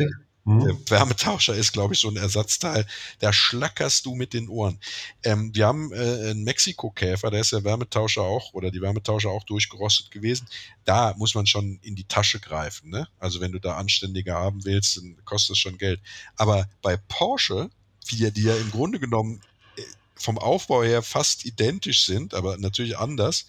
Hm? 0.47 0.61
Der 0.61 0.99
Wärmetauscher 0.99 1.55
ist, 1.55 1.73
glaube 1.73 1.93
ich, 1.93 1.99
so 1.99 2.07
ein 2.07 2.15
Ersatzteil. 2.15 2.87
Da 3.19 3.33
schlackerst 3.33 4.05
du 4.05 4.15
mit 4.15 4.33
den 4.33 4.47
Ohren. 4.47 4.79
Ähm, 5.23 5.53
wir 5.53 5.67
haben 5.67 5.91
äh, 5.91 6.29
einen 6.29 6.45
Mexiko-Käfer, 6.45 7.29
da 7.29 7.37
ist 7.37 7.51
der 7.51 7.65
Wärmetauscher 7.65 8.21
auch 8.21 8.53
oder 8.53 8.71
die 8.71 8.81
Wärmetauscher 8.81 9.29
auch 9.29 9.43
durchgerostet 9.43 10.09
gewesen. 10.09 10.47
Da 10.85 11.13
muss 11.17 11.35
man 11.35 11.47
schon 11.47 11.79
in 11.81 11.97
die 11.97 12.05
Tasche 12.05 12.39
greifen. 12.39 12.89
Ne? 12.89 13.09
Also 13.19 13.41
wenn 13.41 13.51
du 13.51 13.59
da 13.59 13.75
anständiger 13.75 14.35
haben 14.35 14.63
willst, 14.63 14.95
dann 14.95 15.17
kostet 15.25 15.57
es 15.57 15.59
schon 15.59 15.77
Geld. 15.77 15.99
Aber 16.37 16.69
bei 16.81 16.95
Porsche, 16.95 17.69
die, 18.09 18.31
die 18.31 18.43
ja 18.43 18.55
im 18.55 18.71
Grunde 18.71 19.01
genommen 19.01 19.41
äh, 19.75 19.81
vom 20.15 20.37
Aufbau 20.37 20.81
her 20.81 21.01
fast 21.01 21.43
identisch 21.43 22.05
sind, 22.05 22.33
aber 22.33 22.55
natürlich 22.55 22.97
anders, 22.97 23.47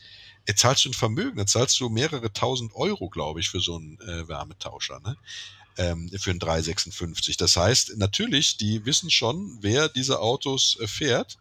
jetzt 0.49 0.63
zahlst 0.63 0.85
du 0.85 0.89
ein 0.89 0.95
Vermögen, 0.95 1.39
jetzt 1.39 1.53
zahlst 1.53 1.79
du 1.79 1.91
mehrere 1.91 2.33
tausend 2.33 2.75
Euro, 2.75 3.09
glaube 3.09 3.39
ich, 3.39 3.51
für 3.51 3.61
so 3.61 3.77
einen 3.77 4.01
äh, 4.01 4.27
Wärmetauscher. 4.27 4.99
Ne? 4.99 5.17
Ähm, 5.79 6.11
für 6.19 6.31
ein 6.31 6.39
356. 6.39 7.37
Das 7.37 7.57
heißt, 7.57 7.97
natürlich, 7.97 8.57
die 8.59 8.85
wissen 8.85 9.11
schon, 9.11 9.59
wer 9.63 9.89
diese 9.89 10.21
Autos 10.21 10.77
äh, 10.81 10.87
fährt 10.87 11.39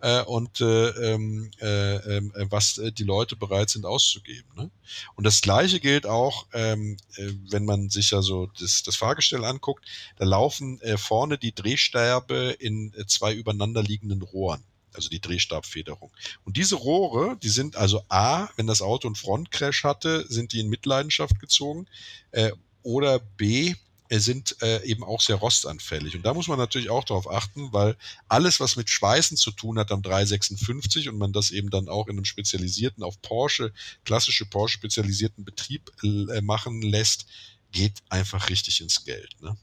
äh, 0.00 0.22
und 0.22 0.60
äh, 0.60 0.88
ähm, 0.90 1.50
äh, 1.60 1.96
äh, 1.96 2.46
was 2.50 2.78
äh, 2.78 2.92
die 2.92 3.04
Leute 3.04 3.34
bereit 3.34 3.70
sind 3.70 3.86
auszugeben. 3.86 4.48
Ne? 4.56 4.70
Und 5.16 5.24
das 5.24 5.40
Gleiche 5.40 5.80
gilt 5.80 6.06
auch, 6.06 6.46
ähm, 6.52 6.96
äh, 7.16 7.32
wenn 7.50 7.64
man 7.64 7.90
sich 7.90 8.10
ja 8.10 8.22
so 8.22 8.46
das, 8.60 8.82
das 8.82 8.96
Fahrgestell 8.96 9.44
anguckt, 9.44 9.84
da 10.16 10.24
laufen 10.24 10.80
vorne 10.96 11.38
die 11.38 11.54
Drehsterbe 11.54 12.56
in 12.58 12.92
zwei 13.06 13.34
übereinander 13.34 13.82
liegenden 13.82 14.22
Rohren 14.22 14.62
also 14.94 15.10
die 15.10 15.20
Drehstabfederung. 15.20 16.10
Und 16.44 16.56
diese 16.56 16.74
Rohre, 16.74 17.36
die 17.42 17.50
sind 17.50 17.76
also 17.76 18.02
A, 18.08 18.48
wenn 18.56 18.66
das 18.66 18.82
Auto 18.82 19.06
einen 19.06 19.14
Frontcrash 19.14 19.84
hatte, 19.84 20.26
sind 20.28 20.52
die 20.52 20.60
in 20.60 20.68
Mitleidenschaft 20.68 21.38
gezogen 21.38 21.86
äh, 22.32 22.50
oder 22.88 23.18
B, 23.18 23.74
sind 24.10 24.56
äh, 24.62 24.82
eben 24.84 25.04
auch 25.04 25.20
sehr 25.20 25.36
rostanfällig. 25.36 26.16
Und 26.16 26.22
da 26.22 26.32
muss 26.32 26.48
man 26.48 26.58
natürlich 26.58 26.88
auch 26.88 27.04
darauf 27.04 27.30
achten, 27.30 27.70
weil 27.74 27.94
alles, 28.26 28.58
was 28.60 28.76
mit 28.76 28.88
Schweißen 28.88 29.36
zu 29.36 29.50
tun 29.50 29.78
hat 29.78 29.92
am 29.92 30.00
356 30.00 31.10
und 31.10 31.18
man 31.18 31.34
das 31.34 31.50
eben 31.50 31.68
dann 31.68 31.90
auch 31.90 32.06
in 32.06 32.16
einem 32.16 32.24
spezialisierten, 32.24 33.02
auf 33.02 33.20
Porsche, 33.20 33.74
klassische 34.06 34.46
Porsche 34.46 34.78
spezialisierten 34.78 35.44
Betrieb 35.44 35.92
äh, 36.02 36.40
machen 36.40 36.80
lässt, 36.80 37.26
geht 37.70 37.98
einfach 38.08 38.48
richtig 38.48 38.80
ins 38.80 39.04
Geld. 39.04 39.36
Ne? 39.42 39.54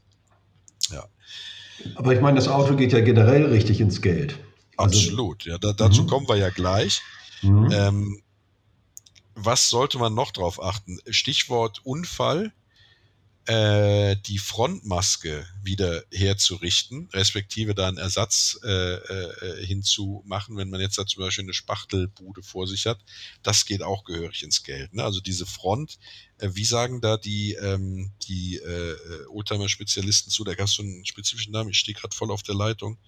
Ja. 0.92 1.08
Aber 1.96 2.14
ich 2.14 2.20
meine, 2.20 2.36
das 2.36 2.46
Auto 2.46 2.76
geht 2.76 2.92
ja 2.92 3.00
generell 3.00 3.46
richtig 3.46 3.80
ins 3.80 4.00
Geld. 4.00 4.38
Also, 4.76 5.00
Absolut, 5.00 5.44
ja. 5.44 5.58
Da, 5.58 5.72
dazu 5.72 6.04
mhm. 6.04 6.06
kommen 6.06 6.28
wir 6.28 6.36
ja 6.36 6.50
gleich. 6.50 7.02
Mhm. 7.42 7.72
Ähm, 7.72 8.22
was 9.34 9.68
sollte 9.68 9.98
man 9.98 10.14
noch 10.14 10.30
drauf 10.30 10.62
achten? 10.62 11.00
Stichwort 11.10 11.80
Unfall 11.84 12.52
äh, 13.46 14.16
die 14.26 14.38
Frontmaske 14.38 15.46
wieder 15.62 16.02
herzurichten, 16.12 17.08
respektive 17.12 17.74
da 17.74 17.86
einen 17.86 17.96
Ersatz 17.96 18.58
äh, 18.64 18.94
äh, 18.94 19.64
hinzumachen, 19.64 20.56
wenn 20.56 20.68
man 20.68 20.80
jetzt 20.80 20.98
da 20.98 21.06
zum 21.06 21.22
Beispiel 21.22 21.44
eine 21.44 21.54
Spachtelbude 21.54 22.42
vor 22.42 22.66
sich 22.66 22.86
hat, 22.86 22.98
das 23.42 23.64
geht 23.64 23.82
auch 23.82 24.04
gehörig 24.04 24.42
ins 24.42 24.64
Geld. 24.64 24.92
Ne? 24.94 25.04
Also 25.04 25.20
diese 25.20 25.46
Front, 25.46 25.98
äh, 26.38 26.50
wie 26.54 26.64
sagen 26.64 27.00
da 27.00 27.16
die, 27.16 27.54
ähm, 27.54 28.10
die 28.26 28.56
äh, 28.56 28.96
Oldtimer-Spezialisten 29.28 30.30
zu, 30.30 30.42
da 30.42 30.54
gab 30.54 30.66
es 30.66 30.72
so 30.72 30.82
einen 30.82 31.04
spezifischen 31.04 31.52
Namen, 31.52 31.70
ich 31.70 31.78
stehe 31.78 31.96
gerade 31.96 32.16
voll 32.16 32.32
auf 32.32 32.42
der 32.42 32.56
Leitung. 32.56 32.98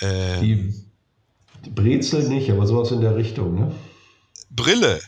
Ähm, 0.00 0.40
die, 0.40 1.64
die 1.66 1.70
Brezel 1.70 2.26
nicht, 2.28 2.50
aber 2.50 2.66
sowas 2.66 2.90
in 2.90 3.02
der 3.02 3.16
Richtung, 3.16 3.54
ne? 3.54 3.74
Brille. 4.50 5.00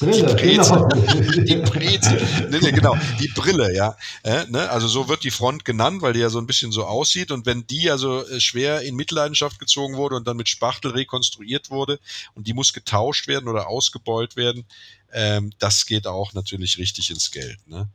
Brille, 0.00 0.12
die 0.12 0.22
Brezel. 0.22 0.88
Genau. 0.88 0.88
Die 1.44 1.56
Brezel. 1.56 2.48
Nee, 2.50 2.72
genau, 2.72 2.96
die 3.20 3.28
Brille, 3.28 3.74
ja. 3.74 3.96
Äh, 4.22 4.46
ne? 4.46 4.68
Also 4.70 4.88
so 4.88 5.08
wird 5.08 5.22
die 5.22 5.30
Front 5.30 5.64
genannt, 5.64 6.02
weil 6.02 6.12
die 6.12 6.20
ja 6.20 6.30
so 6.30 6.38
ein 6.38 6.46
bisschen 6.46 6.72
so 6.72 6.84
aussieht. 6.84 7.30
Und 7.30 7.46
wenn 7.46 7.66
die 7.66 7.90
also 7.90 8.26
äh, 8.26 8.40
schwer 8.40 8.82
in 8.82 8.96
Mitleidenschaft 8.96 9.58
gezogen 9.58 9.96
wurde 9.96 10.16
und 10.16 10.26
dann 10.26 10.36
mit 10.36 10.48
Spachtel 10.48 10.92
rekonstruiert 10.92 11.70
wurde 11.70 12.00
und 12.34 12.46
die 12.46 12.54
muss 12.54 12.72
getauscht 12.72 13.28
werden 13.28 13.48
oder 13.48 13.68
ausgebeult 13.68 14.36
werden, 14.36 14.64
ähm, 15.12 15.52
das 15.58 15.86
geht 15.86 16.06
auch 16.06 16.32
natürlich 16.32 16.78
richtig 16.78 17.10
ins 17.10 17.30
Geld. 17.30 17.58
Ne? 17.68 17.88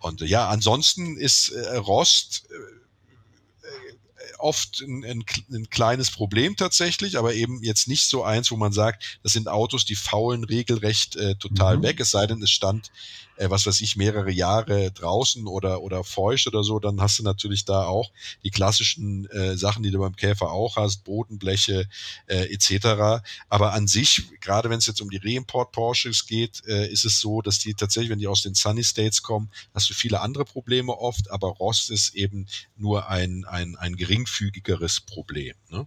Und 0.00 0.22
äh, 0.22 0.26
ja, 0.26 0.48
ansonsten 0.48 1.16
ist 1.16 1.50
äh, 1.50 1.76
Rost 1.76 2.46
äh, 2.50 2.78
oft 4.38 4.80
ein, 4.80 5.04
ein, 5.04 5.24
ein, 5.50 5.70
kleines 5.70 6.10
Problem 6.10 6.56
tatsächlich, 6.56 7.18
aber 7.18 7.34
eben 7.34 7.62
jetzt 7.62 7.88
nicht 7.88 8.06
so 8.06 8.22
eins, 8.22 8.50
wo 8.50 8.56
man 8.56 8.72
sagt, 8.72 9.18
das 9.22 9.32
sind 9.32 9.48
Autos, 9.48 9.84
die 9.84 9.94
faulen 9.94 10.44
regelrecht 10.44 11.16
äh, 11.16 11.36
total 11.36 11.78
mhm. 11.78 11.82
weg, 11.82 12.00
es 12.00 12.10
sei 12.10 12.26
denn, 12.26 12.42
es 12.42 12.50
stand 12.50 12.90
äh, 13.38 13.50
was 13.50 13.66
weiß 13.66 13.80
ich, 13.80 13.96
mehrere 13.96 14.30
Jahre 14.30 14.90
draußen 14.90 15.46
oder, 15.46 15.82
oder 15.82 16.04
feucht 16.04 16.46
oder 16.46 16.62
so, 16.62 16.78
dann 16.78 17.00
hast 17.00 17.18
du 17.18 17.22
natürlich 17.22 17.64
da 17.64 17.84
auch 17.84 18.10
die 18.44 18.50
klassischen 18.50 19.26
äh, 19.30 19.56
Sachen, 19.56 19.82
die 19.82 19.90
du 19.90 20.00
beim 20.00 20.16
Käfer 20.16 20.50
auch 20.50 20.76
hast, 20.76 21.04
Bodenbleche 21.04 21.88
äh, 22.26 22.52
etc. 22.52 23.22
Aber 23.48 23.72
an 23.72 23.86
sich, 23.86 24.24
gerade 24.40 24.70
wenn 24.70 24.78
es 24.78 24.86
jetzt 24.86 25.00
um 25.00 25.10
die 25.10 25.20
Reimport 25.22 25.72
Porsches 25.72 26.26
geht, 26.26 26.62
äh, 26.66 26.88
ist 26.88 27.04
es 27.04 27.20
so, 27.20 27.40
dass 27.40 27.58
die 27.58 27.74
tatsächlich, 27.74 28.10
wenn 28.10 28.18
die 28.18 28.26
aus 28.26 28.42
den 28.42 28.54
Sunny 28.54 28.84
States 28.84 29.22
kommen, 29.22 29.50
hast 29.72 29.88
du 29.88 29.94
viele 29.94 30.20
andere 30.20 30.44
Probleme 30.44 30.92
oft, 30.92 31.30
aber 31.30 31.48
Rost 31.48 31.90
ist 31.90 32.14
eben 32.14 32.46
nur 32.76 33.08
ein, 33.08 33.44
ein, 33.44 33.76
ein 33.76 33.96
geringfügigeres 33.96 35.00
Problem. 35.00 35.54
Ne? 35.68 35.86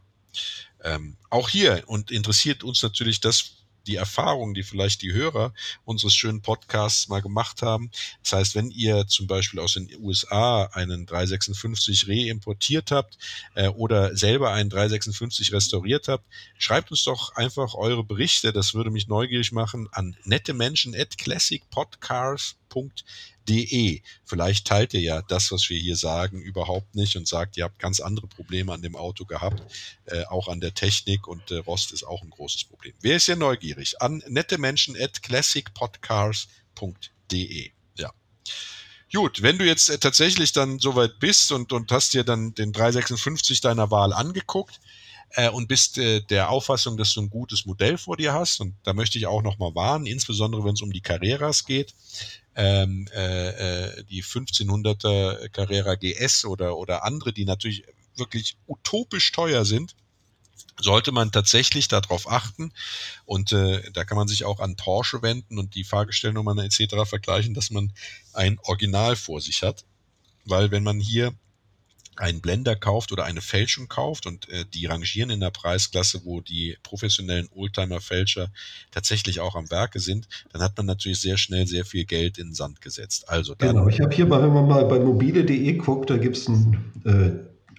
Ähm, 0.83 1.17
auch 1.29 1.49
hier 1.49 1.83
und 1.87 2.11
interessiert 2.11 2.63
uns 2.63 2.81
natürlich 2.81 3.19
das, 3.21 3.60
die 3.87 3.95
Erfahrungen, 3.95 4.53
die 4.53 4.63
vielleicht 4.63 5.01
die 5.01 5.13
Hörer 5.13 5.53
unseres 5.85 6.13
schönen 6.13 6.41
Podcasts 6.41 7.07
mal 7.07 7.21
gemacht 7.21 7.61
haben. 7.61 7.91
Das 8.23 8.33
heißt, 8.33 8.55
wenn 8.55 8.71
ihr 8.71 9.07
zum 9.07 9.27
Beispiel 9.27 9.59
aus 9.59 9.73
den 9.73 9.89
USA 9.99 10.65
einen 10.65 11.05
356 11.05 12.07
reimportiert 12.07 12.91
habt 12.91 13.17
äh, 13.55 13.67
oder 13.67 14.15
selber 14.15 14.51
einen 14.53 14.69
356 14.69 15.53
restauriert 15.53 16.07
habt, 16.07 16.25
schreibt 16.57 16.91
uns 16.91 17.03
doch 17.03 17.35
einfach 17.35 17.73
eure 17.73 18.03
Berichte. 18.03 18.53
Das 18.53 18.73
würde 18.73 18.91
mich 18.91 19.07
neugierig 19.07 19.51
machen 19.51 19.87
an 19.91 20.15
nette 20.23 20.53
Menschen 20.53 20.95
at 20.95 21.17
classicpodcars.de 21.17 22.55
De. 23.47 24.01
Vielleicht 24.23 24.67
teilt 24.67 24.93
ihr 24.93 25.01
ja 25.01 25.21
das, 25.23 25.51
was 25.51 25.69
wir 25.69 25.79
hier 25.79 25.95
sagen, 25.95 26.41
überhaupt 26.41 26.95
nicht 26.95 27.15
und 27.15 27.27
sagt, 27.27 27.57
ihr 27.57 27.63
habt 27.63 27.79
ganz 27.79 27.99
andere 27.99 28.27
Probleme 28.27 28.73
an 28.73 28.81
dem 28.81 28.95
Auto 28.95 29.25
gehabt, 29.25 29.61
äh, 30.05 30.23
auch 30.25 30.47
an 30.47 30.61
der 30.61 30.73
Technik 30.73 31.27
und 31.27 31.51
äh, 31.51 31.57
Rost 31.57 31.91
ist 31.91 32.03
auch 32.03 32.21
ein 32.21 32.29
großes 32.29 32.65
Problem. 32.65 32.93
Wer 33.01 33.17
ist 33.17 33.25
hier 33.25 33.35
neugierig? 33.35 34.01
An 34.01 34.23
nette 34.27 34.57
Menschen 34.57 34.95
at 34.95 35.23
classicpodcars.de. 35.23 37.71
Ja. 37.97 38.13
Gut, 39.11 39.41
wenn 39.41 39.57
du 39.57 39.65
jetzt 39.65 39.89
äh, 39.89 39.97
tatsächlich 39.97 40.51
dann 40.51 40.79
soweit 40.79 41.19
bist 41.19 41.51
und, 41.51 41.73
und 41.73 41.91
hast 41.91 42.13
dir 42.13 42.23
dann 42.23 42.53
den 42.53 42.71
356 42.71 43.61
deiner 43.61 43.91
Wahl 43.91 44.13
angeguckt, 44.13 44.79
äh, 45.35 45.49
und 45.49 45.67
bist 45.67 45.97
äh, 45.97 46.21
der 46.21 46.49
Auffassung, 46.49 46.97
dass 46.97 47.13
du 47.13 47.21
ein 47.21 47.29
gutes 47.29 47.65
Modell 47.65 47.97
vor 47.97 48.17
dir 48.17 48.33
hast. 48.33 48.59
Und 48.59 48.75
da 48.83 48.93
möchte 48.93 49.17
ich 49.17 49.27
auch 49.27 49.41
nochmal 49.41 49.73
warnen, 49.75 50.05
insbesondere 50.05 50.65
wenn 50.65 50.73
es 50.73 50.81
um 50.81 50.91
die 50.91 50.99
Carreras 50.99 51.65
geht 51.65 51.95
ähm, 52.55 53.07
äh, 53.13 53.97
äh 53.97 54.03
die 54.03 54.23
1500er 54.23 55.49
Carrera 55.49 55.95
GS 55.95 56.45
oder, 56.45 56.77
oder 56.77 57.03
andere, 57.03 57.33
die 57.33 57.45
natürlich 57.45 57.83
wirklich 58.15 58.57
utopisch 58.67 59.31
teuer 59.31 59.65
sind, 59.65 59.95
sollte 60.79 61.11
man 61.11 61.31
tatsächlich 61.31 61.87
darauf 61.87 62.29
achten 62.29 62.71
und 63.25 63.51
äh, 63.51 63.89
da 63.91 64.03
kann 64.03 64.17
man 64.17 64.27
sich 64.27 64.45
auch 64.45 64.59
an 64.59 64.75
Porsche 64.75 65.21
wenden 65.21 65.59
und 65.59 65.75
die 65.75 65.83
Fahrgestellnummern 65.83 66.59
etc. 66.59 67.05
vergleichen, 67.05 67.53
dass 67.53 67.71
man 67.71 67.93
ein 68.33 68.59
Original 68.63 69.15
vor 69.15 69.41
sich 69.41 69.63
hat, 69.63 69.85
weil 70.45 70.71
wenn 70.71 70.83
man 70.83 70.99
hier 70.99 71.33
einen 72.21 72.39
Blender 72.39 72.75
kauft 72.75 73.11
oder 73.11 73.25
eine 73.25 73.41
Fälschung 73.41 73.87
kauft 73.87 74.27
und 74.27 74.47
äh, 74.49 74.63
die 74.71 74.85
rangieren 74.85 75.31
in 75.31 75.39
der 75.39 75.49
Preisklasse, 75.49 76.21
wo 76.23 76.39
die 76.39 76.77
professionellen 76.83 77.49
Oldtimer-Fälscher 77.55 78.49
tatsächlich 78.91 79.39
auch 79.39 79.55
am 79.55 79.71
Werke 79.71 79.99
sind, 79.99 80.27
dann 80.53 80.61
hat 80.61 80.77
man 80.77 80.85
natürlich 80.85 81.19
sehr 81.19 81.37
schnell 81.37 81.65
sehr 81.65 81.83
viel 81.83 82.05
Geld 82.05 82.37
in 82.37 82.49
den 82.49 82.53
Sand 82.53 82.81
gesetzt. 82.81 83.27
Also 83.27 83.55
genau, 83.57 83.87
ich 83.87 83.99
habe 83.99 84.15
hier 84.15 84.27
mal, 84.27 84.41
wenn 84.43 84.53
man 84.53 84.67
mal 84.67 84.85
bei 84.85 84.99
mobile.de 84.99 85.73
guckt, 85.73 86.09
da 86.09 86.17
gibt 86.17 86.37
es 86.37 86.47
ein 86.47 86.77
äh, 87.05 87.31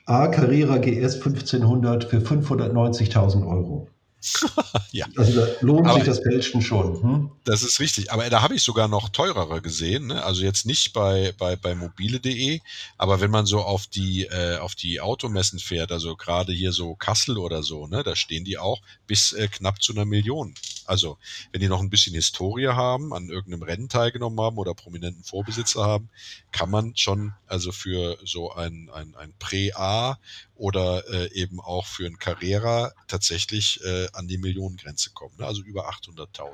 A 0.06 0.26
Carrera 0.26 0.78
GS 0.78 1.14
1500 1.14 2.04
für 2.04 2.18
590.000 2.18 3.46
Euro. 3.46 3.88
ja. 4.92 5.06
Also 5.16 5.40
da 5.40 5.46
lohnt 5.60 5.86
aber 5.86 5.96
sich 5.96 6.04
das 6.04 6.20
Fälschen 6.20 6.62
schon. 6.62 7.02
Hm? 7.02 7.30
Das 7.44 7.62
ist 7.62 7.80
richtig. 7.80 8.12
Aber 8.12 8.28
da 8.30 8.42
habe 8.42 8.54
ich 8.54 8.62
sogar 8.62 8.88
noch 8.88 9.08
teurere 9.08 9.60
gesehen. 9.60 10.08
Ne? 10.08 10.22
Also 10.22 10.42
jetzt 10.42 10.66
nicht 10.66 10.92
bei, 10.92 11.34
bei, 11.38 11.56
bei 11.56 11.74
mobile.de, 11.74 12.60
aber 12.98 13.20
wenn 13.20 13.30
man 13.30 13.46
so 13.46 13.60
auf 13.60 13.86
die, 13.86 14.24
äh, 14.24 14.58
auf 14.58 14.74
die 14.74 15.00
Automessen 15.00 15.58
fährt, 15.58 15.92
also 15.92 16.16
gerade 16.16 16.52
hier 16.52 16.72
so 16.72 16.94
Kassel 16.94 17.38
oder 17.38 17.62
so, 17.62 17.86
ne, 17.86 18.02
da 18.02 18.14
stehen 18.14 18.44
die 18.44 18.58
auch 18.58 18.80
bis 19.06 19.32
äh, 19.32 19.48
knapp 19.48 19.82
zu 19.82 19.92
einer 19.92 20.04
Million. 20.04 20.54
Also 20.86 21.18
wenn 21.50 21.60
die 21.60 21.68
noch 21.68 21.80
ein 21.80 21.90
bisschen 21.90 22.14
Historie 22.14 22.68
haben, 22.68 23.12
an 23.12 23.28
irgendeinem 23.28 23.62
Rennen 23.62 23.88
teilgenommen 23.88 24.40
haben 24.40 24.58
oder 24.58 24.74
prominenten 24.74 25.24
Vorbesitzer 25.24 25.84
haben, 25.84 26.10
kann 26.50 26.70
man 26.70 26.96
schon 26.96 27.32
also 27.46 27.72
für 27.72 28.18
so 28.24 28.52
ein, 28.52 28.90
ein, 28.92 29.14
ein 29.16 29.32
Prä-A 29.38 30.18
oder 30.62 31.02
äh, 31.12 31.32
eben 31.32 31.58
auch 31.58 31.86
für 31.86 32.06
ein 32.06 32.18
Carrera 32.18 32.92
tatsächlich 33.08 33.80
äh, 33.82 34.06
an 34.12 34.28
die 34.28 34.38
Millionengrenze 34.38 35.10
kommen. 35.10 35.34
Ne? 35.38 35.44
Also 35.44 35.62
über 35.62 35.90
800.000 35.90 36.52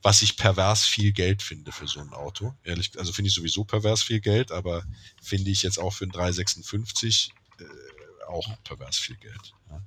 was 0.00 0.20
ich 0.20 0.36
pervers 0.36 0.84
viel 0.84 1.12
Geld 1.12 1.40
finde 1.40 1.72
für 1.72 1.88
so 1.88 1.98
ein 1.98 2.12
Auto. 2.12 2.52
Ehrlich, 2.62 2.92
also 2.98 3.14
finde 3.14 3.28
ich 3.28 3.34
sowieso 3.34 3.64
pervers 3.64 4.02
viel 4.02 4.20
Geld, 4.20 4.52
aber 4.52 4.84
finde 5.22 5.50
ich 5.50 5.62
jetzt 5.62 5.78
auch 5.78 5.94
für 5.94 6.04
ein 6.04 6.10
356 6.10 7.30
äh, 7.58 7.64
auch 8.28 8.46
pervers 8.64 8.98
viel 8.98 9.16
Geld. 9.16 9.54
Ja. 9.70 9.80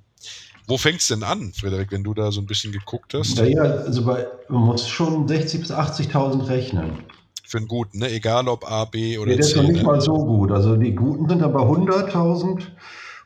Wo 0.66 0.76
fängt 0.76 1.00
es 1.00 1.06
denn 1.06 1.22
an, 1.22 1.52
Frederik, 1.54 1.92
wenn 1.92 2.02
du 2.02 2.14
da 2.14 2.32
so 2.32 2.40
ein 2.40 2.46
bisschen 2.46 2.72
geguckt 2.72 3.14
hast? 3.14 3.36
Naja, 3.36 3.62
also 3.62 4.04
bei, 4.04 4.26
man 4.48 4.62
muss 4.62 4.88
schon 4.88 5.28
60.000 5.28 5.58
bis 5.60 5.70
80.000 5.70 6.48
rechnen. 6.48 7.04
Für 7.48 7.56
einen 7.56 7.66
guten, 7.66 8.00
ne? 8.00 8.10
egal 8.10 8.46
ob 8.46 8.70
A, 8.70 8.84
B 8.84 9.16
oder 9.16 9.30
nee, 9.30 9.36
C. 9.36 9.38
Der 9.38 9.46
ist 9.46 9.56
noch 9.56 9.62
nicht 9.62 9.78
ne? 9.78 9.84
mal 9.84 10.00
so 10.02 10.12
gut. 10.12 10.52
Also 10.52 10.76
die 10.76 10.94
guten 10.94 11.26
sind 11.30 11.42
aber 11.42 11.62
100.000 11.62 12.66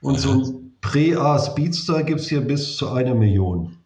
und 0.01 0.15
ja. 0.15 0.21
so 0.21 0.31
ein 0.31 0.77
Prä-A 0.81 1.41
Speedster 1.41 2.05
gibt 2.05 2.21
es 2.21 2.29
hier 2.29 2.41
bis 2.41 2.77
zu 2.77 2.89
einer 2.91 3.17
Million. 3.17 3.79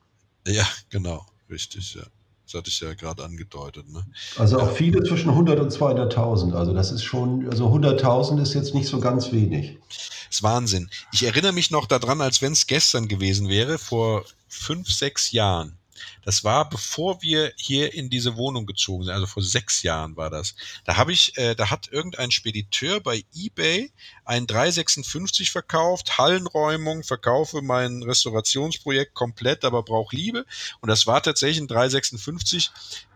Ja, 0.46 0.66
genau, 0.90 1.24
richtig, 1.48 1.94
ja. 1.94 2.02
Das 2.44 2.52
hatte 2.52 2.68
ich 2.68 2.78
ja 2.80 2.92
gerade 2.92 3.24
angedeutet. 3.24 3.88
Ne? 3.90 4.04
Also 4.36 4.60
auch 4.60 4.70
viele 4.72 5.02
zwischen 5.04 5.30
100 5.30 5.58
und 5.58 5.72
200.000. 5.72 6.52
Also 6.52 6.74
das 6.74 6.92
ist 6.92 7.02
schon, 7.02 7.48
also 7.48 7.68
100.000 7.68 8.42
ist 8.42 8.52
jetzt 8.52 8.74
nicht 8.74 8.88
so 8.88 9.00
ganz 9.00 9.32
wenig. 9.32 9.78
Das 9.88 10.10
ist 10.30 10.42
Wahnsinn. 10.42 10.90
Ich 11.12 11.22
erinnere 11.22 11.54
mich 11.54 11.70
noch 11.70 11.86
daran, 11.86 12.20
als 12.20 12.42
wenn 12.42 12.52
es 12.52 12.66
gestern 12.66 13.08
gewesen 13.08 13.48
wäre, 13.48 13.78
vor 13.78 14.26
fünf, 14.48 14.90
sechs 14.92 15.32
Jahren. 15.32 15.75
Das 16.24 16.44
war 16.44 16.68
bevor 16.68 17.22
wir 17.22 17.52
hier 17.56 17.94
in 17.94 18.10
diese 18.10 18.36
Wohnung 18.36 18.66
gezogen 18.66 19.04
sind, 19.04 19.12
also 19.12 19.26
vor 19.26 19.42
sechs 19.42 19.82
Jahren 19.82 20.16
war 20.16 20.30
das. 20.30 20.54
Da 20.84 20.96
habe 20.96 21.12
ich, 21.12 21.36
äh, 21.36 21.54
da 21.54 21.70
hat 21.70 21.88
irgendein 21.92 22.30
Spediteur 22.30 23.00
bei 23.00 23.24
eBay 23.34 23.92
ein 24.24 24.46
356 24.46 25.50
verkauft, 25.50 26.18
Hallenräumung, 26.18 27.04
verkaufe 27.04 27.62
mein 27.62 28.02
Restaurationsprojekt 28.02 29.14
komplett, 29.14 29.64
aber 29.64 29.82
brauche 29.82 30.14
Liebe. 30.14 30.44
Und 30.80 30.88
das 30.88 31.06
war 31.06 31.22
tatsächlich 31.22 31.58
ein 31.58 31.68
356, 31.68 32.70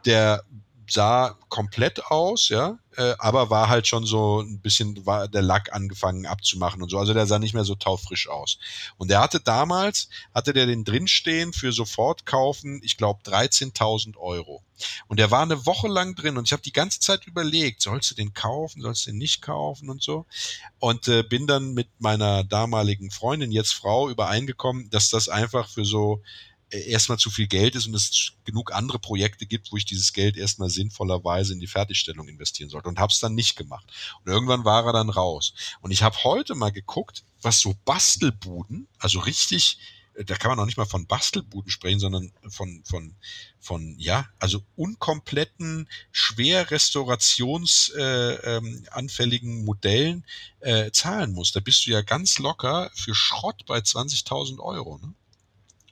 der 0.04 0.44
sah 0.92 1.36
komplett 1.48 2.06
aus, 2.06 2.48
ja, 2.48 2.78
äh, 2.96 3.14
aber 3.18 3.50
war 3.50 3.68
halt 3.68 3.86
schon 3.86 4.04
so 4.04 4.40
ein 4.40 4.60
bisschen, 4.60 5.06
war 5.06 5.28
der 5.28 5.42
Lack 5.42 5.72
angefangen 5.72 6.26
abzumachen 6.26 6.82
und 6.82 6.90
so. 6.90 6.98
Also 6.98 7.14
der 7.14 7.26
sah 7.26 7.38
nicht 7.38 7.54
mehr 7.54 7.64
so 7.64 7.74
taufrisch 7.74 8.28
aus. 8.28 8.58
Und 8.98 9.10
der 9.10 9.20
hatte 9.20 9.40
damals, 9.40 10.08
hatte 10.34 10.52
der 10.52 10.66
den 10.66 10.84
drinstehen 10.84 11.52
für 11.52 11.72
sofort 11.72 12.26
kaufen, 12.26 12.80
ich 12.82 12.96
glaube 12.96 13.20
13.000 13.24 14.16
Euro. 14.16 14.62
Und 15.08 15.18
der 15.18 15.30
war 15.30 15.42
eine 15.42 15.66
Woche 15.66 15.88
lang 15.88 16.14
drin 16.14 16.36
und 16.36 16.48
ich 16.48 16.52
habe 16.52 16.62
die 16.62 16.72
ganze 16.72 17.00
Zeit 17.00 17.26
überlegt, 17.26 17.82
sollst 17.82 18.10
du 18.10 18.14
den 18.14 18.32
kaufen, 18.34 18.80
sollst 18.80 19.06
du 19.06 19.10
den 19.10 19.18
nicht 19.18 19.42
kaufen 19.42 19.90
und 19.90 20.02
so. 20.02 20.26
Und 20.78 21.06
äh, 21.08 21.22
bin 21.22 21.46
dann 21.46 21.74
mit 21.74 21.88
meiner 21.98 22.44
damaligen 22.44 23.10
Freundin, 23.10 23.52
jetzt 23.52 23.74
Frau, 23.74 24.08
übereingekommen, 24.08 24.90
dass 24.90 25.10
das 25.10 25.28
einfach 25.28 25.68
für 25.68 25.84
so 25.84 26.22
erstmal 26.70 27.18
zu 27.18 27.30
viel 27.30 27.46
Geld 27.46 27.74
ist 27.74 27.86
und 27.86 27.94
es 27.94 28.32
genug 28.44 28.72
andere 28.72 28.98
Projekte 28.98 29.46
gibt, 29.46 29.72
wo 29.72 29.76
ich 29.76 29.84
dieses 29.84 30.12
Geld 30.12 30.36
erstmal 30.36 30.70
sinnvollerweise 30.70 31.52
in 31.52 31.60
die 31.60 31.66
Fertigstellung 31.66 32.28
investieren 32.28 32.70
sollte 32.70 32.88
und 32.88 32.98
habe 32.98 33.12
es 33.12 33.20
dann 33.20 33.34
nicht 33.34 33.56
gemacht. 33.56 33.86
Und 34.24 34.32
irgendwann 34.32 34.64
war 34.64 34.86
er 34.86 34.92
dann 34.92 35.10
raus. 35.10 35.52
Und 35.80 35.90
ich 35.90 36.02
habe 36.02 36.16
heute 36.24 36.54
mal 36.54 36.70
geguckt, 36.70 37.24
was 37.42 37.60
so 37.60 37.74
Bastelbuden, 37.84 38.88
also 38.98 39.20
richtig 39.20 39.78
da 40.26 40.36
kann 40.36 40.50
man 40.50 40.58
noch 40.58 40.66
nicht 40.66 40.76
mal 40.76 40.86
von 40.86 41.06
Bastelbuden 41.06 41.70
sprechen, 41.70 42.00
sondern 42.00 42.32
von, 42.48 42.82
von, 42.84 43.14
von, 43.58 43.94
ja, 43.98 44.28
also 44.38 44.62
unkompletten, 44.76 45.88
schwer 46.12 46.70
restaurationsanfälligen 46.70 49.50
äh, 49.50 49.58
ähm, 49.58 49.64
Modellen 49.64 50.26
äh, 50.60 50.90
zahlen 50.90 51.32
muss. 51.32 51.52
Da 51.52 51.60
bist 51.60 51.86
du 51.86 51.92
ja 51.92 52.02
ganz 52.02 52.38
locker 52.38 52.90
für 52.94 53.14
Schrott 53.14 53.64
bei 53.66 53.78
20.000 53.78 54.58
Euro. 54.58 54.98
Ne? 54.98 55.14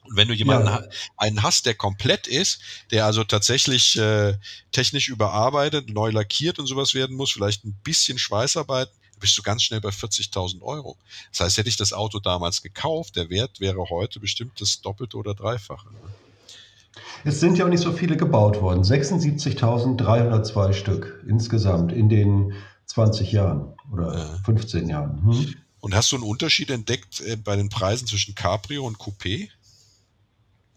Und 0.09 0.17
wenn 0.17 0.29
du 0.29 0.35
jemanden 0.35 0.69
ja. 0.69 0.83
einen 1.17 1.43
hast, 1.43 1.67
der 1.67 1.75
komplett 1.75 2.27
ist, 2.27 2.61
der 2.91 3.05
also 3.05 3.25
tatsächlich 3.25 3.99
äh, 3.99 4.35
technisch 4.73 5.09
überarbeitet, 5.09 5.91
neu 5.91 6.11
lackiert 6.11 6.59
und 6.59 6.67
sowas 6.67 6.95
werden 6.95 7.17
muss, 7.17 7.31
vielleicht 7.31 7.65
ein 7.65 7.79
bisschen 7.85 8.19
Schweißarbeit, 8.19 8.91
bist 9.21 9.37
du 9.37 9.43
ganz 9.43 9.63
schnell 9.63 9.81
bei 9.81 9.91
40.000 9.91 10.63
Euro. 10.63 10.97
Das 11.33 11.41
heißt, 11.41 11.59
hätte 11.59 11.69
ich 11.69 11.77
das 11.77 11.93
Auto 11.93 12.21
damals 12.21 12.63
gekauft, 12.63 13.17
der 13.17 13.29
Wert 13.31 13.61
wäre 13.61 13.91
heute 13.91 14.21
bestimmt 14.21 14.61
das 14.61 14.81
Doppelte 14.81 15.17
oder 15.17 15.35
Dreifache. 15.35 15.89
Ne? 15.93 15.99
Es 17.25 17.41
sind 17.41 17.59
ja 17.59 17.65
auch 17.65 17.69
nicht 17.69 17.83
so 17.83 17.93
viele 17.93 18.17
gebaut 18.17 18.63
worden. 18.63 18.83
76.302 18.83 20.73
Stück 20.73 21.25
insgesamt 21.29 21.93
in 21.93 22.09
den 22.09 22.55
20 22.87 23.33
Jahren 23.33 23.75
oder 23.93 24.17
ja. 24.17 24.39
15 24.45 24.89
Jahren. 24.89 25.23
Hm. 25.23 25.55
Und 25.81 25.95
hast 25.95 26.11
du 26.11 26.17
einen 26.17 26.25
Unterschied 26.25 26.71
entdeckt 26.71 27.21
äh, 27.21 27.37
bei 27.37 27.57
den 27.57 27.69
Preisen 27.69 28.07
zwischen 28.07 28.35
Cabrio 28.35 28.85
und 28.85 28.99
Coupé? 28.99 29.49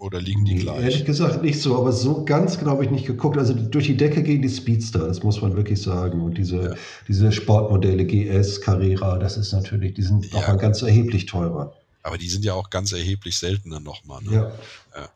Oder 0.01 0.19
liegen 0.19 0.45
die 0.45 0.55
gleich? 0.55 0.81
Ehrlich 0.81 1.05
gesagt 1.05 1.43
nicht 1.43 1.61
so, 1.61 1.77
aber 1.77 1.91
so 1.91 2.25
ganz 2.25 2.57
genau 2.57 2.71
habe 2.71 2.83
ich 2.83 2.89
nicht 2.89 3.05
geguckt. 3.05 3.37
Also 3.37 3.53
durch 3.53 3.85
die 3.85 3.95
Decke 3.95 4.23
gehen 4.23 4.41
die 4.41 4.49
Speedster, 4.49 5.05
das 5.05 5.21
muss 5.21 5.43
man 5.43 5.55
wirklich 5.55 5.79
sagen. 5.79 6.21
Und 6.21 6.39
diese, 6.39 6.69
ja. 6.69 6.75
diese 7.07 7.31
Sportmodelle 7.31 8.03
GS, 8.05 8.61
Carrera, 8.61 9.19
das 9.19 9.37
ist 9.37 9.51
natürlich, 9.53 9.93
die 9.93 10.01
sind 10.01 10.25
ja. 10.25 10.39
nochmal 10.39 10.57
ganz 10.57 10.81
erheblich 10.81 11.27
teurer. 11.27 11.75
Aber 12.01 12.17
die 12.17 12.27
sind 12.29 12.43
ja 12.43 12.55
auch 12.55 12.71
ganz 12.71 12.93
erheblich 12.93 13.37
seltener 13.37 13.79
nochmal. 13.79 14.23
Ne? 14.23 14.33
Ja. 14.33 14.51
ja. 14.99 15.09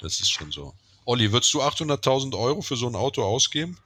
Das 0.00 0.18
ist 0.18 0.32
schon 0.32 0.50
so. 0.50 0.74
Olli, 1.04 1.30
würdest 1.30 1.54
du 1.54 1.62
800.000 1.62 2.36
Euro 2.36 2.62
für 2.62 2.74
so 2.74 2.88
ein 2.88 2.96
Auto 2.96 3.22
ausgeben? 3.22 3.76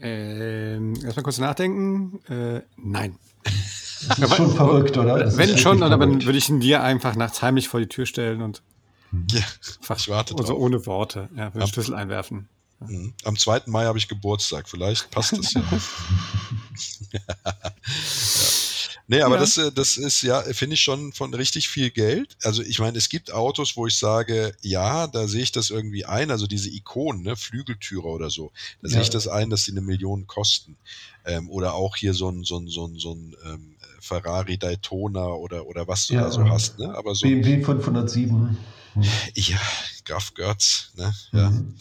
Ähm, 0.00 0.96
erstmal 1.04 1.22
kurz 1.22 1.38
nachdenken. 1.38 2.18
Äh, 2.28 2.62
nein. 2.76 3.16
Das 4.08 4.18
ist 4.18 4.36
schon 4.36 4.54
verrückt, 4.54 4.96
oder? 4.96 5.18
Das 5.18 5.36
Wenn 5.36 5.56
schon, 5.58 5.80
dann 5.80 6.24
würde 6.24 6.38
ich 6.38 6.48
ihn 6.48 6.60
dir 6.60 6.82
einfach 6.82 7.16
nachts 7.16 7.42
heimlich 7.42 7.68
vor 7.68 7.80
die 7.80 7.88
Tür 7.88 8.06
stellen 8.06 8.42
und 8.42 8.62
ja, 9.30 9.40
ich 9.96 10.08
warte 10.08 10.36
also 10.36 10.56
ohne 10.56 10.84
Worte, 10.86 11.28
ja, 11.36 11.50
den 11.50 11.66
Schlüssel 11.66 11.94
einwerfen. 11.94 12.48
Mhm. 12.80 13.14
Am 13.24 13.36
2. 13.36 13.62
Mai 13.66 13.84
habe 13.86 13.98
ich 13.98 14.08
Geburtstag, 14.08 14.68
vielleicht 14.68 15.10
passt 15.10 15.38
das 15.38 15.54
ja. 15.54 15.62
ja. 17.12 17.20
Nee, 19.08 19.22
aber 19.22 19.36
ja. 19.36 19.40
das, 19.40 19.56
äh, 19.56 19.70
das 19.70 19.96
ist 19.96 20.22
ja, 20.22 20.42
finde 20.42 20.74
ich 20.74 20.80
schon 20.80 21.12
von 21.12 21.32
richtig 21.32 21.68
viel 21.68 21.90
Geld. 21.90 22.36
Also 22.42 22.62
ich 22.62 22.80
meine, 22.80 22.98
es 22.98 23.08
gibt 23.08 23.32
Autos, 23.32 23.76
wo 23.76 23.86
ich 23.86 23.96
sage, 23.96 24.54
ja, 24.62 25.06
da 25.06 25.28
sehe 25.28 25.42
ich 25.42 25.52
das 25.52 25.70
irgendwie 25.70 26.04
ein, 26.04 26.30
also 26.30 26.46
diese 26.46 26.70
Ikonen, 26.70 27.22
ne, 27.22 27.36
Flügeltürer 27.36 28.06
oder 28.06 28.30
so, 28.30 28.50
da 28.82 28.88
ja. 28.88 28.94
sehe 28.94 29.02
ich 29.02 29.10
das 29.10 29.28
ein, 29.28 29.50
dass 29.50 29.64
die 29.64 29.70
eine 29.70 29.80
Million 29.80 30.26
kosten. 30.26 30.76
Ähm, 31.24 31.48
oder 31.50 31.74
auch 31.74 31.96
hier 31.96 32.14
so 32.14 32.30
ein, 32.30 32.42
so 32.42 32.58
ein, 32.58 32.68
so 32.68 32.86
ein, 32.86 32.98
so 32.98 33.14
ein 33.14 33.36
ähm, 33.44 33.75
Ferrari 34.00 34.58
Daytona 34.58 35.26
oder, 35.26 35.66
oder 35.66 35.88
was 35.88 36.06
du 36.06 36.14
ja, 36.14 36.22
da 36.22 36.30
so 36.30 36.48
hast. 36.48 36.78
Ne? 36.78 36.94
Aber 36.94 37.14
so, 37.14 37.26
BMW 37.26 37.62
507. 37.62 38.56
Hm. 38.94 39.02
Ja, 39.34 39.60
Graf 40.04 40.34
Götz. 40.34 40.92
Ne? 40.96 41.14
Ja. 41.32 41.50
Mhm. 41.50 41.74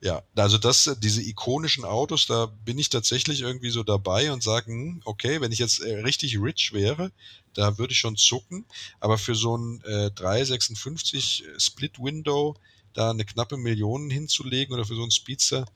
Ja, 0.00 0.22
also 0.36 0.58
das, 0.58 0.96
diese 1.02 1.22
ikonischen 1.22 1.84
Autos, 1.84 2.26
da 2.26 2.46
bin 2.46 2.78
ich 2.78 2.88
tatsächlich 2.88 3.40
irgendwie 3.40 3.70
so 3.70 3.82
dabei 3.82 4.30
und 4.32 4.44
sagen, 4.44 4.72
hm, 4.72 5.02
okay, 5.04 5.40
wenn 5.40 5.50
ich 5.50 5.58
jetzt 5.58 5.80
äh, 5.80 5.98
richtig 6.00 6.40
rich 6.40 6.72
wäre, 6.72 7.10
da 7.54 7.78
würde 7.78 7.92
ich 7.92 7.98
schon 7.98 8.16
zucken, 8.16 8.64
aber 9.00 9.18
für 9.18 9.34
so 9.34 9.56
ein 9.56 9.82
äh, 9.84 10.12
356 10.12 11.44
Split 11.58 11.98
Window 11.98 12.54
da 12.92 13.10
eine 13.10 13.24
knappe 13.24 13.56
Million 13.56 14.08
hinzulegen 14.08 14.72
oder 14.72 14.84
für 14.84 14.94
so 14.94 15.02
ein 15.02 15.10
Speedster, 15.10 15.66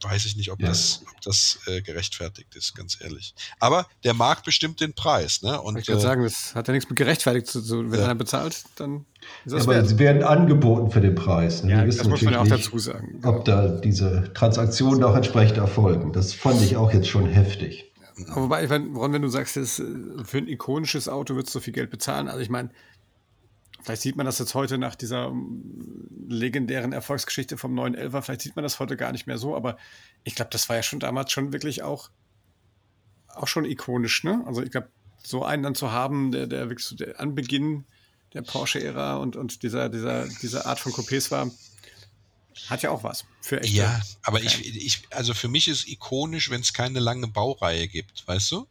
weiß 0.00 0.24
ich 0.26 0.36
nicht, 0.36 0.50
ob 0.50 0.60
ja. 0.60 0.68
das, 0.68 1.02
ob 1.10 1.20
das 1.22 1.58
äh, 1.66 1.82
gerechtfertigt 1.82 2.54
ist, 2.54 2.74
ganz 2.74 2.98
ehrlich. 3.00 3.34
Aber 3.58 3.86
der 4.04 4.14
Markt 4.14 4.44
bestimmt 4.44 4.80
den 4.80 4.94
Preis. 4.94 5.42
Ne? 5.42 5.60
Und, 5.60 5.76
ich 5.76 5.86
kann 5.86 5.98
äh, 5.98 6.00
sagen, 6.00 6.22
das 6.22 6.54
hat 6.54 6.68
ja 6.68 6.74
nichts 6.74 6.88
mit 6.88 6.98
gerechtfertigt 6.98 7.46
zu 7.46 7.60
tun. 7.60 7.90
Wenn 7.90 7.98
ja. 7.98 8.04
einer 8.06 8.14
bezahlt, 8.14 8.64
dann 8.76 9.06
ist 9.44 9.54
das 9.54 9.66
ja, 9.66 9.72
Aber 9.72 9.84
sie 9.84 9.98
werden 9.98 10.22
angeboten 10.22 10.90
für 10.90 11.00
den 11.00 11.14
Preis. 11.14 11.62
Ne? 11.62 11.72
Ja, 11.72 11.84
das 11.84 12.04
muss 12.04 12.22
man 12.22 12.34
ja 12.34 12.40
auch 12.40 12.46
dazu 12.46 12.78
sagen. 12.78 13.20
Ob 13.24 13.44
da 13.44 13.68
diese 13.68 14.32
Transaktionen 14.34 15.02
auch 15.04 15.16
entsprechend 15.16 15.58
erfolgen. 15.58 16.12
Das 16.12 16.32
fand 16.32 16.62
ich 16.62 16.76
auch 16.76 16.92
jetzt 16.92 17.08
schon 17.08 17.26
heftig. 17.26 17.92
Aber 18.28 18.42
wobei, 18.42 18.66
Ron, 18.66 19.12
wenn 19.12 19.22
du 19.22 19.28
sagst, 19.28 19.56
das, 19.56 19.78
äh, 19.78 19.84
für 20.24 20.38
ein 20.38 20.48
ikonisches 20.48 21.08
Auto 21.08 21.34
würdest 21.34 21.54
du 21.54 21.58
so 21.58 21.62
viel 21.62 21.72
Geld 21.72 21.90
bezahlen, 21.90 22.28
also 22.28 22.40
ich 22.40 22.50
meine, 22.50 22.70
Vielleicht 23.82 24.02
sieht 24.02 24.16
man 24.16 24.26
das 24.26 24.38
jetzt 24.38 24.54
heute 24.54 24.78
nach 24.78 24.94
dieser 24.94 25.26
ähm, 25.26 26.08
legendären 26.28 26.92
Erfolgsgeschichte 26.92 27.58
vom 27.58 27.78
911er, 27.78 28.22
vielleicht 28.22 28.42
sieht 28.42 28.56
man 28.56 28.62
das 28.62 28.78
heute 28.78 28.96
gar 28.96 29.12
nicht 29.12 29.26
mehr 29.26 29.38
so, 29.38 29.56
aber 29.56 29.76
ich 30.24 30.34
glaube, 30.34 30.50
das 30.50 30.68
war 30.68 30.76
ja 30.76 30.82
schon 30.82 31.00
damals 31.00 31.32
schon 31.32 31.52
wirklich 31.52 31.82
auch, 31.82 32.10
auch 33.28 33.48
schon 33.48 33.64
ikonisch, 33.64 34.24
ne? 34.24 34.42
Also 34.46 34.62
ich 34.62 34.70
glaube, 34.70 34.88
so 35.24 35.44
einen 35.44 35.62
dann 35.62 35.74
zu 35.74 35.92
haben, 35.92 36.32
der, 36.32 36.46
der 36.46 36.68
wirklich 36.68 36.86
so 36.86 36.96
der 36.96 37.20
Anbeginn 37.20 37.84
der 38.34 38.42
Porsche-Ära 38.42 39.16
und, 39.16 39.36
und 39.36 39.62
dieser, 39.62 39.88
dieser, 39.88 40.26
diese 40.26 40.66
Art 40.66 40.80
von 40.80 40.92
Coupés 40.92 41.30
war, 41.30 41.50
hat 42.68 42.82
ja 42.82 42.90
auch 42.90 43.02
was 43.02 43.24
für 43.40 43.60
echte. 43.60 43.76
Ja, 43.76 44.00
aber 44.22 44.38
okay. 44.38 44.46
ich, 44.46 44.76
ich, 44.76 45.02
also 45.10 45.34
für 45.34 45.48
mich 45.48 45.68
ist 45.68 45.88
ikonisch, 45.88 46.50
wenn 46.50 46.60
es 46.60 46.72
keine 46.72 47.00
lange 47.00 47.28
Baureihe 47.28 47.88
gibt, 47.88 48.26
weißt 48.26 48.50
du? 48.52 48.66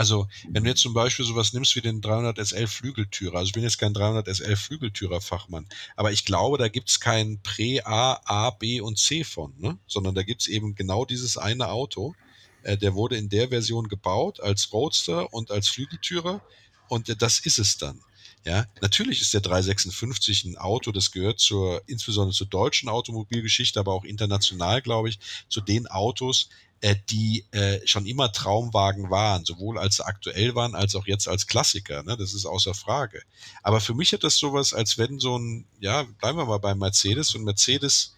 Also, 0.00 0.28
wenn 0.48 0.64
du 0.64 0.70
jetzt 0.70 0.80
zum 0.80 0.94
Beispiel 0.94 1.26
sowas 1.26 1.52
nimmst 1.52 1.76
wie 1.76 1.82
den 1.82 2.00
300 2.00 2.38
SL 2.38 2.66
Flügeltürer, 2.68 3.36
also 3.36 3.48
ich 3.48 3.52
bin 3.52 3.62
jetzt 3.62 3.76
kein 3.76 3.92
300 3.92 4.34
SL 4.34 4.56
Flügeltürer 4.56 5.20
Fachmann, 5.20 5.66
aber 5.94 6.10
ich 6.10 6.24
glaube, 6.24 6.56
da 6.56 6.68
gibt's 6.68 7.00
kein 7.00 7.42
Prä-A, 7.42 8.18
A, 8.24 8.48
B 8.48 8.80
und 8.80 8.98
C 8.98 9.24
von, 9.24 9.52
ne? 9.58 9.78
sondern 9.86 10.14
da 10.14 10.22
gibt's 10.22 10.46
eben 10.46 10.74
genau 10.74 11.04
dieses 11.04 11.36
eine 11.36 11.68
Auto. 11.68 12.14
Äh, 12.62 12.78
der 12.78 12.94
wurde 12.94 13.18
in 13.18 13.28
der 13.28 13.50
Version 13.50 13.88
gebaut 13.88 14.40
als 14.40 14.72
Roadster 14.72 15.34
und 15.34 15.50
als 15.50 15.68
Flügeltürer 15.68 16.40
und 16.88 17.10
äh, 17.10 17.16
das 17.16 17.38
ist 17.38 17.58
es 17.58 17.76
dann. 17.76 18.00
Ja, 18.46 18.64
natürlich 18.80 19.20
ist 19.20 19.34
der 19.34 19.42
356 19.42 20.46
ein 20.46 20.56
Auto, 20.56 20.92
das 20.92 21.10
gehört 21.10 21.40
zur, 21.40 21.82
insbesondere 21.86 22.34
zur 22.34 22.46
deutschen 22.46 22.88
Automobilgeschichte, 22.88 23.78
aber 23.78 23.92
auch 23.92 24.04
international, 24.04 24.80
glaube 24.80 25.10
ich, 25.10 25.18
zu 25.50 25.60
den 25.60 25.88
Autos, 25.88 26.48
äh, 26.80 26.96
die 27.10 27.44
äh, 27.50 27.86
schon 27.86 28.06
immer 28.06 28.32
Traumwagen 28.32 29.10
waren, 29.10 29.44
sowohl 29.44 29.78
als 29.78 29.96
sie 29.96 30.06
aktuell 30.06 30.54
waren, 30.54 30.74
als 30.74 30.94
auch 30.94 31.06
jetzt 31.06 31.28
als 31.28 31.46
Klassiker. 31.46 32.02
Ne? 32.02 32.16
Das 32.16 32.32
ist 32.32 32.46
außer 32.46 32.74
Frage. 32.74 33.22
Aber 33.62 33.80
für 33.80 33.94
mich 33.94 34.12
hat 34.12 34.24
das 34.24 34.36
sowas, 34.36 34.72
als 34.72 34.96
wenn 34.96 35.18
so 35.18 35.38
ein, 35.38 35.66
ja, 35.80 36.04
bleiben 36.20 36.38
wir 36.38 36.46
mal 36.46 36.58
bei 36.58 36.74
Mercedes, 36.74 37.34
ein 37.34 37.44
Mercedes 37.44 38.14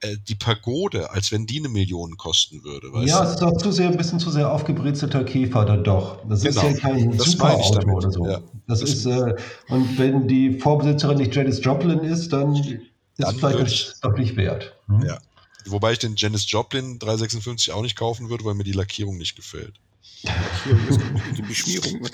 äh, 0.00 0.16
die 0.28 0.34
Pagode, 0.34 1.10
als 1.10 1.32
wenn 1.32 1.46
die 1.46 1.58
eine 1.58 1.68
Million 1.68 2.16
kosten 2.16 2.62
würde. 2.64 2.88
ja, 3.06 3.22
du? 3.22 3.28
es 3.28 3.34
ist 3.36 3.42
auch 3.42 3.56
zu 3.56 3.72
sehr, 3.72 3.88
ein 3.88 3.96
bisschen 3.96 4.18
zu 4.18 4.30
sehr 4.30 4.50
aufgebrezelter 4.50 5.24
Käfer 5.24 5.64
dann 5.64 5.84
doch. 5.84 6.18
Das 6.28 6.42
genau. 6.42 6.66
ist 6.66 6.82
ja 6.82 6.88
kein 6.88 7.18
Superauto 7.18 7.90
oder 7.90 8.10
so. 8.10 8.26
Ja. 8.26 8.40
Das, 8.66 8.80
das, 8.80 8.90
ist, 8.90 9.06
äh, 9.06 9.34
und 9.68 9.98
wenn 9.98 10.28
die 10.28 10.58
Vorbesitzerin 10.58 11.18
nicht 11.18 11.34
Janis 11.34 11.64
Joplin 11.64 12.00
ist, 12.00 12.32
dann 12.32 12.54
ist 12.54 12.80
dann 13.18 13.34
vielleicht 13.36 13.88
das 13.88 14.00
doch 14.00 14.16
nicht 14.16 14.36
wert. 14.36 14.74
Hm? 14.86 15.02
Ja. 15.02 15.18
Wobei 15.66 15.92
ich 15.92 15.98
den 15.98 16.16
Janis 16.16 16.50
Joplin 16.50 16.98
356 16.98 17.72
auch 17.72 17.82
nicht 17.82 17.96
kaufen 17.96 18.28
würde, 18.28 18.44
weil 18.44 18.54
mir 18.54 18.64
die 18.64 18.72
Lackierung 18.72 19.16
nicht 19.18 19.36
gefällt. 19.36 19.74
Lackierung 20.22 20.88
ist 20.88 21.00
die 21.36 21.42
Beschmierung. 21.42 22.08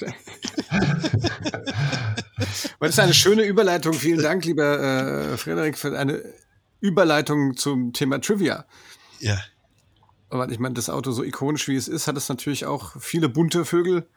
das 2.81 2.91
ist 2.91 2.99
eine 2.99 3.15
schöne 3.15 3.43
Überleitung. 3.43 3.93
Vielen 3.93 4.23
Dank, 4.23 4.45
lieber 4.45 5.33
äh, 5.33 5.37
Frederik, 5.37 5.79
für 5.79 5.99
eine 5.99 6.23
Überleitung 6.81 7.57
zum 7.57 7.93
Thema 7.93 8.21
Trivia. 8.21 8.67
Ja. 9.21 9.39
Aber 10.31 10.51
ich 10.51 10.59
meine, 10.59 10.75
das 10.75 10.89
Auto 10.91 11.13
so 11.13 11.23
ikonisch 11.23 11.69
wie 11.69 11.77
es 11.77 11.89
ist, 11.89 12.09
hat 12.09 12.17
es 12.17 12.29
natürlich 12.29 12.65
auch 12.67 13.01
viele 13.01 13.29
bunte 13.29 13.65
Vögel 13.65 14.09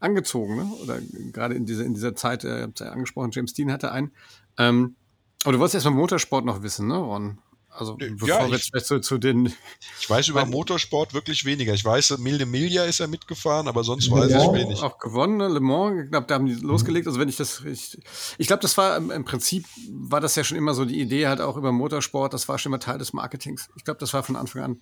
angezogen. 0.00 0.56
Ne? 0.56 0.70
Oder 0.82 0.98
gerade 1.32 1.54
in 1.54 1.64
dieser, 1.64 1.84
in 1.84 1.94
dieser 1.94 2.14
Zeit, 2.16 2.44
äh, 2.44 2.58
ihr 2.58 2.62
habt 2.62 2.80
ja 2.80 2.90
angesprochen, 2.90 3.30
James 3.32 3.54
Dean 3.54 3.70
hatte 3.70 3.92
einen. 3.92 4.10
Ähm, 4.58 4.96
aber 5.44 5.52
du 5.52 5.58
wolltest 5.58 5.76
erstmal 5.76 5.94
Motorsport 5.94 6.44
noch 6.44 6.62
wissen, 6.62 6.88
ne, 6.88 6.96
Ron? 6.96 7.38
Also 7.70 7.96
bevor 7.96 8.28
ja, 8.28 8.50
wir 8.50 8.56
jetzt 8.56 8.86
zu, 8.86 9.00
zu, 9.00 9.18
den. 9.18 9.46
Ich 10.00 10.10
weiß 10.10 10.28
über 10.28 10.44
Motorsport 10.44 11.14
wirklich 11.14 11.44
weniger. 11.44 11.72
Ich 11.72 11.84
weiß, 11.84 12.18
Milde 12.18 12.44
Milia 12.44 12.84
ist 12.84 13.00
er 13.00 13.06
mitgefahren, 13.06 13.68
aber 13.68 13.84
sonst 13.84 14.10
weiß 14.10 14.30
ich 14.30 14.52
wenig. 14.52 14.82
Auch 14.82 14.98
gewonnen, 14.98 15.36
ne? 15.36 15.48
Le 15.48 15.60
Mans, 15.60 16.04
ich 16.04 16.10
glaube, 16.10 16.26
da 16.26 16.34
haben 16.34 16.46
die 16.46 16.54
mhm. 16.54 16.62
losgelegt. 16.62 17.06
Also 17.06 17.20
wenn 17.20 17.28
ich 17.28 17.36
das 17.36 17.64
richtig. 17.64 18.02
Ich 18.38 18.48
glaube, 18.48 18.60
das 18.60 18.76
war 18.76 18.96
im, 18.96 19.24
Prinzip 19.24 19.66
war 19.90 20.20
das 20.20 20.34
ja 20.34 20.42
schon 20.42 20.58
immer 20.58 20.74
so 20.74 20.84
die 20.84 21.00
Idee 21.00 21.28
halt 21.28 21.40
auch 21.40 21.56
über 21.56 21.70
Motorsport. 21.70 22.34
Das 22.34 22.48
war 22.48 22.58
schon 22.58 22.70
immer 22.70 22.80
Teil 22.80 22.98
des 22.98 23.12
Marketings. 23.12 23.68
Ich 23.76 23.84
glaube, 23.84 24.00
das 24.00 24.12
war 24.12 24.24
von 24.24 24.36
Anfang 24.36 24.62
an 24.62 24.80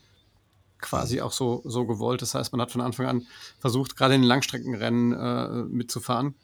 quasi 0.81 1.21
auch 1.21 1.33
so, 1.33 1.63
so 1.65 1.87
gewollt. 1.87 2.23
Das 2.23 2.35
heißt, 2.35 2.53
man 2.53 2.61
hat 2.61 2.71
von 2.71 2.81
Anfang 2.81 3.07
an 3.07 3.27
versucht, 3.59 3.97
gerade 3.97 4.15
in 4.15 4.23
den 4.23 4.29
Langstreckenrennen 4.29 5.13
äh, 5.13 5.65
mitzufahren. 5.65 6.35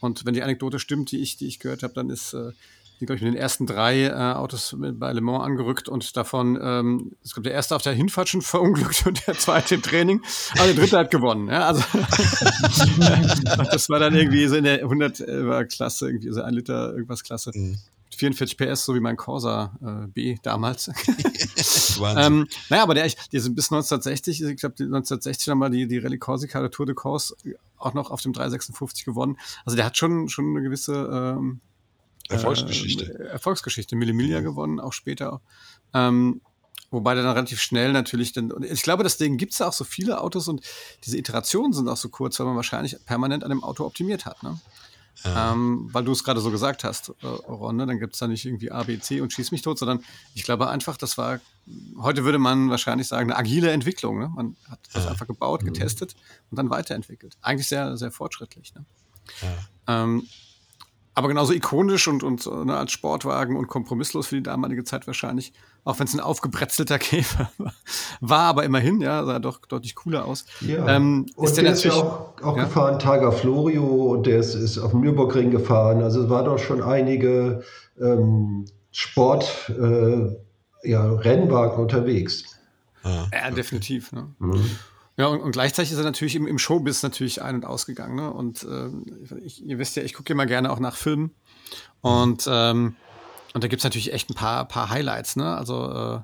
Und 0.00 0.24
wenn 0.24 0.34
die 0.34 0.42
Anekdote 0.42 0.78
stimmt, 0.78 1.10
die 1.12 1.18
ich, 1.18 1.36
die 1.36 1.46
ich 1.46 1.58
gehört 1.58 1.82
habe, 1.82 1.92
dann 1.92 2.08
ist 2.08 2.32
äh, 2.32 2.52
die, 3.00 3.06
glaube 3.06 3.16
ich, 3.16 3.22
mit 3.22 3.32
den 3.32 3.40
ersten 3.40 3.66
drei 3.66 4.04
äh, 4.04 4.12
Autos 4.12 4.76
bei 4.78 5.12
Le 5.12 5.22
Mans 5.22 5.42
angerückt 5.42 5.88
und 5.88 6.16
davon, 6.16 6.58
ähm, 6.62 7.12
es 7.24 7.32
kommt 7.32 7.46
der 7.46 7.54
erste 7.54 7.74
auf 7.74 7.82
der 7.82 7.94
Hinfahrt 7.94 8.28
schon 8.28 8.42
verunglückt 8.42 9.06
und 9.06 9.26
der 9.26 9.38
zweite 9.38 9.76
im 9.76 9.82
Training, 9.82 10.22
aber 10.56 10.66
der 10.66 10.74
dritte 10.74 10.98
hat 10.98 11.10
gewonnen. 11.10 11.48
Ja, 11.48 11.66
also 11.66 11.82
das 13.70 13.88
war 13.88 13.98
dann 13.98 14.14
irgendwie 14.14 14.46
so 14.46 14.56
in 14.56 14.64
der 14.64 14.80
100 14.80 15.70
Klasse, 15.70 16.08
irgendwie 16.08 16.30
so 16.30 16.42
ein 16.42 16.52
Liter 16.52 16.92
irgendwas 16.92 17.24
Klasse. 17.24 17.52
Mhm. 17.54 17.78
44 18.16 18.58
PS, 18.58 18.84
so 18.84 18.94
wie 18.94 19.00
mein 19.00 19.16
Corsa 19.16 19.72
äh, 19.82 20.06
B 20.08 20.36
damals. 20.42 20.88
ähm, 22.16 22.46
naja, 22.68 22.82
aber 22.82 22.92
der, 22.92 23.10
die 23.32 23.38
sind 23.38 23.54
bis 23.54 23.72
1960, 23.72 24.42
ich 24.42 24.56
glaube 24.58 24.74
1960 24.78 25.48
haben 25.48 25.58
wir 25.58 25.70
die, 25.70 25.86
die 25.86 25.98
Rallye 25.98 26.18
Corsica 26.18 26.58
oder 26.58 26.70
Tour 26.70 26.84
de 26.84 26.94
Corse 26.94 27.34
auch 27.78 27.94
noch 27.94 28.10
auf 28.10 28.20
dem 28.20 28.34
356 28.34 29.06
gewonnen. 29.06 29.38
Also 29.64 29.76
der 29.76 29.86
hat 29.86 29.96
schon, 29.96 30.28
schon 30.28 30.50
eine 30.50 30.62
gewisse 30.62 31.36
ähm, 31.38 31.60
Erfolgsgeschichte. 32.30 33.18
Äh, 33.18 33.28
Erfolgsgeschichte. 33.28 33.96
Millimilia 33.96 34.40
mhm. 34.40 34.44
gewonnen, 34.44 34.80
auch 34.80 34.92
später. 34.92 35.40
Ähm, 35.94 36.40
wobei 36.90 37.14
der 37.14 37.22
dann 37.22 37.34
relativ 37.34 37.60
schnell 37.60 37.92
natürlich 37.92 38.32
dann, 38.32 38.52
ich 38.62 38.82
glaube, 38.82 39.02
deswegen 39.02 39.36
gibt 39.36 39.52
es 39.52 39.58
ja 39.58 39.68
auch 39.68 39.72
so 39.72 39.84
viele 39.84 40.20
Autos 40.20 40.48
und 40.48 40.62
diese 41.04 41.18
Iterationen 41.18 41.72
sind 41.72 41.88
auch 41.88 41.96
so 41.96 42.08
kurz, 42.08 42.38
weil 42.38 42.46
man 42.46 42.56
wahrscheinlich 42.56 42.96
permanent 43.06 43.44
an 43.44 43.50
dem 43.50 43.62
Auto 43.62 43.84
optimiert 43.84 44.26
hat. 44.26 44.42
Ne? 44.42 44.58
Ja. 45.24 45.52
Ähm, 45.52 45.88
weil 45.92 46.04
du 46.04 46.12
es 46.12 46.24
gerade 46.24 46.40
so 46.40 46.50
gesagt 46.50 46.82
hast, 46.82 47.12
äh, 47.22 47.26
Ron, 47.26 47.76
ne? 47.76 47.86
dann 47.86 47.98
gibt 47.98 48.14
es 48.14 48.20
da 48.20 48.26
nicht 48.26 48.46
irgendwie 48.46 48.70
A, 48.70 48.84
B, 48.84 48.98
C 48.98 49.20
und 49.20 49.32
schieß 49.32 49.50
mich 49.50 49.62
tot, 49.62 49.78
sondern 49.78 50.02
ich 50.34 50.44
glaube 50.44 50.68
einfach, 50.68 50.96
das 50.96 51.18
war, 51.18 51.40
heute 51.98 52.24
würde 52.24 52.38
man 52.38 52.70
wahrscheinlich 52.70 53.06
sagen, 53.06 53.30
eine 53.30 53.38
agile 53.38 53.70
Entwicklung. 53.70 54.18
Ne? 54.18 54.30
Man 54.34 54.56
hat 54.68 54.80
das 54.92 55.04
ja. 55.04 55.10
einfach 55.10 55.26
gebaut, 55.26 55.62
mhm. 55.62 55.66
getestet 55.66 56.16
und 56.50 56.56
dann 56.58 56.70
weiterentwickelt. 56.70 57.36
Eigentlich 57.42 57.68
sehr, 57.68 57.96
sehr 57.98 58.10
fortschrittlich. 58.10 58.74
Ne? 58.74 58.84
Ja. 59.42 60.04
Ähm, 60.04 60.26
aber 61.14 61.28
genauso 61.28 61.52
ikonisch 61.52 62.08
und, 62.08 62.22
und 62.22 62.46
ne, 62.46 62.76
als 62.76 62.92
Sportwagen 62.92 63.56
und 63.56 63.68
kompromisslos 63.68 64.28
für 64.28 64.36
die 64.36 64.42
damalige 64.42 64.84
Zeit 64.84 65.06
wahrscheinlich, 65.06 65.52
auch 65.84 65.98
wenn 65.98 66.06
es 66.06 66.14
ein 66.14 66.20
aufgebretzelter 66.20 66.98
Käfer 67.00 67.50
war, 68.20 68.44
aber 68.44 68.64
immerhin, 68.64 69.00
ja, 69.00 69.24
sah 69.24 69.38
doch 69.38 69.58
deutlich 69.58 69.94
cooler 69.94 70.24
aus. 70.24 70.44
Ja. 70.60 70.86
Ähm, 70.88 71.26
und 71.34 71.56
der, 71.56 71.64
der 71.64 71.72
ist 71.72 71.84
ja 71.84 71.92
auch, 71.92 72.40
auch 72.42 72.56
ja? 72.56 72.64
gefahren, 72.64 72.98
Targa 72.98 73.32
Florio, 73.32 73.84
und 74.12 74.26
der 74.26 74.38
ist, 74.38 74.54
ist 74.54 74.78
auf 74.78 74.92
dem 74.92 75.00
Nürburgring 75.00 75.50
gefahren. 75.50 76.02
Also 76.02 76.22
es 76.22 76.30
war 76.30 76.44
doch 76.44 76.58
schon 76.58 76.82
einige 76.82 77.62
ähm, 78.00 78.66
Sport, 78.92 79.70
äh, 79.70 80.36
ja, 80.82 81.12
Rennwagen 81.12 81.78
unterwegs. 81.78 82.44
Ja, 83.04 83.26
ja 83.32 83.50
definitiv. 83.50 84.12
Ne? 84.12 84.28
Mhm. 84.38 84.64
Ja, 85.20 85.26
und, 85.26 85.42
und, 85.42 85.50
gleichzeitig 85.50 85.92
ist 85.92 85.98
er 85.98 86.04
natürlich 86.04 86.34
im, 86.34 86.46
im 86.46 86.58
Showbiz 86.58 87.02
natürlich 87.02 87.42
ein- 87.42 87.56
und 87.56 87.66
ausgegangen. 87.66 88.16
Ne? 88.16 88.32
Und 88.32 88.62
äh, 88.62 88.88
ich, 89.44 89.62
ihr 89.62 89.78
wisst 89.78 89.94
ja, 89.96 90.02
ich 90.02 90.14
gucke 90.14 90.32
immer 90.32 90.46
gerne 90.46 90.72
auch 90.72 90.80
nach 90.80 90.96
Filmen. 90.96 91.34
Und, 92.00 92.48
ähm, 92.50 92.96
und 93.52 93.62
da 93.62 93.68
gibt 93.68 93.80
es 93.80 93.84
natürlich 93.84 94.14
echt 94.14 94.30
ein 94.30 94.34
paar, 94.34 94.66
paar 94.66 94.88
Highlights. 94.88 95.36
Ne? 95.36 95.54
Also 95.54 95.92
äh, 95.92 96.20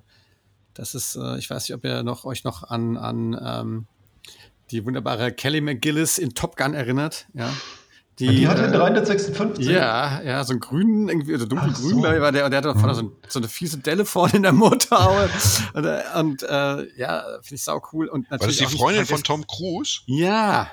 das 0.73 0.95
ist, 0.95 1.15
äh, 1.17 1.37
ich 1.37 1.51
weiß 1.51 1.69
nicht, 1.69 1.75
ob 1.75 1.85
ihr 1.85 2.05
noch, 2.05 2.25
euch 2.25 2.45
noch 2.45 2.63
an, 2.63 2.97
an 2.97 3.39
ähm, 3.39 3.87
die 4.71 4.83
wunderbare 4.87 5.31
Kelly 5.31 5.61
McGillis 5.61 6.17
in 6.17 6.33
Top 6.33 6.57
Gun 6.57 6.73
erinnert. 6.73 7.27
Ja, 7.35 7.53
die, 8.19 8.29
die 8.29 8.49
hatte 8.49 8.71
356. 8.71 9.67
Äh, 9.67 9.73
ja, 9.75 10.23
ja, 10.23 10.43
so 10.45 10.55
ein 10.55 10.61
grünen, 10.61 11.09
irgendwie, 11.09 11.35
also 11.35 11.45
dunkelgrün, 11.45 11.97
so. 11.97 12.03
war 12.03 12.33
der, 12.33 12.47
und 12.47 12.51
der 12.51 12.59
hatte 12.59 12.75
vorne 12.79 12.95
so, 12.95 13.13
so, 13.29 13.41
eine 13.41 13.49
fiese 13.49 13.79
Delle 13.79 14.07
vorne 14.07 14.35
in 14.35 14.43
der 14.43 14.53
Motorhaube. 14.53 15.29
und, 15.75 15.85
äh, 15.85 16.03
und 16.19 16.43
äh, 16.43 16.99
ja, 16.99 17.25
finde 17.43 17.55
ich 17.55 17.63
sau 17.63 17.83
cool. 17.93 18.09
Und 18.09 18.31
natürlich 18.31 18.61
war 18.61 18.65
das 18.65 18.73
die 18.73 18.79
Freundin 18.79 19.07
von 19.07 19.23
Tom 19.23 19.47
Cruise? 19.47 20.01
Ja. 20.07 20.71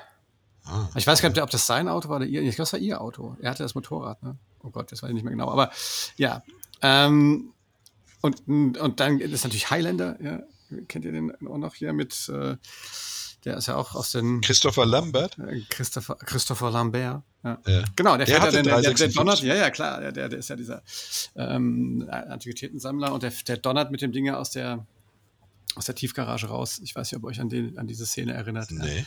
Ah, 0.64 0.88
ich 0.94 1.06
weiß 1.06 1.20
gar 1.20 1.28
nicht, 1.28 1.42
ob 1.42 1.50
das 1.50 1.66
sein 1.66 1.88
Auto 1.88 2.08
war 2.08 2.16
oder 2.16 2.24
ihr. 2.24 2.40
Ich 2.40 2.56
glaube, 2.56 2.64
das 2.64 2.72
war 2.72 2.80
ihr 2.80 3.00
Auto. 3.00 3.36
Er 3.40 3.50
hatte 3.50 3.62
das 3.62 3.74
Motorrad, 3.74 4.22
ne? 4.22 4.38
Oh 4.62 4.70
Gott, 4.70 4.90
das 4.90 5.02
weiß 5.02 5.10
ich 5.10 5.14
nicht 5.14 5.24
mehr 5.24 5.32
genau. 5.32 5.50
Aber 5.50 5.70
ja. 6.16 6.42
Ähm, 6.80 7.52
und, 8.22 8.48
und 8.48 9.00
dann 9.00 9.20
ist 9.20 9.44
natürlich 9.44 9.70
Highlander, 9.70 10.16
ja. 10.22 10.40
Kennt 10.88 11.04
ihr 11.04 11.12
den 11.12 11.30
auch 11.46 11.58
noch 11.58 11.74
hier 11.74 11.92
mit 11.92 12.28
äh, 12.30 12.56
der 13.44 13.56
ist 13.56 13.68
ja 13.68 13.76
auch 13.76 13.94
aus 13.94 14.12
den. 14.12 14.40
Christopher 14.40 14.86
Lambert? 14.86 15.38
Äh, 15.38 15.60
Christopher, 15.68 16.16
Christopher 16.16 16.70
Lambert. 16.70 17.22
Ja. 17.42 17.58
ja. 17.66 17.84
Genau, 17.96 18.16
der, 18.16 18.26
der 18.26 18.40
fährt 18.40 18.44
ja 18.44 18.62
den, 18.62 18.64
der, 18.64 18.94
der, 18.94 19.08
donnert, 19.08 19.42
ja, 19.42 19.54
ja, 19.54 19.70
klar, 19.70 20.00
der, 20.00 20.28
der 20.28 20.38
ist 20.38 20.48
ja 20.48 20.56
dieser 20.56 20.82
ähm, 21.36 22.08
Antiquitätensammler 22.10 23.12
und 23.12 23.22
der, 23.22 23.32
der 23.46 23.58
donnert 23.58 23.90
mit 23.90 24.00
dem 24.00 24.12
Ding 24.12 24.30
aus 24.30 24.50
der, 24.50 24.86
aus 25.74 25.84
der 25.86 25.94
Tiefgarage 25.94 26.46
raus. 26.46 26.80
Ich 26.82 26.94
weiß 26.94 27.10
nicht, 27.10 27.18
ob 27.18 27.24
ihr 27.24 27.28
euch 27.28 27.40
an, 27.40 27.48
den, 27.48 27.78
an 27.78 27.86
diese 27.86 28.06
Szene 28.06 28.32
erinnert. 28.32 28.70
Nee. 28.70 29.04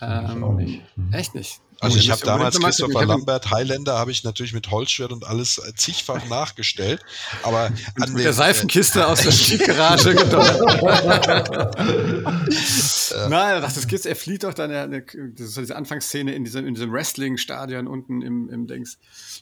Ähm, 0.00 0.56
nicht. 0.56 0.82
Echt 1.12 1.34
nicht? 1.34 1.60
Also 1.80 1.96
ich 1.96 2.10
habe 2.10 2.20
damals 2.24 2.58
Christopher 2.58 3.06
Lambert 3.06 3.50
Highlander 3.50 3.98
habe 3.98 4.10
ich 4.10 4.24
natürlich 4.24 4.52
mit 4.52 4.70
Holzschwert 4.70 5.12
und 5.12 5.24
alles 5.24 5.60
zigfach 5.76 6.24
nachgestellt, 6.28 7.00
aber 7.44 7.70
an 8.00 8.12
mit 8.12 8.24
der 8.24 8.32
Seifenkiste 8.32 9.06
aus 9.06 9.22
der 9.22 9.30
Tiefgarage 9.36 10.14
gedonnert. 10.14 10.60
Nein, 13.28 13.62
das 13.62 13.76
ist 13.76 14.06
er 14.06 14.16
flieht 14.16 14.42
doch 14.42 14.54
dann, 14.54 14.70
das 14.70 15.48
ist 15.48 15.56
diese 15.56 15.76
Anfangsszene 15.76 16.34
in 16.34 16.44
diesem, 16.44 16.66
in 16.66 16.74
diesem 16.74 16.92
Wrestling-Stadion 16.92 17.86
unten 17.86 18.22
im, 18.22 18.48
im 18.50 18.66
Dings, 18.66 18.98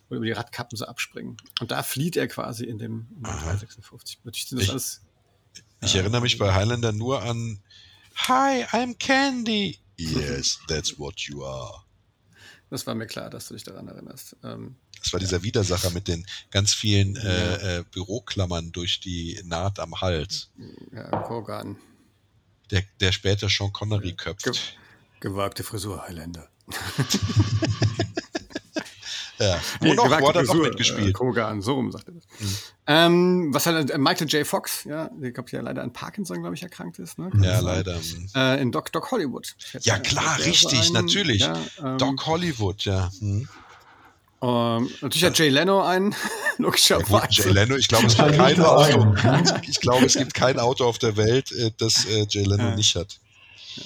wo 0.09 0.16
über 0.16 0.26
die 0.26 0.32
Radkappen 0.32 0.76
so 0.76 0.84
abspringen. 0.84 1.38
Und 1.61 1.70
da 1.70 1.82
flieht 1.82 2.16
er 2.16 2.28
quasi 2.28 2.64
in 2.64 2.78
dem, 2.78 3.07
in 3.16 3.22
dem 3.22 3.38
356. 3.44 4.20
Natürlich 4.24 4.48
sind 4.48 4.59
das 4.59 4.64
ich, 4.64 4.70
alles. 4.70 5.00
Ich 5.82 5.94
äh, 5.94 5.98
erinnere 6.00 6.20
mich 6.20 6.36
bei 6.38 6.52
Highlander 6.52 6.92
nur 6.92 7.22
an 7.22 7.61
Hi, 8.28 8.64
I'm 8.72 8.94
Candy. 8.98 9.78
Yes, 9.97 10.59
that's 10.68 10.99
what 10.99 11.20
you 11.20 11.44
are. 11.44 11.84
Das 12.70 12.86
war 12.86 12.94
mir 12.94 13.07
klar, 13.07 13.30
dass 13.30 13.49
du 13.49 13.55
dich 13.55 13.62
daran 13.64 13.86
erinnerst. 13.88 14.36
Ähm, 14.42 14.76
das 14.99 15.12
war 15.12 15.20
dieser 15.20 15.42
Widersacher 15.42 15.90
mit 15.90 16.09
den 16.09 16.26
ganz 16.51 16.74
vielen 16.74 17.14
ja. 17.14 17.22
äh, 17.22 17.78
äh, 17.78 17.84
Büroklammern 17.92 18.72
durch 18.72 18.99
die 19.01 19.40
Naht 19.44 19.78
am 19.78 20.01
Hals. 20.01 20.51
Ja, 20.92 21.22
Korgan. 21.22 21.76
Der, 22.70 22.82
der 23.01 23.12
später 23.12 23.49
Sean 23.49 23.72
Connery 23.72 24.14
köpft. 24.14 24.44
Ge 24.44 24.53
gewagte 25.20 25.62
Frisur, 25.62 26.03
Highlander. 26.03 26.49
Ja. 29.38 29.61
Nee, 29.80 29.90
und 29.90 29.99
auch 29.99 30.11
Ward 30.11 30.36
hat 30.36 30.49
auch 30.49 30.55
mitgespielt. 30.55 31.09
Äh, 31.09 31.12
Kogan, 31.12 31.61
so 31.61 31.74
rum 31.74 31.92
sagt 31.92 32.09
er 32.09 32.14
das. 32.14 32.24
Mhm. 32.40 32.57
Ähm, 32.89 33.53
was 33.53 33.66
halt 33.66 33.91
äh, 33.91 33.99
Michael 33.99 34.28
J. 34.28 34.47
Fox, 34.47 34.84
ja, 34.84 35.11
der 35.12 35.32
glaube 35.32 35.51
ja 35.51 35.61
leider 35.61 35.82
an 35.82 35.93
Parkinson, 35.93 36.41
glaube 36.41 36.55
ich, 36.55 36.62
erkrankt 36.62 37.01
ist. 37.01 37.18
Ne? 37.18 37.30
Ja, 37.43 37.59
leider. 37.59 37.99
Äh, 38.34 38.62
in 38.62 38.70
Doc, 38.70 38.93
Doc 38.93 39.11
Hollywood. 39.11 39.57
Ja, 39.80 39.99
klar, 39.99 40.39
richtig, 40.39 40.80
einen, 40.80 40.93
natürlich. 40.93 41.41
Ja, 41.41 41.59
ähm, 41.82 41.99
Doc 41.99 42.26
Hollywood, 42.26 42.84
ja. 42.84 43.11
Mhm. 43.20 43.49
Um, 44.39 44.89
natürlich 45.01 45.24
hat 45.24 45.39
Jay 45.39 45.49
Leno 45.49 45.82
einen, 45.82 46.14
logischerweise. 46.59 47.43
Ja, 47.43 47.47
Jay 47.47 47.53
Leno, 47.53 47.76
ich 47.76 47.89
glaube, 47.89 48.07
es 48.07 48.16
gibt 48.16 48.37
kein 48.37 48.61
Auto. 48.61 49.14
Ich 49.68 49.80
glaube, 49.80 50.07
es 50.07 50.14
gibt 50.14 50.34
kein 50.34 50.61
Auto 50.61 50.84
auf 50.84 50.99
der 50.99 51.16
Welt, 51.16 51.51
äh, 51.53 51.72
das 51.76 52.05
äh, 52.05 52.26
Jay 52.28 52.45
Leno 52.45 52.68
ja. 52.68 52.76
nicht 52.76 52.95
hat. 52.95 53.18
Ja. 53.74 53.84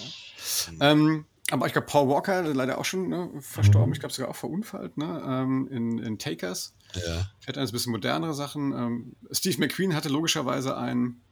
Ähm, 0.90 1.24
aber 1.50 1.66
ich 1.66 1.72
glaube, 1.72 1.86
Paul 1.86 2.08
Walker, 2.08 2.42
leider 2.42 2.78
auch 2.78 2.84
schon 2.84 3.08
ne, 3.08 3.30
verstorben, 3.40 3.88
mhm. 3.88 3.94
ich 3.94 4.00
glaube 4.00 4.12
sogar 4.12 4.30
auch 4.30 4.36
verunfallt, 4.36 4.98
ne, 4.98 5.22
ähm, 5.26 5.68
in, 5.70 5.98
in 5.98 6.18
Takers. 6.18 6.74
Ja. 6.94 7.30
Fährt 7.40 7.58
ein 7.58 7.70
bisschen 7.70 7.92
modernere 7.92 8.34
Sachen. 8.34 8.72
Ähm, 8.72 9.16
Steve 9.30 9.58
McQueen 9.58 9.94
hatte 9.94 10.08
logischerweise 10.08 10.76
einen. 10.76 11.22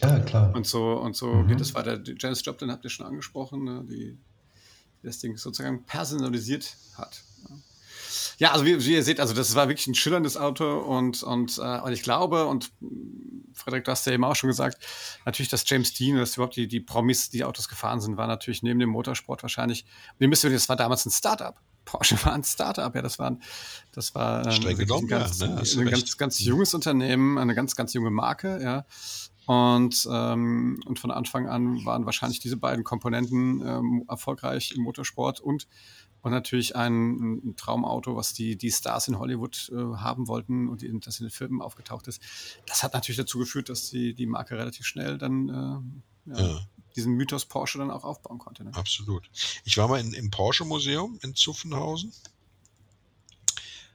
Ja, 0.00 0.20
klar. 0.20 0.54
Und 0.54 0.66
so, 0.66 0.94
und 0.94 1.16
so 1.16 1.32
mhm. 1.32 1.48
geht 1.48 1.60
es 1.60 1.74
weiter. 1.74 2.00
Janis 2.18 2.44
Joplin 2.44 2.70
habt 2.70 2.84
ihr 2.84 2.90
schon 2.90 3.06
angesprochen, 3.06 3.64
ne, 3.64 3.84
die, 3.88 4.16
die 5.02 5.06
das 5.06 5.18
Ding 5.18 5.36
sozusagen 5.36 5.84
personalisiert 5.84 6.76
hat. 6.96 7.22
Ja, 8.38 8.52
also 8.52 8.64
wie, 8.64 8.84
wie, 8.84 8.94
ihr 8.94 9.02
seht, 9.02 9.18
also 9.18 9.34
das 9.34 9.54
war 9.56 9.68
wirklich 9.68 9.88
ein 9.88 9.96
schillerndes 9.96 10.36
Auto 10.36 10.78
und, 10.78 11.24
und, 11.24 11.58
äh, 11.58 11.80
und 11.80 11.92
ich 11.92 12.02
glaube, 12.02 12.46
und 12.46 12.70
Frederik, 13.52 13.84
du 13.84 13.90
hast 13.90 14.06
ja 14.06 14.12
eben 14.12 14.24
auch 14.24 14.36
schon 14.36 14.48
gesagt, 14.48 14.78
natürlich, 15.24 15.48
dass 15.48 15.68
James 15.68 15.92
Dean, 15.92 16.16
dass 16.16 16.36
überhaupt 16.36 16.54
die, 16.54 16.68
die 16.68 16.80
Promis, 16.80 17.30
die 17.30 17.42
Autos 17.42 17.68
gefahren 17.68 18.00
sind, 18.00 18.16
war 18.16 18.28
natürlich 18.28 18.62
neben 18.62 18.78
dem 18.78 18.90
Motorsport 18.90 19.42
wahrscheinlich, 19.42 19.84
ihr 20.20 20.28
müsst 20.28 20.44
das 20.44 20.68
war 20.68 20.76
damals 20.76 21.04
ein 21.04 21.10
Startup. 21.10 21.60
Porsche 21.88 22.22
war 22.24 22.34
ein 22.34 22.44
Startup, 22.44 22.94
ja, 22.94 23.02
das 23.02 23.18
war, 23.18 23.38
das 23.92 24.14
war 24.14 24.46
ähm, 24.46 24.76
genommen, 24.76 25.04
ein, 25.04 25.08
ganz, 25.08 25.40
ja, 25.40 25.46
ne? 25.46 25.62
ein 25.78 25.90
ganz, 25.90 26.16
ganz 26.18 26.40
junges 26.40 26.74
Unternehmen, 26.74 27.38
eine 27.38 27.54
ganz, 27.54 27.74
ganz 27.74 27.94
junge 27.94 28.10
Marke, 28.10 28.62
ja. 28.62 28.84
Und, 29.46 30.06
ähm, 30.12 30.78
und 30.84 30.98
von 30.98 31.10
Anfang 31.10 31.48
an 31.48 31.82
waren 31.86 32.04
wahrscheinlich 32.04 32.38
diese 32.38 32.58
beiden 32.58 32.84
Komponenten 32.84 33.62
ähm, 33.66 34.04
erfolgreich 34.06 34.74
im 34.76 34.82
Motorsport 34.82 35.40
und 35.40 35.66
und 36.20 36.32
natürlich 36.32 36.74
ein, 36.74 37.38
ein, 37.44 37.56
Traumauto, 37.56 38.16
was 38.16 38.34
die, 38.34 38.56
die 38.56 38.72
Stars 38.72 39.06
in 39.06 39.20
Hollywood 39.20 39.70
äh, 39.72 39.76
haben 39.76 40.26
wollten 40.26 40.68
und 40.68 40.82
die, 40.82 40.98
das 40.98 41.20
in 41.20 41.26
den 41.26 41.30
Filmen 41.30 41.62
aufgetaucht 41.62 42.08
ist. 42.08 42.20
Das 42.66 42.82
hat 42.82 42.92
natürlich 42.92 43.18
dazu 43.18 43.38
geführt, 43.38 43.68
dass 43.68 43.88
die, 43.88 44.14
die 44.14 44.26
Marke 44.26 44.58
relativ 44.58 44.84
schnell 44.84 45.16
dann 45.16 45.48
äh, 46.26 46.32
ja, 46.32 46.48
ja. 46.48 46.60
Diesen 46.96 47.14
Mythos 47.14 47.44
Porsche 47.44 47.78
dann 47.78 47.90
auch 47.90 48.04
aufbauen 48.04 48.38
konnte. 48.38 48.64
Ne? 48.64 48.72
Absolut. 48.74 49.30
Ich 49.64 49.76
war 49.76 49.88
mal 49.88 50.00
in, 50.00 50.12
im 50.12 50.30
Porsche-Museum 50.30 51.18
in 51.22 51.34
Zuffenhausen. 51.34 52.12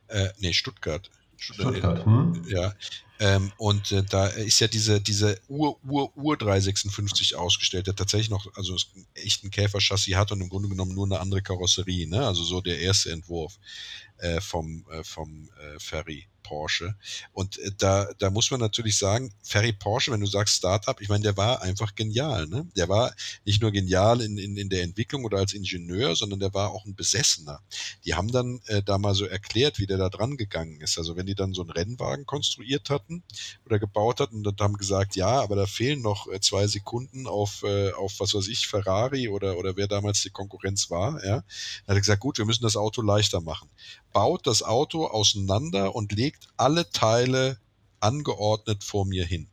Äh, 0.08 0.30
nee, 0.40 0.54
Stuttgart. 0.54 1.10
Stuttgart. 1.38 2.06
Hm? 2.06 2.44
Ja. 2.48 2.74
Ähm, 3.20 3.52
und 3.58 3.92
äh, 3.92 4.04
da 4.04 4.28
ist 4.28 4.60
ja 4.60 4.68
diese, 4.68 5.00
diese 5.00 5.40
Ur, 5.48 5.78
Ur, 5.84 6.16
Ur 6.18 6.38
356 6.38 7.36
ausgestellt, 7.36 7.88
der 7.88 7.96
tatsächlich 7.96 8.30
noch, 8.30 8.48
also 8.56 8.76
echt 9.14 9.44
ein 9.44 9.52
Käferchassis 9.52 10.16
hat 10.16 10.32
und 10.32 10.42
im 10.42 10.50
Grunde 10.50 10.70
genommen 10.70 10.94
nur 10.94 11.06
eine 11.06 11.20
andere 11.20 11.42
Karosserie, 11.42 12.08
ne? 12.08 12.26
Also 12.26 12.44
so 12.44 12.62
der 12.62 12.80
erste 12.80 13.12
Entwurf 13.12 13.60
äh, 14.18 14.42
vom, 14.42 14.86
äh, 14.90 15.04
vom 15.04 15.50
äh, 15.60 15.80
Ferry. 15.80 16.28
Porsche. 16.44 16.96
Und 17.32 17.58
äh, 17.60 17.72
da, 17.78 18.10
da 18.20 18.30
muss 18.30 18.52
man 18.52 18.60
natürlich 18.60 18.98
sagen, 18.98 19.34
Ferry 19.42 19.74
Porsche, 19.74 20.12
wenn 20.12 20.20
du 20.20 20.28
sagst 20.28 20.56
Startup, 20.56 21.00
ich 21.02 21.10
meine, 21.10 21.24
der 21.24 21.38
war 21.38 21.62
einfach 21.62 21.96
genial. 21.96 22.48
Ne? 22.48 22.68
Der 22.76 22.90
war 22.90 23.14
nicht 23.46 23.62
nur 23.62 23.72
genial 23.72 24.22
in, 24.22 24.38
in, 24.38 24.58
in 24.58 24.70
der 24.70 24.84
Entwicklung 24.84 25.26
oder 25.26 25.38
als 25.38 25.54
Ingenieur, 25.54 26.16
sondern 26.16 26.40
der 26.40 26.54
war 26.54 26.72
auch 26.72 26.86
ein 26.86 26.96
Besessener. 26.96 27.62
Die 28.06 28.14
haben 28.14 28.32
dann 28.32 28.62
äh, 28.68 28.84
da 28.84 28.98
mal 28.98 29.16
so 29.16 29.26
erklärt, 29.26 29.80
wie 29.80 29.88
der 29.88 29.98
da 29.98 30.10
dran 30.10 30.38
gegangen 30.38 30.82
ist. 30.82 30.98
Also 30.98 31.16
wenn 31.16 31.26
die 31.26 31.36
dann 31.36 31.54
so 31.54 31.62
einen 31.62 31.72
Rennwagen 31.72 32.26
konstruiert 32.26 32.90
hatten 32.90 33.24
oder 33.66 33.80
gebaut 33.80 34.20
hatten 34.20 34.46
und 34.46 34.62
haben 34.62 34.78
gesagt, 34.78 35.16
ja, 35.16 35.42
aber 35.42 35.56
da 35.56 35.66
fehlen 35.66 36.02
noch 36.02 36.28
äh, 36.28 36.40
zwei 36.40 36.68
Sekunden 36.68 37.28
auf, 37.28 37.64
äh, 37.64 37.92
auf 37.94 38.20
was 38.20 38.34
weiß 38.34 38.48
ich, 38.48 38.68
Ferrari 38.68 39.30
oder, 39.30 39.58
oder 39.58 39.78
wer 39.78 39.88
damals 39.88 40.22
die 40.22 40.30
Konkurrenz 40.30 40.90
war, 40.90 41.24
ja, 41.24 41.38
dann 41.38 41.44
hat 41.88 41.96
er 41.96 42.00
gesagt, 42.00 42.22
gut, 42.22 42.38
wir 42.38 42.46
müssen 42.46 42.64
das 42.64 42.76
Auto 42.76 43.02
leichter 43.02 43.42
machen. 43.42 43.70
Baut 44.12 44.46
das 44.46 44.62
Auto 44.62 45.08
auseinander 45.08 45.96
und 45.96 46.12
legt 46.12 46.33
legt 46.34 46.48
alle 46.58 46.90
Teile 46.90 47.60
angeordnet 48.00 48.84
vor 48.84 49.06
mir 49.06 49.26
hin. 49.26 49.48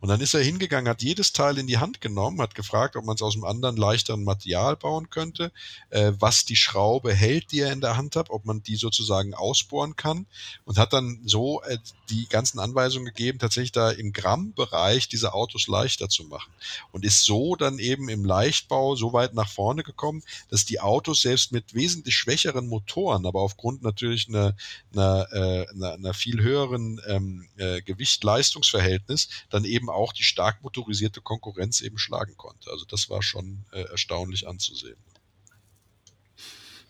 Und 0.00 0.08
dann 0.08 0.20
ist 0.20 0.34
er 0.34 0.42
hingegangen, 0.42 0.88
hat 0.88 1.02
jedes 1.02 1.32
Teil 1.32 1.58
in 1.58 1.66
die 1.66 1.78
Hand 1.78 2.00
genommen, 2.00 2.40
hat 2.40 2.54
gefragt, 2.54 2.96
ob 2.96 3.04
man 3.04 3.16
es 3.16 3.22
aus 3.22 3.34
einem 3.34 3.44
anderen 3.44 3.76
leichteren 3.76 4.24
Material 4.24 4.76
bauen 4.76 5.10
könnte, 5.10 5.52
äh, 5.90 6.12
was 6.18 6.44
die 6.44 6.56
Schraube 6.56 7.14
hält, 7.14 7.52
die 7.52 7.60
er 7.60 7.72
in 7.72 7.80
der 7.80 7.96
Hand 7.96 8.16
hat, 8.16 8.30
ob 8.30 8.44
man 8.44 8.62
die 8.62 8.76
sozusagen 8.76 9.34
ausbohren 9.34 9.96
kann. 9.96 10.26
Und 10.64 10.78
hat 10.78 10.92
dann 10.92 11.20
so 11.24 11.62
äh, 11.62 11.78
die 12.10 12.26
ganzen 12.28 12.58
Anweisungen 12.58 13.06
gegeben, 13.06 13.38
tatsächlich 13.38 13.72
da 13.72 13.90
im 13.90 14.12
Grammbereich 14.12 15.08
diese 15.08 15.34
Autos 15.34 15.68
leichter 15.68 16.08
zu 16.08 16.24
machen. 16.24 16.52
Und 16.92 17.04
ist 17.04 17.24
so 17.24 17.56
dann 17.56 17.78
eben 17.78 18.08
im 18.08 18.24
Leichtbau 18.24 18.96
so 18.96 19.12
weit 19.12 19.34
nach 19.34 19.48
vorne 19.48 19.82
gekommen, 19.82 20.22
dass 20.48 20.64
die 20.64 20.80
Autos 20.80 21.22
selbst 21.22 21.52
mit 21.52 21.74
wesentlich 21.74 22.16
schwächeren 22.16 22.66
Motoren, 22.66 23.26
aber 23.26 23.40
aufgrund 23.40 23.82
natürlich 23.82 24.28
einer, 24.28 24.56
einer, 24.92 25.28
äh, 25.32 25.66
einer, 25.70 25.92
einer 25.92 26.14
viel 26.14 26.42
höheren 26.42 27.00
ähm, 27.06 27.48
äh, 27.56 27.82
Gewicht-Leistungsverhältnis 27.82 29.28
dann 29.54 29.64
eben 29.64 29.88
auch 29.88 30.12
die 30.12 30.24
stark 30.24 30.62
motorisierte 30.62 31.20
Konkurrenz 31.20 31.80
eben 31.80 31.96
schlagen 31.96 32.36
konnte. 32.36 32.70
Also 32.70 32.84
das 32.84 33.08
war 33.08 33.22
schon 33.22 33.64
äh, 33.72 33.82
erstaunlich 33.82 34.48
anzusehen. 34.48 34.96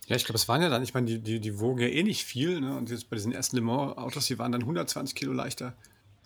Ja, 0.06 0.16
ich 0.16 0.24
glaube, 0.24 0.36
es 0.36 0.48
waren 0.48 0.62
ja 0.62 0.68
dann, 0.68 0.82
ich 0.82 0.94
meine, 0.94 1.06
die, 1.06 1.18
die, 1.18 1.40
die 1.40 1.58
wogen 1.58 1.80
ja 1.80 1.88
eh 1.88 2.02
nicht 2.02 2.24
viel. 2.24 2.60
Ne? 2.60 2.76
Und 2.76 2.90
jetzt 2.90 3.10
bei 3.10 3.16
diesen 3.16 3.32
ersten 3.32 3.56
Le 3.56 3.62
Mans-Autos, 3.62 4.26
die 4.26 4.38
waren 4.38 4.52
dann 4.52 4.62
120 4.62 5.14
Kilo 5.14 5.32
leichter 5.32 5.74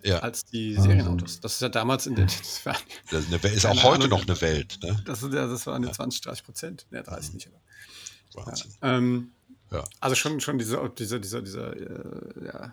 ja. 0.02 0.20
als 0.20 0.44
die 0.44 0.74
Serienautos. 0.74 1.40
Das 1.40 1.54
ist 1.54 1.60
ja 1.60 1.68
damals 1.68 2.06
in 2.06 2.14
der. 2.14 2.26
Das, 2.26 2.64
war, 2.66 2.76
das 3.10 3.24
ist 3.24 3.66
auch 3.66 3.82
heute 3.82 4.04
Ahnung, 4.04 4.10
noch 4.10 4.22
eine 4.22 4.40
Welt. 4.40 4.78
Ne? 4.82 5.00
Das, 5.04 5.22
ist 5.22 5.32
ja, 5.32 5.46
das 5.46 5.66
waren 5.66 5.82
ja 5.82 5.92
20, 5.92 6.20
30 6.20 6.44
Prozent. 6.44 6.86
Ne, 6.90 7.02
30 7.02 7.30
mhm. 7.30 7.34
nicht. 7.34 7.48
Aber. 7.48 8.46
Wahnsinn. 8.46 8.70
Ja, 8.80 8.96
ähm, 8.96 9.32
ja. 9.70 9.84
Also 10.00 10.14
schon, 10.14 10.40
schon 10.40 10.58
dieser, 10.58 10.88
dieser, 10.88 11.18
dieser, 11.18 11.42
dieser 11.42 11.76
äh, 11.76 12.46
ja, 12.46 12.72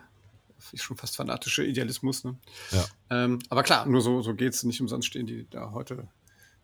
schon 0.74 0.96
fast 0.96 1.16
fanatische 1.16 1.64
Idealismus. 1.64 2.24
Ne? 2.24 2.36
Ja. 2.72 2.84
Ähm, 3.10 3.38
aber 3.48 3.62
klar, 3.62 3.86
nur 3.86 4.00
so, 4.00 4.22
so 4.22 4.34
geht 4.34 4.54
es. 4.54 4.62
Nicht 4.64 4.80
umsonst 4.80 5.06
stehen 5.08 5.26
die 5.26 5.46
da 5.50 5.72
heute, 5.72 6.08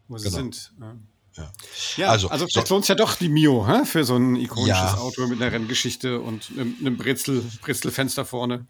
wo 0.09 0.18
sie 0.18 0.28
genau. 0.28 0.36
sind. 0.36 0.72
Ähm, 0.80 1.07
ja. 1.36 1.51
ja, 1.97 2.09
also, 2.09 2.28
also 2.28 2.47
vielleicht 2.47 2.68
so, 2.68 2.74
lohnt 2.74 2.84
es 2.84 2.88
ja 2.88 2.95
doch 2.95 3.14
die 3.14 3.30
Mio 3.30 3.66
hä? 3.66 3.86
für 3.86 4.05
so 4.05 4.16
ein 4.16 4.36
ikonisches 4.36 4.76
ja. 4.76 4.99
Auto 4.99 5.26
mit 5.26 5.40
einer 5.40 5.51
Renngeschichte 5.51 6.20
und 6.20 6.51
einem, 6.51 6.76
einem 6.78 6.97
Brezel, 6.99 7.43
Brezelfenster 7.62 8.24
vorne. 8.24 8.66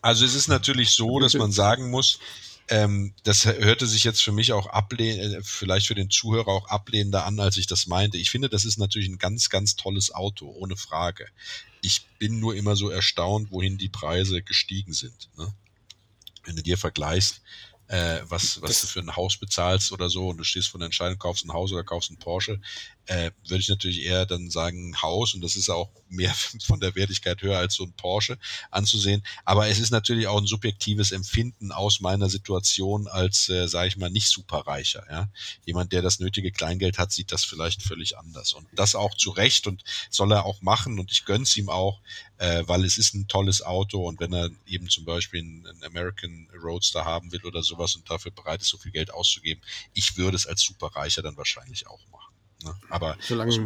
Also 0.00 0.24
es 0.24 0.34
ist 0.34 0.48
natürlich 0.48 0.92
so, 0.92 1.20
dass 1.20 1.34
man 1.34 1.52
sagen 1.52 1.90
muss, 1.90 2.20
ähm, 2.70 3.12
das 3.24 3.44
hörte 3.44 3.86
sich 3.86 4.04
jetzt 4.04 4.22
für 4.22 4.30
mich 4.30 4.52
auch 4.52 4.66
ablehnend, 4.68 5.34
äh, 5.34 5.42
vielleicht 5.42 5.88
für 5.88 5.96
den 5.96 6.08
Zuhörer 6.08 6.48
auch 6.48 6.68
ablehnender 6.68 7.26
an, 7.26 7.40
als 7.40 7.56
ich 7.56 7.66
das 7.66 7.88
meinte. 7.88 8.16
Ich 8.16 8.30
finde, 8.30 8.48
das 8.48 8.64
ist 8.64 8.78
natürlich 8.78 9.08
ein 9.08 9.18
ganz, 9.18 9.50
ganz 9.50 9.74
tolles 9.74 10.14
Auto, 10.14 10.48
ohne 10.48 10.76
Frage. 10.76 11.26
Ich 11.82 12.06
bin 12.18 12.38
nur 12.38 12.54
immer 12.54 12.76
so 12.76 12.88
erstaunt, 12.88 13.50
wohin 13.50 13.76
die 13.76 13.88
Preise 13.88 14.42
gestiegen 14.42 14.92
sind. 14.92 15.28
Ne? 15.36 15.52
Wenn 16.44 16.56
du 16.56 16.62
dir 16.62 16.78
vergleichst, 16.78 17.42
äh, 17.88 18.20
was, 18.28 18.62
was 18.62 18.82
du 18.82 18.86
für 18.86 19.00
ein 19.00 19.16
Haus 19.16 19.36
bezahlst 19.36 19.90
oder 19.90 20.08
so 20.08 20.28
und 20.28 20.36
du 20.36 20.44
stehst 20.44 20.68
vor 20.68 20.78
der 20.78 20.86
Entscheidung, 20.86 21.18
kaufst 21.18 21.44
ein 21.44 21.52
Haus 21.52 21.72
oder 21.72 21.82
kaufst 21.82 22.12
ein 22.12 22.18
Porsche, 22.18 22.60
äh, 23.06 23.30
würde 23.46 23.60
ich 23.60 23.68
natürlich 23.68 24.02
eher 24.02 24.26
dann 24.26 24.50
sagen 24.50 25.00
Haus 25.02 25.34
und 25.34 25.42
das 25.42 25.56
ist 25.56 25.68
auch 25.68 25.90
mehr 26.08 26.34
von 26.62 26.80
der 26.80 26.94
Wertigkeit 26.94 27.42
höher 27.42 27.58
als 27.58 27.74
so 27.74 27.84
ein 27.84 27.92
Porsche 27.92 28.38
anzusehen. 28.70 29.22
Aber 29.44 29.68
es 29.68 29.78
ist 29.78 29.90
natürlich 29.90 30.26
auch 30.26 30.40
ein 30.40 30.46
subjektives 30.46 31.10
Empfinden 31.12 31.72
aus 31.72 32.00
meiner 32.00 32.28
Situation 32.28 33.08
als, 33.08 33.48
äh, 33.48 33.66
sage 33.68 33.88
ich 33.88 33.96
mal, 33.96 34.10
nicht 34.10 34.28
superreicher. 34.28 35.04
Ja? 35.10 35.28
Jemand, 35.64 35.92
der 35.92 36.02
das 36.02 36.20
nötige 36.20 36.52
Kleingeld 36.52 36.98
hat, 36.98 37.12
sieht 37.12 37.32
das 37.32 37.44
vielleicht 37.44 37.82
völlig 37.82 38.16
anders 38.16 38.52
und 38.52 38.66
das 38.72 38.94
auch 38.94 39.14
zu 39.16 39.30
Recht 39.30 39.66
und 39.66 39.82
soll 40.10 40.32
er 40.32 40.44
auch 40.44 40.62
machen 40.62 40.98
und 40.98 41.10
ich 41.10 41.24
gönn's 41.24 41.56
ihm 41.56 41.68
auch, 41.68 42.00
äh, 42.38 42.62
weil 42.66 42.84
es 42.84 42.96
ist 42.96 43.14
ein 43.14 43.28
tolles 43.28 43.62
Auto 43.62 44.06
und 44.06 44.20
wenn 44.20 44.32
er 44.32 44.50
eben 44.66 44.88
zum 44.88 45.04
Beispiel 45.04 45.40
einen, 45.40 45.66
einen 45.66 45.84
American 45.84 46.48
Roadster 46.62 47.04
haben 47.04 47.32
will 47.32 47.44
oder 47.44 47.62
sowas 47.62 47.96
und 47.96 48.08
dafür 48.08 48.30
bereit 48.30 48.62
ist, 48.62 48.68
so 48.68 48.78
viel 48.78 48.92
Geld 48.92 49.12
auszugeben, 49.12 49.62
ich 49.94 50.16
würde 50.16 50.36
es 50.36 50.46
als 50.46 50.62
Superreicher 50.62 51.22
dann 51.22 51.36
wahrscheinlich 51.36 51.86
auch 51.86 52.00
machen. 52.12 52.29
Ne? 52.64 52.74
Aber 52.88 53.16
Solange, 53.20 53.52
also, 53.52 53.62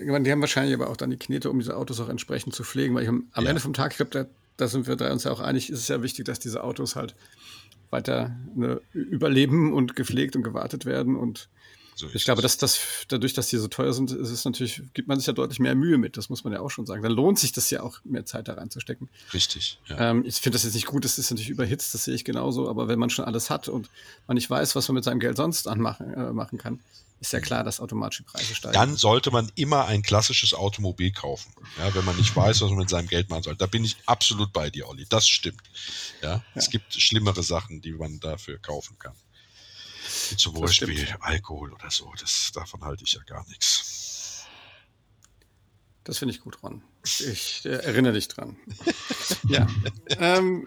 ich 0.00 0.06
meine, 0.06 0.24
die 0.24 0.32
haben 0.32 0.40
wahrscheinlich 0.40 0.74
aber 0.74 0.90
auch 0.90 0.96
dann 0.96 1.10
die 1.10 1.16
Knete, 1.16 1.50
um 1.50 1.58
diese 1.58 1.76
Autos 1.76 2.00
auch 2.00 2.08
entsprechend 2.08 2.54
zu 2.54 2.64
pflegen, 2.64 2.94
weil 2.94 3.02
ich 3.02 3.08
am, 3.08 3.28
am 3.32 3.44
ja. 3.44 3.50
Ende 3.50 3.60
vom 3.60 3.72
Tag, 3.74 3.92
ich 3.92 3.96
glaube, 3.98 4.10
da, 4.10 4.26
da, 4.56 4.68
sind 4.68 4.86
wir 4.86 5.10
uns 5.10 5.24
ja 5.24 5.30
auch 5.30 5.40
einig, 5.40 5.70
ist 5.70 5.80
es 5.80 5.88
ja 5.88 6.02
wichtig, 6.02 6.24
dass 6.24 6.38
diese 6.38 6.64
Autos 6.64 6.96
halt 6.96 7.14
weiter 7.90 8.34
ne, 8.54 8.80
überleben 8.92 9.72
und 9.72 9.96
gepflegt 9.96 10.36
und 10.36 10.42
gewartet 10.42 10.84
werden 10.86 11.16
und 11.16 11.48
so 11.96 12.08
ich 12.12 12.24
glaube, 12.24 12.42
dass 12.42 12.58
das 12.58 12.80
dadurch, 13.08 13.34
dass 13.34 13.48
die 13.48 13.56
so 13.56 13.68
teuer 13.68 13.92
sind, 13.92 14.10
ist 14.10 14.30
es 14.30 14.44
natürlich, 14.44 14.82
gibt 14.94 15.06
man 15.06 15.18
sich 15.18 15.28
ja 15.28 15.32
deutlich 15.32 15.60
mehr 15.60 15.74
Mühe 15.76 15.96
mit. 15.96 16.16
Das 16.16 16.28
muss 16.28 16.42
man 16.42 16.52
ja 16.52 16.60
auch 16.60 16.70
schon 16.70 16.86
sagen. 16.86 17.02
Dann 17.02 17.12
lohnt 17.12 17.38
sich 17.38 17.52
das 17.52 17.70
ja 17.70 17.82
auch, 17.82 18.00
mehr 18.04 18.26
Zeit 18.26 18.48
da 18.48 18.54
reinzustecken. 18.54 19.08
Richtig. 19.32 19.78
Ja. 19.86 20.10
Ähm, 20.10 20.24
ich 20.26 20.36
finde 20.36 20.56
das 20.56 20.64
jetzt 20.64 20.74
nicht 20.74 20.86
gut, 20.86 21.04
das 21.04 21.18
ist 21.18 21.30
natürlich 21.30 21.50
überhitzt, 21.50 21.94
das 21.94 22.04
sehe 22.04 22.14
ich 22.14 22.24
genauso. 22.24 22.68
Aber 22.68 22.88
wenn 22.88 22.98
man 22.98 23.10
schon 23.10 23.24
alles 23.24 23.48
hat 23.48 23.68
und 23.68 23.90
man 24.26 24.34
nicht 24.34 24.50
weiß, 24.50 24.74
was 24.74 24.88
man 24.88 24.96
mit 24.96 25.04
seinem 25.04 25.20
Geld 25.20 25.36
sonst 25.36 25.68
anmachen 25.68 26.12
äh, 26.14 26.32
machen 26.32 26.58
kann, 26.58 26.80
ist 27.20 27.32
ja 27.32 27.40
klar, 27.40 27.64
dass 27.64 27.80
automatisch 27.80 28.18
die 28.18 28.24
Preise 28.24 28.54
steigen. 28.54 28.74
Dann 28.74 28.96
sollte 28.96 29.30
man 29.30 29.50
immer 29.54 29.86
ein 29.86 30.02
klassisches 30.02 30.52
Automobil 30.52 31.12
kaufen, 31.12 31.54
ja, 31.78 31.94
wenn 31.94 32.04
man 32.04 32.16
nicht 32.16 32.34
weiß, 32.36 32.60
was 32.60 32.70
man 32.70 32.80
mit 32.80 32.90
seinem 32.90 33.08
Geld 33.08 33.30
machen 33.30 33.42
soll. 33.42 33.56
Da 33.56 33.66
bin 33.66 33.84
ich 33.84 33.96
absolut 34.06 34.52
bei 34.52 34.70
dir, 34.70 34.88
Olli. 34.88 35.06
Das 35.08 35.26
stimmt. 35.28 35.62
Ja, 36.22 36.34
ja. 36.34 36.42
es 36.54 36.70
gibt 36.70 36.94
schlimmere 36.94 37.42
Sachen, 37.42 37.80
die 37.80 37.92
man 37.92 38.20
dafür 38.20 38.58
kaufen 38.58 38.98
kann. 38.98 39.16
Wie 40.30 40.36
zum 40.36 40.54
Beispiel 40.54 41.08
Alkohol 41.20 41.72
oder 41.72 41.90
so. 41.90 42.12
Das, 42.20 42.50
davon 42.52 42.84
halte 42.84 43.04
ich 43.04 43.12
ja 43.12 43.22
gar 43.22 43.46
nichts. 43.48 44.03
Das 46.04 46.18
finde 46.18 46.34
ich 46.34 46.40
gut, 46.40 46.62
Ron. 46.62 46.82
Ich 47.04 47.62
äh, 47.64 47.70
erinnere 47.70 48.12
dich 48.12 48.28
dran. 48.28 48.56
ja. 49.48 49.66
Ähm, 50.18 50.66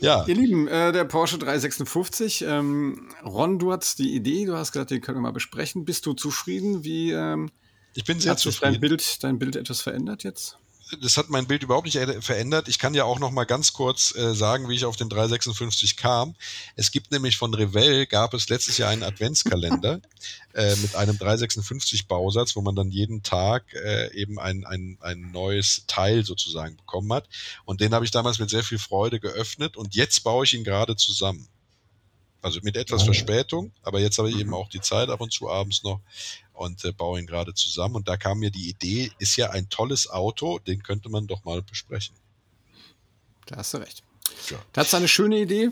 ja. 0.00 0.24
Ihr 0.26 0.34
Lieben, 0.34 0.68
äh, 0.68 0.92
der 0.92 1.04
Porsche 1.04 1.38
356. 1.38 2.42
Ähm, 2.46 3.08
Ron, 3.24 3.58
du 3.58 3.72
hast 3.72 3.98
die 3.98 4.14
Idee, 4.14 4.46
du 4.46 4.56
hast 4.56 4.72
gesagt, 4.72 4.90
den 4.90 5.00
können 5.00 5.18
wir 5.18 5.22
mal 5.22 5.32
besprechen. 5.32 5.84
Bist 5.84 6.06
du 6.06 6.12
zufrieden? 6.12 6.84
Wie 6.84 7.10
ähm, 7.10 7.50
ich 7.94 8.04
bin 8.04 8.20
sehr 8.20 8.32
hat 8.32 8.38
zufrieden. 8.38 8.74
Dein 8.74 8.80
Bild, 8.80 9.24
dein 9.24 9.38
Bild 9.38 9.56
etwas 9.56 9.80
verändert 9.80 10.22
jetzt? 10.22 10.58
Das 11.00 11.16
hat 11.16 11.30
mein 11.30 11.46
Bild 11.46 11.64
überhaupt 11.64 11.86
nicht 11.86 12.24
verändert. 12.24 12.68
Ich 12.68 12.78
kann 12.78 12.94
ja 12.94 13.04
auch 13.04 13.18
noch 13.18 13.32
mal 13.32 13.44
ganz 13.44 13.72
kurz 13.72 14.14
äh, 14.14 14.34
sagen, 14.34 14.68
wie 14.68 14.74
ich 14.74 14.84
auf 14.84 14.96
den 14.96 15.08
356 15.08 15.96
kam. 15.96 16.36
Es 16.76 16.92
gibt 16.92 17.10
nämlich 17.10 17.36
von 17.36 17.52
Revell 17.54 18.06
gab 18.06 18.34
es 18.34 18.48
letztes 18.48 18.78
Jahr 18.78 18.90
einen 18.90 19.02
Adventskalender 19.02 20.00
äh, 20.54 20.76
mit 20.76 20.94
einem 20.94 21.18
356 21.18 22.06
Bausatz, 22.06 22.54
wo 22.54 22.60
man 22.60 22.76
dann 22.76 22.90
jeden 22.90 23.22
Tag 23.22 23.64
äh, 23.74 24.12
eben 24.14 24.38
ein, 24.38 24.64
ein, 24.64 24.98
ein 25.00 25.32
neues 25.32 25.84
Teil 25.88 26.24
sozusagen 26.24 26.76
bekommen 26.76 27.12
hat. 27.12 27.28
Und 27.64 27.80
den 27.80 27.92
habe 27.92 28.04
ich 28.04 28.12
damals 28.12 28.38
mit 28.38 28.50
sehr 28.50 28.62
viel 28.62 28.78
Freude 28.78 29.18
geöffnet 29.18 29.76
und 29.76 29.96
jetzt 29.96 30.22
baue 30.22 30.44
ich 30.44 30.54
ihn 30.54 30.64
gerade 30.64 30.94
zusammen. 30.94 31.48
Also 32.42 32.60
mit 32.62 32.76
etwas 32.76 33.02
oh. 33.02 33.06
Verspätung, 33.06 33.72
aber 33.82 33.98
jetzt 33.98 34.18
habe 34.18 34.30
ich 34.30 34.38
eben 34.38 34.50
mhm. 34.50 34.54
auch 34.54 34.68
die 34.68 34.80
Zeit 34.80 35.08
ab 35.08 35.20
und 35.20 35.32
zu 35.32 35.50
abends 35.50 35.82
noch 35.82 36.00
und 36.56 36.84
äh, 36.84 36.92
baue 36.92 37.20
ihn 37.20 37.26
gerade 37.26 37.54
zusammen. 37.54 37.96
Und 37.96 38.08
da 38.08 38.16
kam 38.16 38.38
mir 38.38 38.50
die 38.50 38.68
Idee, 38.68 39.10
ist 39.18 39.36
ja 39.36 39.50
ein 39.50 39.68
tolles 39.68 40.08
Auto, 40.08 40.58
den 40.58 40.82
könnte 40.82 41.08
man 41.08 41.26
doch 41.26 41.44
mal 41.44 41.62
besprechen. 41.62 42.16
Da 43.46 43.56
hast 43.56 43.74
du 43.74 43.78
recht. 43.78 44.02
Ja. 44.50 44.58
Das 44.72 44.88
ist 44.88 44.94
eine 44.94 45.08
schöne 45.08 45.38
Idee. 45.38 45.70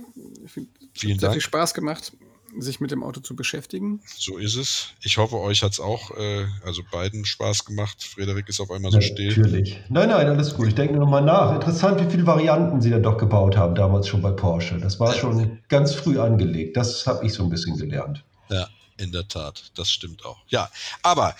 Vielen 0.92 1.18
Dank. 1.18 1.22
Hat 1.22 1.32
viel 1.32 1.40
Spaß 1.40 1.74
gemacht 1.74 2.12
sich 2.58 2.80
mit 2.80 2.90
dem 2.90 3.02
Auto 3.02 3.20
zu 3.20 3.34
beschäftigen. 3.34 4.00
So 4.16 4.38
ist 4.38 4.56
es. 4.56 4.88
Ich 5.02 5.18
hoffe, 5.18 5.36
euch 5.38 5.62
hat 5.62 5.72
es 5.72 5.80
auch, 5.80 6.10
äh, 6.16 6.46
also 6.64 6.82
beiden 6.90 7.24
Spaß 7.24 7.64
gemacht. 7.64 8.02
Frederik 8.02 8.48
ist 8.48 8.60
auf 8.60 8.70
einmal 8.70 8.92
so 8.92 9.00
still. 9.00 9.36
Natürlich. 9.36 9.80
Nein, 9.88 10.08
nein, 10.08 10.26
alles 10.26 10.54
gut. 10.54 10.68
Ich 10.68 10.74
denke 10.74 10.96
nochmal 10.96 11.22
nach. 11.22 11.54
Interessant, 11.54 12.00
wie 12.00 12.10
viele 12.10 12.26
Varianten 12.26 12.80
sie 12.80 12.90
dann 12.90 13.02
doch 13.02 13.18
gebaut 13.18 13.56
haben, 13.56 13.74
damals 13.74 14.08
schon 14.08 14.22
bei 14.22 14.30
Porsche. 14.30 14.78
Das 14.78 15.00
war 15.00 15.14
schon 15.14 15.58
ganz 15.68 15.94
früh 15.94 16.18
angelegt. 16.18 16.76
Das 16.76 17.06
habe 17.06 17.24
ich 17.26 17.32
so 17.32 17.42
ein 17.44 17.50
bisschen 17.50 17.76
gelernt. 17.76 18.24
Ja, 18.50 18.68
in 18.98 19.12
der 19.12 19.28
Tat. 19.28 19.70
Das 19.74 19.90
stimmt 19.90 20.24
auch. 20.24 20.38
Ja, 20.48 20.70
aber 21.02 21.36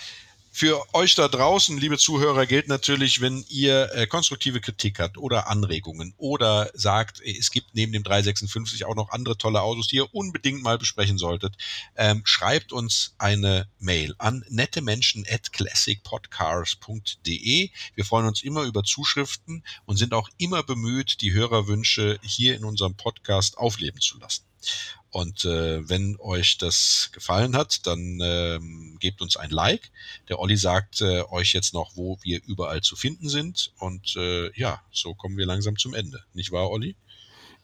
Für 0.57 0.85
euch 0.93 1.15
da 1.15 1.27
draußen, 1.27 1.77
liebe 1.77 1.97
Zuhörer, 1.97 2.45
gilt 2.45 2.69
natürlich, 2.69 3.19
wenn 3.19 3.43
ihr 3.49 3.91
äh, 3.93 4.07
konstruktive 4.07 4.61
Kritik 4.61 4.99
habt 4.99 5.17
oder 5.17 5.49
Anregungen 5.49 6.13
oder 6.15 6.71
sagt, 6.73 7.19
es 7.19 7.51
gibt 7.51 7.75
neben 7.75 7.91
dem 7.91 8.03
356 8.03 8.85
auch 8.85 8.95
noch 8.95 9.09
andere 9.09 9.37
tolle 9.37 9.61
Autos, 9.61 9.87
die 9.87 9.97
ihr 9.97 10.15
unbedingt 10.15 10.63
mal 10.63 10.77
besprechen 10.77 11.17
solltet, 11.17 11.57
ähm, 11.97 12.21
schreibt 12.23 12.71
uns 12.71 13.15
eine 13.17 13.67
Mail 13.79 14.15
an 14.17 14.45
nettemenschen 14.47 15.25
at 15.29 15.51
classicpodcars.de. 15.51 17.69
Wir 17.95 18.05
freuen 18.05 18.27
uns 18.27 18.41
immer 18.41 18.63
über 18.63 18.85
Zuschriften 18.85 19.61
und 19.83 19.97
sind 19.97 20.13
auch 20.13 20.29
immer 20.37 20.63
bemüht, 20.63 21.19
die 21.19 21.33
Hörerwünsche 21.33 22.17
hier 22.23 22.55
in 22.55 22.63
unserem 22.63 22.95
Podcast 22.95 23.57
aufleben 23.57 23.99
zu 23.99 24.17
lassen. 24.19 24.45
Und 25.15 25.45
äh, 25.45 25.87
wenn 25.87 26.17
euch 26.19 26.57
das 26.57 27.09
gefallen 27.13 27.55
hat, 27.55 27.87
dann 27.87 28.19
ähm, 28.21 28.97
gebt 28.99 29.21
uns 29.21 29.37
ein 29.37 29.49
Like. 29.49 29.89
Der 30.27 30.39
Olli 30.39 30.57
sagt 30.57 30.99
äh, 30.99 31.21
euch 31.29 31.53
jetzt 31.53 31.73
noch, 31.73 31.95
wo 31.95 32.19
wir 32.21 32.41
überall 32.45 32.81
zu 32.81 32.97
finden 32.97 33.29
sind. 33.29 33.71
Und 33.79 34.17
äh, 34.17 34.51
ja, 34.59 34.81
so 34.91 35.13
kommen 35.13 35.37
wir 35.37 35.45
langsam 35.45 35.77
zum 35.77 35.93
Ende. 35.93 36.19
Nicht 36.33 36.51
wahr, 36.51 36.69
Olli? 36.69 36.97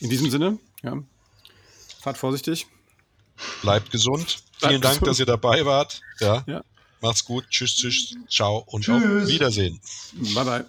In 0.01 0.11
diesem 0.11 0.31
Sinne, 0.31 0.59
ja, 0.83 1.03
fahrt 2.01 2.19
vorsichtig. 2.19 2.67
Bleibt 3.63 3.91
gesund. 3.91 4.43
Bleibt 4.59 4.73
Vielen 4.73 4.83
Dank, 4.83 4.95
gesund. 4.95 5.07
dass 5.09 5.19
ihr 5.19 5.27
dabei 5.27 5.65
wart. 5.65 6.01
Ja. 6.19 6.45
ja. 6.47 6.63
Macht's 7.01 7.25
gut. 7.25 7.45
Tschüss, 7.49 7.77
tschüss, 7.77 8.17
ciao 8.29 8.65
und 8.67 8.85
tschüss. 8.85 9.03
auf 9.03 9.29
Wiedersehen. 9.29 9.81
Bye, 10.35 10.45
bye. 10.45 10.65